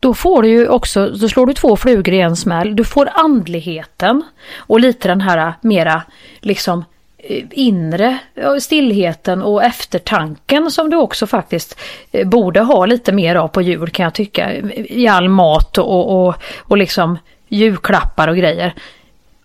Då 0.00 0.14
får 0.14 0.42
du 0.42 0.48
ju 0.48 0.68
också, 0.68 1.08
då 1.08 1.28
slår 1.28 1.46
du 1.46 1.54
två 1.54 1.76
flugor 1.76 2.14
i 2.14 2.20
en 2.20 2.36
smäll. 2.36 2.76
Du 2.76 2.84
får 2.84 3.10
andligheten 3.14 4.22
och 4.56 4.80
lite 4.80 5.08
den 5.08 5.20
här 5.20 5.54
mera 5.60 6.02
liksom 6.40 6.84
eh, 7.18 7.44
inre 7.50 8.18
stillheten 8.60 9.42
och 9.42 9.64
eftertanken 9.64 10.70
som 10.70 10.90
du 10.90 10.96
också 10.96 11.26
faktiskt 11.26 11.78
eh, 12.12 12.28
borde 12.28 12.60
ha 12.60 12.86
lite 12.86 13.12
mer 13.12 13.36
av 13.36 13.48
på 13.48 13.62
jul 13.62 13.90
kan 13.90 14.04
jag 14.04 14.14
tycka. 14.14 14.52
I 14.74 15.08
all 15.08 15.28
mat 15.28 15.78
och, 15.78 16.26
och, 16.26 16.34
och 16.58 16.78
liksom 16.78 17.18
julklappar 17.48 18.28
och 18.28 18.36
grejer. 18.36 18.74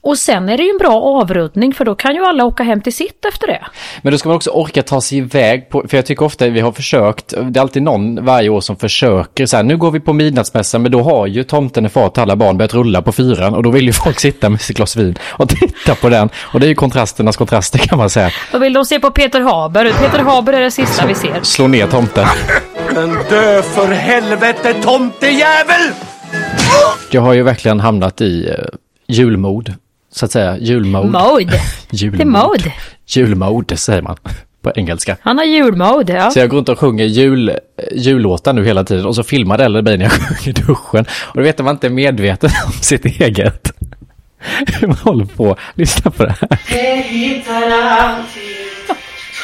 Och 0.05 0.17
sen 0.17 0.49
är 0.49 0.57
det 0.57 0.63
ju 0.63 0.69
en 0.69 0.77
bra 0.77 1.01
avrundning 1.01 1.73
för 1.73 1.85
då 1.85 1.95
kan 1.95 2.15
ju 2.15 2.25
alla 2.25 2.45
åka 2.45 2.63
hem 2.63 2.81
till 2.81 2.93
sitt 2.93 3.25
efter 3.25 3.47
det. 3.47 3.65
Men 4.01 4.11
då 4.11 4.17
ska 4.17 4.29
man 4.29 4.35
också 4.35 4.49
orka 4.49 4.83
ta 4.83 5.01
sig 5.01 5.17
iväg 5.17 5.69
på, 5.69 5.85
för 5.87 5.97
jag 5.97 6.05
tycker 6.05 6.25
ofta 6.25 6.47
vi 6.47 6.59
har 6.59 6.71
försökt, 6.71 7.29
det 7.29 7.59
är 7.59 7.61
alltid 7.61 7.83
någon 7.83 8.25
varje 8.25 8.49
år 8.49 8.61
som 8.61 8.75
försöker 8.75 9.45
så 9.45 9.57
här, 9.57 9.63
nu 9.63 9.77
går 9.77 9.91
vi 9.91 9.99
på 9.99 10.13
midnattsmässan, 10.13 10.81
men 10.81 10.91
då 10.91 11.01
har 11.01 11.27
ju 11.27 11.43
tomten 11.43 11.85
är 11.85 11.89
far 11.89 12.09
till 12.09 12.21
alla 12.21 12.35
barn 12.35 12.57
börjat 12.57 12.73
rulla 12.73 13.01
på 13.01 13.11
fyran 13.11 13.53
och 13.53 13.63
då 13.63 13.71
vill 13.71 13.85
ju 13.85 13.93
folk 13.93 14.19
sitta 14.27 14.49
med 14.49 14.61
sitt 14.61 14.77
glas 14.77 14.95
vin 14.95 15.17
och 15.23 15.49
titta 15.49 15.95
på 15.95 16.09
den. 16.09 16.29
Och 16.35 16.59
det 16.59 16.65
är 16.65 16.69
ju 16.69 16.75
kontrasternas 16.75 17.37
kontraster 17.37 17.79
kan 17.79 17.97
man 17.97 18.09
säga. 18.09 18.29
Då 18.51 18.59
vill 18.59 18.73
de 18.73 18.85
se 18.85 18.99
på 18.99 19.11
Peter 19.11 19.41
Haber. 19.41 19.85
Peter 19.85 20.19
Haber 20.19 20.53
är 20.53 20.61
det 20.61 20.71
sista 20.71 21.05
vi 21.05 21.15
ser. 21.15 21.39
Slå 21.41 21.67
ner 21.67 21.87
tomten. 21.87 22.27
Men 22.93 23.09
dö 23.29 23.61
för 23.61 23.87
helvete 23.87 24.73
tomtejävel! 24.73 25.91
Jag 27.11 27.21
har 27.21 27.33
ju 27.33 27.43
verkligen 27.43 27.79
hamnat 27.79 28.21
i 28.21 28.49
uh, 28.49 28.55
julmod, 29.07 29.73
så 30.15 30.25
att 30.25 30.31
säga, 30.31 30.57
julmode. 30.57 31.07
Mode. 31.07 31.61
Julmode. 31.91 32.17
Det 32.17 32.23
är 32.23 32.47
mode. 32.47 32.73
Julmode 33.07 33.77
säger 33.77 34.01
man. 34.01 34.17
på 34.61 34.71
engelska. 34.75 35.17
Han 35.21 35.37
har 35.37 35.45
julmode, 35.45 36.13
ja. 36.13 36.31
Så 36.31 36.39
jag 36.39 36.49
går 36.49 36.57
runt 36.57 36.69
och 36.69 36.79
sjunger 36.79 37.05
jul, 37.05 37.51
jullåtar 37.91 38.53
nu 38.53 38.65
hela 38.65 38.83
tiden 38.83 39.05
och 39.05 39.15
så 39.15 39.23
filmar 39.23 39.57
det 39.57 39.81
mig 39.81 39.97
när 39.97 40.05
jag 40.05 40.11
sjunger 40.37 40.49
i 40.49 40.51
duschen. 40.51 41.05
Och 41.21 41.35
då 41.35 41.41
vet 41.41 41.59
man 41.59 41.75
inte 41.75 41.89
medveten 41.89 42.49
om 42.65 42.71
sitt 42.71 43.05
eget. 43.05 43.71
Hur 44.79 44.87
man 44.87 44.97
håller 44.97 45.25
på. 45.25 45.57
Lyssna 45.73 46.11
på 46.11 46.23
det 46.25 46.35
här. 46.41 46.59
Det 46.69 46.95
hittar 46.95 47.71
alltid 47.71 48.55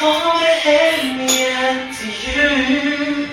Kommer 0.00 0.60
hem 0.64 1.20
igen 1.20 1.94
till 1.94 2.34
jul 2.34 3.28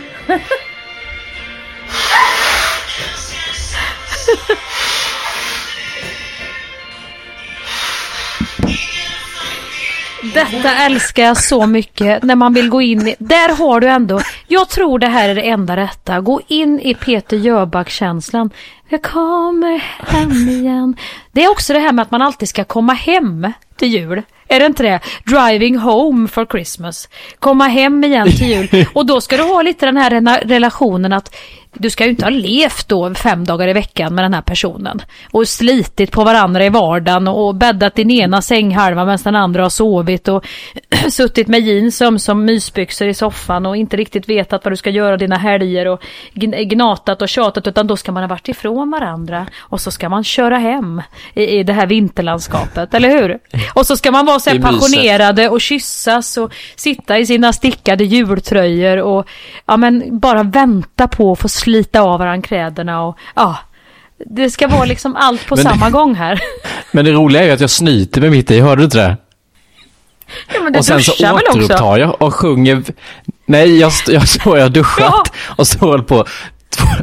Detta 10.23 10.75
älskar 10.75 11.23
jag 11.23 11.37
så 11.37 11.67
mycket 11.67 12.23
när 12.23 12.35
man 12.35 12.53
vill 12.53 12.69
gå 12.69 12.81
in 12.81 13.07
i, 13.07 13.15
där 13.19 13.55
har 13.55 13.79
du 13.79 13.87
ändå, 13.87 14.21
jag 14.47 14.69
tror 14.69 14.99
det 14.99 15.07
här 15.07 15.29
är 15.29 15.35
det 15.35 15.41
enda 15.41 15.77
rätta, 15.77 16.19
gå 16.21 16.41
in 16.47 16.79
i 16.79 16.93
Peter 16.93 17.37
Jöback-känslan. 17.37 18.49
Jag 18.89 19.01
kommer 19.01 19.77
hem 20.11 20.49
igen. 20.49 20.95
Det 21.31 21.43
är 21.43 21.51
också 21.51 21.73
det 21.73 21.79
här 21.79 21.91
med 21.91 22.03
att 22.03 22.11
man 22.11 22.21
alltid 22.21 22.49
ska 22.49 22.63
komma 22.63 22.93
hem 22.93 23.51
till 23.75 23.87
jul. 23.87 24.21
Är 24.47 24.59
det 24.59 24.65
inte 24.65 24.83
det? 24.83 24.99
Driving 25.25 25.77
home 25.77 26.27
for 26.27 26.45
Christmas. 26.45 27.09
Komma 27.39 27.67
hem 27.67 28.03
igen 28.03 28.27
till 28.31 28.47
jul. 28.47 28.85
Och 28.93 29.05
då 29.05 29.21
ska 29.21 29.37
du 29.37 29.43
ha 29.43 29.61
lite 29.61 29.85
den 29.85 29.97
här 29.97 30.45
relationen 30.47 31.13
att 31.13 31.35
du 31.73 31.89
ska 31.89 32.03
ju 32.03 32.09
inte 32.09 32.25
ha 32.25 32.29
levt 32.29 32.87
då 32.87 33.13
fem 33.13 33.45
dagar 33.45 33.67
i 33.67 33.73
veckan 33.73 34.15
med 34.15 34.23
den 34.23 34.33
här 34.33 34.41
personen. 34.41 35.01
Och 35.31 35.47
slitit 35.47 36.11
på 36.11 36.23
varandra 36.23 36.65
i 36.65 36.69
vardagen 36.69 37.27
och 37.27 37.55
bäddat 37.55 37.95
din 37.95 38.11
ena 38.11 38.41
sänghalva 38.41 39.05
medan 39.05 39.19
den 39.23 39.35
andra 39.35 39.63
har 39.63 39.69
sovit 39.69 40.27
och 40.27 40.45
suttit 41.09 41.47
med 41.47 41.61
jeans 41.61 42.23
som, 42.23 42.45
mysbyxor 42.45 43.07
i 43.07 43.13
soffan 43.13 43.65
och 43.65 43.77
inte 43.77 43.97
riktigt 43.97 44.29
vetat 44.29 44.65
vad 44.65 44.71
du 44.71 44.77
ska 44.77 44.89
göra 44.89 45.17
dina 45.17 45.37
helger 45.37 45.87
och 45.87 46.03
gn- 46.33 46.63
gnatat 46.63 47.21
och 47.21 47.29
tjatat 47.29 47.67
utan 47.67 47.87
då 47.87 47.97
ska 47.97 48.11
man 48.11 48.23
ha 48.23 48.27
varit 48.27 48.47
ifrån 48.47 48.91
varandra 48.91 49.47
och 49.59 49.81
så 49.81 49.91
ska 49.91 50.09
man 50.09 50.23
köra 50.23 50.57
hem 50.57 51.01
i, 51.33 51.59
i 51.59 51.63
det 51.63 51.73
här 51.73 51.87
vinterlandskapet, 51.87 52.93
eller 52.93 53.09
hur? 53.09 53.39
Och 53.73 53.85
så 53.85 53.97
ska 53.97 54.11
man 54.11 54.25
vara 54.25 54.39
så 54.39 54.49
här 54.49 54.59
passionerade 54.59 55.49
och 55.49 55.61
kyssas 55.61 56.37
och 56.37 56.53
sitta 56.75 57.17
i 57.17 57.25
sina 57.25 57.53
stickade 57.53 58.03
jultröjor 58.03 58.97
och 58.97 59.27
ja 59.65 59.77
men 59.77 60.19
bara 60.19 60.43
vänta 60.43 61.07
på 61.07 61.31
att 61.31 61.39
få 61.39 61.49
slita 61.59 62.01
av 62.01 62.19
varandra 62.19 62.47
kläderna 62.47 63.01
och 63.01 63.17
ja. 63.35 63.57
Det 64.25 64.49
ska 64.49 64.67
vara 64.67 64.85
liksom 64.85 65.15
allt 65.15 65.47
på 65.47 65.55
Men 65.55 65.63
samma 65.65 65.89
gång 65.89 66.15
här. 66.15 66.39
Men 66.91 67.05
det 67.05 67.11
roliga 67.11 67.41
är 67.41 67.45
ju 67.45 67.51
att 67.51 67.59
jag 67.61 67.69
snyter 67.69 68.21
mig 68.21 68.29
mitt 68.29 68.51
i, 68.51 68.59
hörde 68.59 68.81
du 68.81 68.85
inte 68.85 68.97
det? 68.97 69.17
Ja, 70.53 70.61
men 70.63 70.73
det 70.73 70.79
och 70.79 70.85
sen 70.85 71.03
så 71.03 71.11
återupptar 71.33 71.97
jag 71.97 72.21
och 72.21 72.35
sjunger. 72.35 72.83
Nej, 73.45 73.79
jag, 73.79 73.87
st- 73.87 74.13
jag 74.13 74.27
står 74.27 74.57
jag 74.57 74.65
har 74.65 74.69
duschat 74.69 75.31
och 75.55 75.67
så 75.67 75.79
håller 75.79 76.03
på 76.03 76.25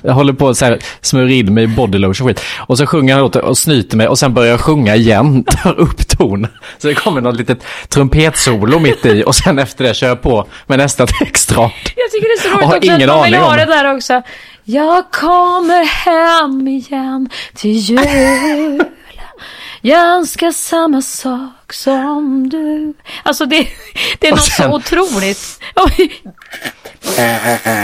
jag 0.02 0.12
håller 0.12 0.32
på 0.32 0.48
att 0.48 0.62
smörja 1.00 1.36
in 1.36 1.54
mig 1.54 1.64
i 1.64 1.66
bodylotion 1.66 2.26
och 2.26 2.36
skit. 2.36 2.44
Och 2.58 2.78
så 2.78 2.86
sjunger 2.86 3.14
jag 3.14 3.20
låten 3.20 3.42
och 3.42 3.58
snyter 3.58 3.96
mig 3.96 4.08
och 4.08 4.18
sen 4.18 4.34
börjar 4.34 4.50
jag 4.50 4.60
sjunga 4.60 4.96
igen, 4.96 5.44
tar 5.62 5.80
upp 5.80 6.08
ton. 6.08 6.46
Så 6.78 6.88
det 6.88 6.94
kommer 6.94 7.20
något 7.20 7.36
litet 7.36 7.64
trumpetsolo 7.88 8.78
mitt 8.78 9.06
i 9.06 9.24
och 9.26 9.34
sen 9.34 9.58
efter 9.58 9.84
det 9.84 9.94
kör 9.94 10.08
jag 10.08 10.22
på 10.22 10.46
med 10.66 10.78
nästa 10.78 11.06
textrad. 11.20 11.70
Jag 11.96 12.10
tycker 12.10 12.28
det 12.28 12.48
är 12.48 12.50
så 12.50 12.56
roligt 12.56 12.64
också 12.64 12.76
att 12.76 12.84
ingen 12.84 13.08
man 13.08 13.24
vill 13.24 13.34
ha 13.34 13.56
det. 13.56 13.64
där 13.64 13.94
också. 13.96 14.22
Jag 14.64 15.10
kommer 15.10 15.84
hem 15.84 16.68
igen 16.68 17.28
till 17.54 17.70
jul. 17.70 18.82
Jag 19.80 20.00
önskar 20.06 20.50
samma 20.50 21.02
sak 21.02 21.50
som 21.72 22.48
du. 22.48 22.94
Alltså 23.22 23.46
det, 23.46 23.68
det 24.18 24.26
är 24.28 24.30
något 24.30 24.42
sen- 24.42 24.70
så 24.70 24.76
otroligt. 24.76 25.60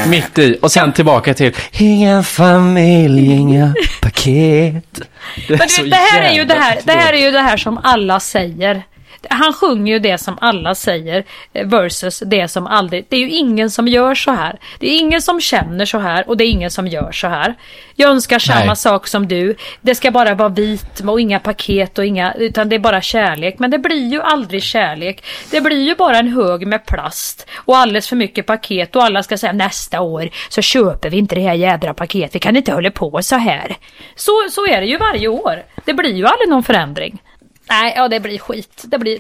Mitt 0.07 0.39
i 0.39 0.59
och 0.63 0.73
sen 0.73 0.93
tillbaka 0.93 1.35
till 1.35 1.55
ingen 1.73 2.25
familj, 2.25 3.33
inga 3.33 3.75
paket. 4.01 5.01
Det, 5.49 5.59
Men 5.59 5.69
du 5.79 5.89
det 5.89 5.97
här 5.97 6.23
är 6.23 6.33
ju 6.33 6.45
det 6.45 6.55
här, 6.55 6.79
det 6.85 6.93
här 6.93 7.13
är 7.13 7.19
ju 7.19 7.31
det 7.31 7.41
här 7.41 7.57
som 7.57 7.79
alla 7.83 8.21
säger. 8.21 8.83
Han 9.31 9.53
sjunger 9.53 9.93
ju 9.93 9.99
det 9.99 10.19
som 10.19 10.39
alla 10.41 10.75
säger 10.75 11.25
eh, 11.53 11.67
versus 11.67 12.23
det 12.27 12.49
som 12.49 12.67
aldrig... 12.67 13.07
Det 13.09 13.17
är 13.17 13.21
ju 13.21 13.31
ingen 13.31 13.71
som 13.71 13.89
gör 13.89 14.15
så 14.15 14.31
här. 14.31 14.59
Det 14.79 14.87
är 14.87 14.99
ingen 14.99 15.23
som 15.23 15.41
känner 15.41 15.85
så 15.85 15.99
här 15.99 16.29
och 16.29 16.37
det 16.37 16.45
är 16.45 16.51
ingen 16.51 16.71
som 16.71 16.87
gör 16.87 17.13
så 17.13 17.29
här. 17.29 17.55
Jag 17.95 18.11
önskar 18.11 18.39
samma 18.39 18.65
Nej. 18.65 18.77
sak 18.77 19.07
som 19.07 19.29
du. 19.29 19.57
Det 19.81 19.95
ska 19.95 20.11
bara 20.11 20.35
vara 20.35 20.49
vit 20.49 21.01
och 21.01 21.21
inga 21.21 21.41
paket 21.41 21.99
och 21.99 22.07
inga... 22.07 22.35
Utan 22.35 22.69
det 22.69 22.77
är 22.77 22.81
bara 22.81 23.01
kärlek. 23.01 23.59
Men 23.59 23.71
det 23.71 23.79
blir 23.79 24.09
ju 24.09 24.23
aldrig 24.23 24.63
kärlek. 24.63 25.25
Det 25.51 25.61
blir 25.61 25.83
ju 25.83 25.95
bara 25.95 26.19
en 26.19 26.29
hög 26.29 26.67
med 26.67 26.87
plast 26.87 27.47
och 27.55 27.77
alldeles 27.77 28.09
för 28.09 28.17
mycket 28.17 28.47
paket 28.47 28.97
och 28.97 29.05
alla 29.05 29.23
ska 29.23 29.39
säga 29.39 29.53
nästa 29.53 30.01
år 30.01 30.29
så 30.49 30.63
köper 30.63 31.11
vi 31.11 31.17
inte 31.17 31.35
det 31.35 31.41
här 31.41 31.55
jädra 31.55 31.95
paketet. 31.95 32.35
Vi 32.35 32.39
kan 32.39 32.57
inte 32.57 32.73
hålla 32.73 32.91
på 32.91 33.23
så 33.23 33.37
här. 33.37 33.77
Så, 34.17 34.33
så 34.51 34.67
är 34.67 34.81
det 34.81 34.87
ju 34.87 34.99
varje 34.99 35.29
år. 35.29 35.63
Det 35.85 35.95
blir 35.95 36.15
ju 36.15 36.27
aldrig 36.27 36.49
någon 36.49 36.63
förändring. 36.63 37.23
Nej, 37.71 37.93
ja 37.97 38.09
det 38.09 38.21
blir 38.21 38.39
skit. 38.39 38.83
Det 38.87 38.99
blir... 38.99 39.19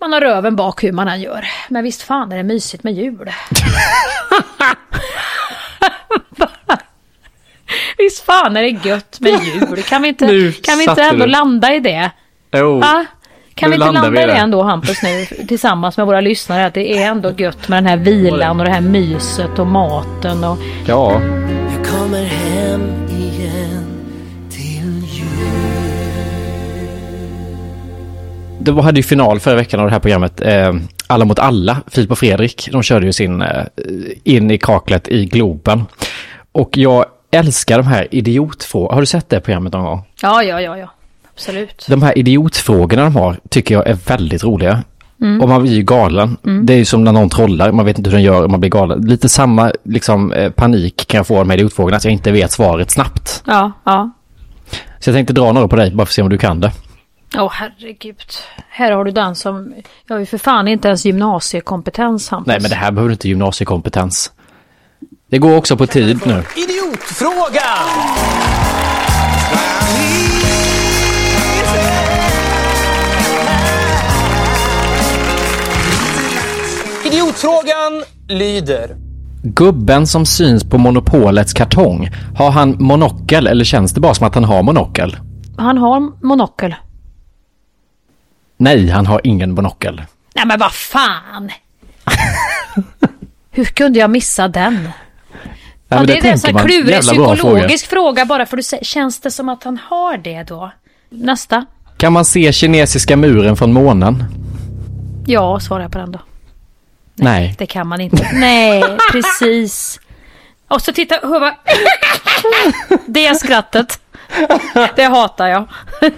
Man 0.00 0.12
har 0.12 0.20
röven 0.20 0.56
bak 0.56 0.84
hur 0.84 0.92
man 0.92 1.08
än 1.08 1.20
gör. 1.20 1.46
Men 1.68 1.84
visst 1.84 2.02
fan 2.02 2.32
är 2.32 2.36
det 2.36 2.42
mysigt 2.42 2.84
med 2.84 2.94
jul. 2.94 3.30
visst 7.98 8.24
fan 8.24 8.56
är 8.56 8.62
det 8.62 8.88
gött 8.88 9.20
med 9.20 9.40
jul. 9.44 9.82
Kan 9.82 10.02
vi 10.02 10.08
inte, 10.08 10.26
Nu 10.26 10.52
kan 10.52 10.78
vi 10.78 10.84
inte 10.84 11.02
ändå 11.02 11.24
du. 11.24 11.30
landa 11.30 11.74
i 11.74 11.80
det? 11.80 12.10
Jo, 12.52 12.78
Va? 12.78 13.06
Kan 13.54 13.70
nu 13.70 13.76
vi 13.76 13.82
inte 13.82 13.92
landa 13.92 14.10
vi 14.10 14.22
i 14.22 14.26
det 14.26 14.32
ändå 14.32 14.62
Hampus 14.62 15.02
nu 15.02 15.26
tillsammans 15.48 15.96
med 15.96 16.06
våra 16.06 16.20
lyssnare 16.20 16.66
att 16.66 16.74
det 16.74 16.98
är 16.98 17.06
ändå 17.06 17.32
gött 17.36 17.68
med 17.68 17.76
den 17.76 17.86
här 17.86 17.96
vilan 17.96 18.60
och 18.60 18.66
det 18.66 18.72
här 18.72 18.80
myset 18.80 19.58
och 19.58 19.66
maten 19.66 20.44
och 20.44 20.58
ja. 20.86 21.20
Det 28.64 28.82
hade 28.82 28.98
ju 28.98 29.02
final 29.02 29.40
förra 29.40 29.54
veckan 29.54 29.80
av 29.80 29.86
det 29.86 29.92
här 29.92 30.00
programmet. 30.00 30.40
Eh, 30.40 30.74
alla 31.06 31.24
mot 31.24 31.38
alla, 31.38 31.80
Filip 31.86 32.10
och 32.10 32.18
Fredrik. 32.18 32.68
De 32.72 32.82
körde 32.82 33.06
ju 33.06 33.12
sin 33.12 33.42
eh, 33.42 33.64
in 34.24 34.50
i 34.50 34.58
kaklet 34.58 35.08
i 35.08 35.26
Globen. 35.26 35.84
Och 36.52 36.76
jag 36.76 37.04
älskar 37.30 37.78
de 37.78 37.86
här 37.86 38.08
idiotfrågorna. 38.10 38.94
Har 38.94 39.00
du 39.00 39.06
sett 39.06 39.28
det 39.28 39.40
programmet 39.40 39.72
någon 39.72 39.84
gång? 39.84 40.02
Ja, 40.22 40.42
ja, 40.42 40.60
ja, 40.60 40.78
ja. 40.78 40.90
Absolut. 41.34 41.86
De 41.88 42.02
här 42.02 42.18
idiotfrågorna 42.18 43.02
de 43.02 43.16
har 43.16 43.36
tycker 43.48 43.74
jag 43.74 43.86
är 43.86 43.98
väldigt 44.06 44.44
roliga. 44.44 44.82
Mm. 45.20 45.40
Och 45.40 45.48
man 45.48 45.62
blir 45.62 45.72
ju 45.72 45.82
galen. 45.82 46.36
Mm. 46.44 46.66
Det 46.66 46.72
är 46.72 46.76
ju 46.76 46.84
som 46.84 47.04
när 47.04 47.12
någon 47.12 47.28
trollar, 47.28 47.72
man 47.72 47.86
vet 47.86 47.98
inte 47.98 48.10
hur 48.10 48.16
den 48.16 48.24
gör 48.24 48.42
och 48.42 48.50
man 48.50 48.60
blir 48.60 48.70
galen. 48.70 49.00
Lite 49.00 49.28
samma 49.28 49.72
liksom, 49.84 50.32
eh, 50.32 50.50
panik 50.50 51.08
kan 51.08 51.18
jag 51.18 51.26
få 51.26 51.38
av 51.38 51.44
de 51.44 51.50
här 51.50 51.56
idiotfrågorna, 51.56 51.96
att 51.96 52.04
jag 52.04 52.12
inte 52.12 52.32
vet 52.32 52.52
svaret 52.52 52.90
snabbt. 52.90 53.42
Ja, 53.46 53.72
ja. 53.84 54.10
Så 54.98 55.10
jag 55.10 55.14
tänkte 55.14 55.32
dra 55.32 55.52
några 55.52 55.68
på 55.68 55.76
dig, 55.76 55.90
bara 55.90 56.06
för 56.06 56.10
att 56.10 56.14
se 56.14 56.22
om 56.22 56.28
du 56.28 56.38
kan 56.38 56.60
det. 56.60 56.72
Åh 57.36 57.50
herregud. 57.52 58.24
Här 58.68 58.92
har 58.92 59.04
du 59.04 59.10
den 59.10 59.34
som, 59.34 59.74
jag 60.06 60.14
har 60.14 60.20
ju 60.20 60.26
för 60.26 60.38
fan 60.38 60.68
inte 60.68 60.88
ens 60.88 61.04
gymnasiekompetens 61.04 62.28
Hampus. 62.28 62.46
Nej, 62.46 62.58
men 62.60 62.70
det 62.70 62.76
här 62.76 62.92
behöver 62.92 63.08
du 63.08 63.12
inte 63.12 63.28
gymnasiekompetens. 63.28 64.32
Det 65.30 65.38
går 65.38 65.56
också 65.56 65.76
på 65.76 65.86
tid 65.86 66.20
nu. 66.26 66.42
Idiotfrågan! 66.56 67.88
Idiotfrågan 77.06 78.04
lyder. 78.28 78.96
Gubben 79.42 80.06
som 80.06 80.26
syns 80.26 80.64
på 80.64 80.78
Monopolets 80.78 81.52
kartong, 81.52 82.10
har 82.36 82.50
han 82.50 82.76
monokel 82.78 83.46
eller 83.46 83.64
känns 83.64 83.94
det 83.94 84.00
bara 84.00 84.14
som 84.14 84.26
att 84.26 84.34
han 84.34 84.44
har 84.44 84.62
monokel? 84.62 85.16
Han 85.56 85.78
har 85.78 86.26
monokel. 86.26 86.74
Nej, 88.56 88.88
han 88.88 89.06
har 89.06 89.20
ingen 89.24 89.54
monokel. 89.54 90.02
Nej 90.34 90.46
men 90.46 90.58
vad 90.58 90.72
fan! 90.72 91.50
Hur 93.50 93.64
kunde 93.64 93.98
jag 93.98 94.10
missa 94.10 94.48
den? 94.48 94.74
Nej, 94.74 94.92
ja, 95.88 95.96
men 95.96 96.06
det 96.06 96.18
är 96.18 96.32
en 96.32 96.38
sån 96.38 96.58
klurig 96.58 97.00
psykologisk 97.00 97.86
fråga. 97.86 98.24
bara 98.24 98.46
för 98.46 98.58
att 98.58 98.64
säga, 98.64 98.84
känns 98.84 99.20
det 99.20 99.30
som 99.30 99.48
att 99.48 99.64
han 99.64 99.78
har 99.88 100.16
det 100.16 100.42
då? 100.42 100.72
Nästa. 101.10 101.66
Kan 101.96 102.12
man 102.12 102.24
se 102.24 102.52
kinesiska 102.52 103.16
muren 103.16 103.56
från 103.56 103.72
månen? 103.72 104.24
Ja, 105.26 105.60
svarar 105.60 105.82
jag 105.82 105.92
på 105.92 105.98
den 105.98 106.12
då. 106.12 106.20
Nej. 107.14 107.54
Det 107.58 107.66
kan 107.66 107.86
man 107.86 108.00
inte. 108.00 108.30
Nej, 108.32 108.84
precis. 109.12 110.00
Och 110.68 110.82
så 110.82 110.92
titta, 110.92 111.14
hör 111.22 111.40
vad... 111.40 111.52
Det 113.06 113.34
skrattet. 113.34 114.00
Det 114.96 115.04
hatar 115.04 115.46
jag. 115.46 115.68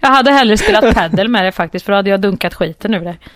Jag 0.00 0.08
hade 0.08 0.32
hellre 0.32 0.56
spelat 0.58 0.94
paddel 0.94 1.28
med 1.28 1.44
det 1.44 1.52
faktiskt, 1.52 1.84
för 1.84 1.92
då 1.92 1.96
hade 1.96 2.10
jag 2.10 2.20
dunkat 2.20 2.54
skiten 2.54 2.94
ur 2.94 3.00
det. 3.00 3.16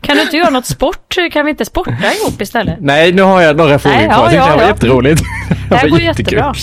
Kan 0.00 0.16
du 0.16 0.22
inte 0.22 0.36
göra 0.36 0.50
något 0.50 0.66
sport? 0.66 1.16
Kan 1.32 1.44
vi 1.44 1.50
inte 1.50 1.64
sporta 1.64 2.12
ihop 2.20 2.40
istället? 2.40 2.76
Nej, 2.80 3.12
nu 3.12 3.22
har 3.22 3.40
jag 3.40 3.56
några 3.56 3.78
frågor 3.78 3.96
Nej, 3.96 4.08
kvar. 4.08 4.16
ja, 4.16 4.32
ja, 4.32 4.46
det 4.46 4.54
var 4.56 4.62
ja. 4.62 4.68
jätteroligt. 4.68 5.22
Det 5.68 5.76
här 5.76 5.88
går 5.88 6.00
jättekul. 6.00 6.38
jättebra. 6.38 6.54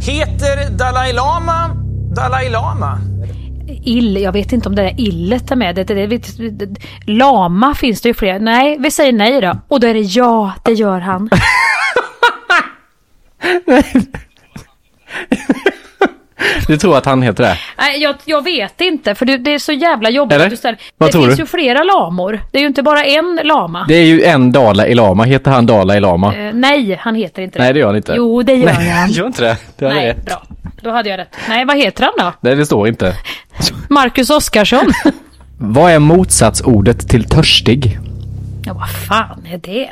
Heter 0.00 0.70
Dalai 0.70 1.12
Lama 1.12 1.70
Dalai 2.16 2.50
Lama? 2.50 2.98
ill, 3.84 4.16
jag 4.16 4.32
vet 4.32 4.52
inte 4.52 4.68
om 4.68 4.74
det 4.74 4.82
där 4.82 4.94
illet 5.00 5.50
är 5.50 5.56
med. 5.56 5.74
Det, 5.74 5.84
det, 5.84 6.06
det, 6.06 6.50
det, 6.50 6.80
lama 7.06 7.74
finns 7.74 8.00
det 8.00 8.08
ju 8.08 8.14
fler. 8.14 8.38
Nej, 8.38 8.76
vi 8.80 8.90
säger 8.90 9.12
nej 9.12 9.40
då. 9.40 9.60
Och 9.68 9.80
då 9.80 9.86
är 9.86 9.94
det 9.94 10.00
ja, 10.00 10.52
det 10.64 10.72
gör 10.72 11.00
han. 11.00 11.30
Du 16.66 16.76
tror 16.78 16.96
att 16.98 17.04
han 17.06 17.22
heter 17.22 17.44
det? 17.44 17.58
Nej, 17.78 18.02
jag, 18.02 18.14
jag 18.24 18.44
vet 18.44 18.80
inte 18.80 19.14
för 19.14 19.26
det, 19.26 19.36
det 19.36 19.50
är 19.54 19.58
så 19.58 19.72
jävla 19.72 20.10
jobbigt 20.10 20.34
Eller? 20.34 20.44
att 20.44 20.50
du 20.50 20.56
ställer. 20.56 20.78
Vad 20.98 21.08
det 21.08 21.12
tror 21.12 21.22
finns 21.24 21.36
du? 21.36 21.42
ju 21.42 21.46
flera 21.46 21.82
lamor. 21.84 22.40
Det 22.50 22.58
är 22.58 22.60
ju 22.60 22.66
inte 22.68 22.82
bara 22.82 23.04
en 23.04 23.40
lama. 23.44 23.84
Det 23.88 23.94
är 23.94 24.04
ju 24.04 24.22
en 24.22 24.52
Dalai 24.52 24.94
Lama. 24.94 25.24
Heter 25.24 25.50
han 25.50 25.66
Dalai 25.66 26.00
Lama? 26.00 26.34
Eh, 26.36 26.54
nej, 26.54 26.96
han 27.00 27.14
heter 27.14 27.42
inte 27.42 27.58
det. 27.58 27.64
Nej, 27.64 27.72
det 27.72 27.78
gör 27.78 27.86
han 27.86 27.96
inte. 27.96 28.14
Jo, 28.16 28.42
det 28.42 28.54
gör 28.54 28.64
Nej, 28.66 28.88
han. 28.90 29.10
gör 29.10 29.26
inte 29.26 29.42
det. 29.42 29.56
Det 29.76 29.88
Nej, 29.88 30.06
rätt. 30.08 30.24
bra. 30.24 30.42
Då 30.82 30.90
hade 30.90 31.08
jag 31.08 31.18
rätt. 31.18 31.36
Nej, 31.48 31.64
vad 31.64 31.76
heter 31.78 32.04
han 32.04 32.12
då? 32.18 32.32
Nej, 32.40 32.56
det 32.56 32.66
står 32.66 32.88
inte. 32.88 33.14
Marcus 33.88 34.30
Oskarsson. 34.30 34.92
Vad 35.62 35.90
är 35.92 35.98
motsatsordet 35.98 37.08
till 37.08 37.24
törstig? 37.24 37.98
ja, 38.66 38.72
vad 38.74 38.90
fan 38.90 39.46
är 39.52 39.58
det? 39.58 39.90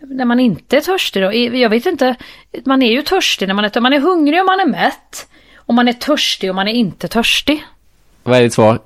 När 0.00 0.24
man 0.24 0.40
inte 0.40 0.76
är 0.76 0.80
törstig 0.80 1.22
då? 1.22 1.34
Jag 1.34 1.70
vet 1.70 1.86
inte. 1.86 2.14
Man 2.64 2.82
är 2.82 2.92
ju 2.92 3.02
törstig 3.02 3.48
när 3.48 3.54
man 3.54 3.64
är, 3.64 3.80
man 3.80 3.92
är 3.92 4.00
hungrig 4.00 4.40
och 4.40 4.46
man 4.46 4.60
är 4.60 4.66
mätt. 4.66 5.26
Och 5.66 5.74
man 5.74 5.88
är 5.88 5.92
törstig 5.92 6.50
och 6.50 6.56
man 6.56 6.68
är 6.68 6.72
inte 6.72 7.08
törstig. 7.08 7.64
Vad 8.22 8.38
är 8.38 8.42
ditt 8.42 8.52
svar? 8.54 8.78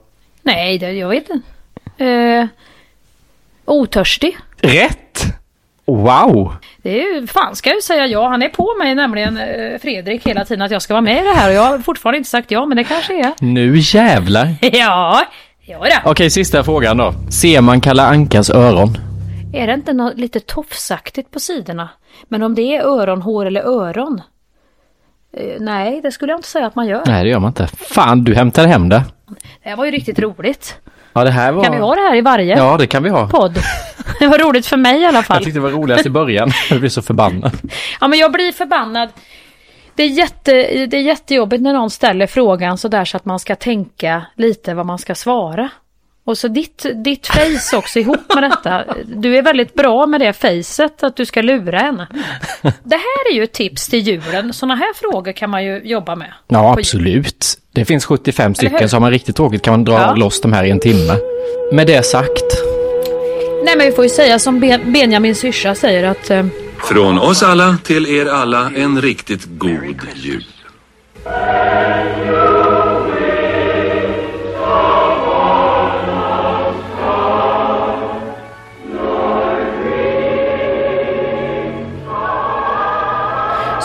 Nej, 0.42 0.78
det, 0.78 0.92
jag 0.92 1.08
vet 1.08 1.26
inte. 1.30 2.04
Eh, 2.04 2.46
otörstig. 3.64 4.36
Rätt! 4.60 5.24
Wow! 5.84 6.54
Det 6.82 7.02
är 7.02 7.14
ju, 7.14 7.26
fan 7.26 7.56
ska 7.56 7.70
jag 7.70 7.76
ju 7.76 7.82
säga 7.82 8.06
ja. 8.06 8.28
Han 8.28 8.42
är 8.42 8.48
på 8.48 8.74
mig 8.78 8.94
nämligen 8.94 9.36
eh, 9.36 9.78
Fredrik 9.82 10.26
hela 10.26 10.44
tiden 10.44 10.62
att 10.62 10.70
jag 10.70 10.82
ska 10.82 10.94
vara 10.94 11.00
med 11.02 11.22
i 11.22 11.26
det 11.26 11.34
här 11.34 11.48
och 11.48 11.54
jag 11.54 11.62
har 11.62 11.78
fortfarande 11.78 12.18
inte 12.18 12.30
sagt 12.30 12.50
ja 12.50 12.66
men 12.66 12.76
det 12.76 12.84
kanske 12.84 13.20
är. 13.20 13.32
Nu 13.44 13.78
jävlar! 13.78 14.54
ja, 14.72 15.22
ja 15.60 15.78
då. 15.78 16.10
Okej, 16.10 16.30
sista 16.30 16.64
frågan 16.64 16.96
då. 16.96 17.14
Ser 17.30 17.60
man 17.60 17.80
Kalle 17.80 18.02
Ankas 18.02 18.50
öron? 18.50 18.98
Är 19.52 19.66
det 19.66 19.74
inte 19.74 19.92
något 19.92 20.18
lite 20.18 20.40
tofsaktigt 20.40 21.30
på 21.30 21.40
sidorna? 21.40 21.88
Men 22.28 22.42
om 22.42 22.54
det 22.54 22.76
är 22.76 22.82
öronhår 22.82 23.46
eller 23.46 23.60
öron? 23.62 24.22
Eh, 25.38 25.56
nej, 25.60 26.00
det 26.02 26.12
skulle 26.12 26.32
jag 26.32 26.38
inte 26.38 26.48
säga 26.48 26.66
att 26.66 26.74
man 26.74 26.86
gör. 26.86 27.02
Nej, 27.06 27.24
det 27.24 27.30
gör 27.30 27.38
man 27.38 27.48
inte. 27.48 27.66
Fan, 27.66 28.24
du 28.24 28.34
hämtade 28.34 28.68
hem 28.68 28.88
det. 28.88 29.02
Det 29.62 29.68
här 29.68 29.76
var 29.76 29.84
ju 29.84 29.90
riktigt 29.90 30.18
roligt. 30.18 30.76
Ja, 31.12 31.24
det 31.24 31.30
här 31.30 31.52
var... 31.52 31.64
Kan 31.64 31.72
vi 31.74 31.80
ha 31.80 31.94
det 31.94 32.00
här 32.00 32.16
i 32.16 32.20
varje 32.20 32.56
Ja, 32.56 32.76
det 32.76 32.86
kan 32.86 33.02
vi 33.02 33.10
ha. 33.10 33.28
podd? 33.28 33.58
det 34.20 34.26
var 34.26 34.38
roligt 34.38 34.66
för 34.66 34.76
mig 34.76 35.00
i 35.00 35.06
alla 35.06 35.22
fall. 35.22 35.36
Jag 35.36 35.44
tyckte 35.44 35.58
det 35.58 35.62
var 35.62 35.70
roligast 35.70 36.06
i 36.06 36.10
början. 36.10 36.50
Jag 36.70 36.80
blev 36.80 36.88
så 36.88 37.02
förbannad. 37.02 37.52
Ja, 38.00 38.08
men 38.08 38.18
jag 38.18 38.32
blir 38.32 38.52
förbannad. 38.52 39.08
Det 39.94 40.02
är, 40.02 40.08
jätte, 40.08 40.52
det 40.86 40.96
är 40.96 41.02
jättejobbigt 41.02 41.62
när 41.62 41.72
någon 41.72 41.90
ställer 41.90 42.26
frågan 42.26 42.78
så 42.78 42.88
där 42.88 43.04
så 43.04 43.16
att 43.16 43.24
man 43.24 43.38
ska 43.38 43.56
tänka 43.56 44.22
lite 44.34 44.74
vad 44.74 44.86
man 44.86 44.98
ska 44.98 45.14
svara. 45.14 45.68
Och 46.28 46.38
så 46.38 46.48
ditt, 46.48 46.86
ditt 47.04 47.26
face 47.26 47.76
också 47.76 47.98
ihop 47.98 48.34
med 48.34 48.42
detta. 48.42 48.84
Du 49.06 49.36
är 49.38 49.42
väldigt 49.42 49.74
bra 49.74 50.06
med 50.06 50.20
det 50.20 50.32
facet, 50.32 51.02
att 51.02 51.16
du 51.16 51.26
ska 51.26 51.42
lura 51.42 51.78
henne. 51.78 52.06
Det 52.62 52.96
här 52.96 53.30
är 53.30 53.34
ju 53.34 53.42
ett 53.44 53.52
tips 53.52 53.86
till 53.88 53.98
julen. 53.98 54.52
Sådana 54.52 54.74
här 54.74 54.94
frågor 54.94 55.32
kan 55.32 55.50
man 55.50 55.64
ju 55.64 55.80
jobba 55.84 56.16
med. 56.16 56.32
Ja, 56.48 56.72
absolut. 56.78 57.46
Det 57.72 57.84
finns 57.84 58.04
75 58.06 58.44
Eller 58.44 58.48
hur? 58.62 58.68
stycken, 58.68 58.88
så 58.88 58.96
har 58.96 59.00
man 59.00 59.10
riktigt 59.10 59.36
tråkigt 59.36 59.62
kan 59.62 59.72
man 59.72 59.84
dra 59.84 59.92
Ja. 60.00 60.14
loss 60.14 60.40
de 60.40 60.52
här 60.52 60.64
i 60.64 60.70
en 60.70 60.80
timme. 60.80 61.14
Med 61.72 61.86
det 61.86 62.02
sagt, 62.02 62.44
Nej 63.64 63.76
men 63.76 63.86
vi 63.86 63.92
får 63.92 64.04
ju 64.04 64.10
säga 64.10 64.38
som 64.38 64.60
ben, 64.60 64.92
Benjamin 64.92 65.34
syrsa 65.34 65.74
säger 65.74 66.04
att 66.04 66.30
eh, 66.30 66.46
Från 66.88 67.18
oss 67.18 67.42
alla 67.42 67.76
till 67.84 68.06
er 68.06 68.26
alla 68.26 68.70
en 68.76 69.00
riktigt 69.02 69.44
god 69.58 70.00
jul. 70.14 70.44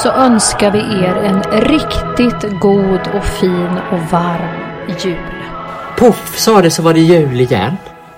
Så 0.04 0.10
önskar 0.10 0.72
vi 0.72 0.80
er 0.80 1.16
en 1.16 1.44
riktigt 1.44 2.60
god 2.62 3.00
och 3.16 3.26
fin 3.26 3.78
och 3.92 4.00
varm 4.12 4.96
jul. 5.04 5.18
Puff 5.98 6.40
sa 6.40 6.62
det 6.62 6.72
så 6.72 6.82
var 6.82 6.94
det 6.94 7.00
jul 7.00 7.42
igen. 7.42 7.76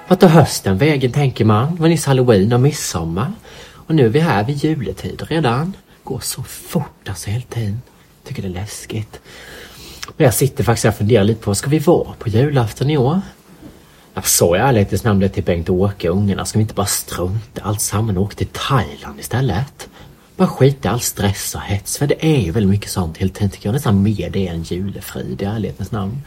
Vart 0.07 0.19
tar 0.19 0.27
hösten 0.27 0.77
vägen 0.77 1.11
tänker 1.11 1.45
man? 1.45 1.75
Det 1.75 1.81
var 1.81 1.89
nyss 1.89 2.05
halloween 2.05 2.53
och 2.53 2.59
midsommar. 2.59 3.33
Och 3.73 3.95
nu 3.95 4.05
är 4.05 4.09
vi 4.09 4.19
här 4.19 4.43
vid 4.43 4.63
juletid 4.63 5.23
redan. 5.29 5.73
Går 6.03 6.19
så 6.19 6.43
fort 6.43 7.09
alltså 7.09 7.29
hela 7.29 7.45
tiden. 7.49 7.81
Tycker 8.23 8.41
det 8.41 8.47
är 8.47 8.53
läskigt. 8.53 9.19
Men 10.17 10.25
jag 10.25 10.33
sitter 10.33 10.63
faktiskt 10.63 10.85
och 10.85 10.95
funderar 10.95 11.23
lite 11.23 11.41
på, 11.41 11.55
ska 11.55 11.69
vi 11.69 11.79
vara 11.79 12.13
på 12.19 12.29
julafton 12.29 12.89
i 12.89 12.97
år? 12.97 13.21
Jag 14.13 14.27
sa 14.27 14.55
i 14.55 14.59
ärlighetens 14.59 15.03
namn 15.03 15.19
det 15.19 15.29
till 15.29 15.43
Bengt-Åke 15.43 16.09
och 16.09 16.17
ungarna. 16.17 16.45
Ska 16.45 16.59
vi 16.59 16.61
inte 16.61 16.73
bara 16.73 16.85
strunta 16.85 17.61
allt 17.61 17.81
samman 17.81 18.17
och 18.17 18.23
åka 18.23 18.35
till 18.35 18.47
Thailand 18.47 19.19
istället? 19.19 19.89
Bara 20.35 20.47
skita 20.47 20.89
i 20.89 20.91
all 20.91 20.99
stress 20.99 21.55
och 21.55 21.61
hets. 21.61 21.97
För 21.97 22.07
det 22.07 22.25
är 22.25 22.41
ju 22.41 22.51
väldigt 22.51 22.69
mycket 22.69 22.91
sånt 22.91 23.17
hela 23.17 23.31
tiden 23.31 23.49
tycker 23.49 23.67
jag. 23.67 23.73
Nästan 23.73 24.03
mer 24.03 24.29
det 24.29 24.47
än 24.47 24.63
julefrid 24.63 25.41
i 25.41 25.45
ärlighetens 25.45 25.91
namn. 25.91 26.21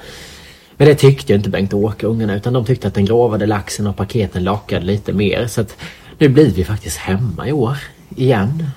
Men 0.76 0.88
det 0.88 0.94
tyckte 0.94 1.32
ju 1.32 1.36
inte 1.36 1.50
Bengt-Åke 1.50 2.06
och 2.06 2.12
ungarna 2.12 2.36
utan 2.36 2.52
de 2.52 2.64
tyckte 2.64 2.88
att 2.88 2.94
den 2.94 3.04
gravade 3.04 3.46
laxen 3.46 3.86
och 3.86 3.96
paketen 3.96 4.44
lockade 4.44 4.86
lite 4.86 5.12
mer. 5.12 5.46
Så 5.46 5.60
att 5.60 5.76
nu 6.18 6.28
blir 6.28 6.50
vi 6.50 6.64
faktiskt 6.64 6.96
hemma 6.96 7.48
i 7.48 7.52
år. 7.52 7.76
Igen. 8.16 8.70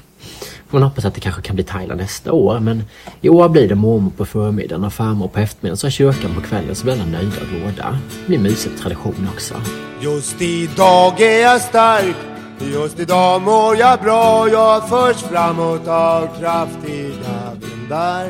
Får 0.68 0.80
man 0.80 0.84
hoppas 0.84 1.06
att 1.06 1.14
det 1.14 1.22
kanske 1.22 1.42
kan 1.42 1.56
bli 1.56 1.64
Thailand 1.64 2.02
nästa 2.02 2.32
år. 2.32 2.60
Men 2.60 2.84
i 3.22 3.30
år 3.30 3.50
blir 3.50 3.70
det 3.70 3.76
mormor 3.76 4.12
på 4.18 4.26
förmiddagen 4.26 4.84
och 4.84 4.94
farmor 4.94 5.28
på 5.28 5.40
eftermiddagen. 5.40 5.78
Så 5.78 5.88
har 5.88 5.92
kyrkan 5.92 6.36
på 6.36 6.42
kvällen 6.42 6.76
så 6.76 6.84
blir 6.84 6.94
alla 6.94 7.06
nöjda 7.06 7.42
och 7.42 7.48
glada. 7.48 8.00
Det 8.22 8.28
blir 8.28 8.38
en 8.38 8.44
mysig 8.44 8.72
tradition 8.82 9.30
också. 9.34 9.56
Just 10.02 10.42
idag 10.42 11.22
är 11.22 11.42
jag 11.42 11.62
stark 11.62 12.31
Just 12.70 13.00
idag 13.00 13.42
mår 13.42 13.78
jag 13.78 14.00
bra 14.00 14.50
Jag 14.50 14.90
förs 14.90 15.18
framåt 15.18 15.88
av 15.88 16.40
kraftiga 16.40 17.58
vindar 17.62 18.30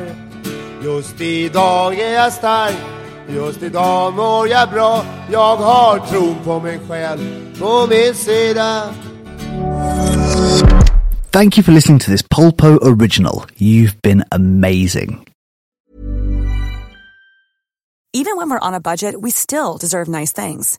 Just 0.84 1.20
idag 1.20 1.98
är 1.98 2.14
jag 2.14 2.32
stark 2.32 2.76
Just 3.28 3.62
idag 3.62 4.14
mår 4.14 4.48
jag 4.48 4.70
bra 4.70 5.04
Jag 5.32 5.56
har 5.56 5.98
tron 5.98 6.36
på 6.44 6.60
mig 6.60 6.80
själv 6.88 7.20
på 7.58 7.86
min 7.90 8.14
sida 8.14 8.82
Thank 11.30 11.58
you 11.58 11.64
for 11.64 11.72
listening 11.72 11.98
to 11.98 12.10
this 12.10 12.22
Polpo 12.22 12.78
original. 12.82 13.44
You've 13.56 14.02
been 14.02 14.22
amazing. 14.30 15.24
Even 18.12 18.36
when 18.36 18.50
we're 18.50 18.68
on 18.68 18.74
a 18.74 18.80
budget, 18.80 19.14
we 19.22 19.30
still 19.30 19.78
deserve 19.78 20.08
nice 20.08 20.32
things. 20.34 20.78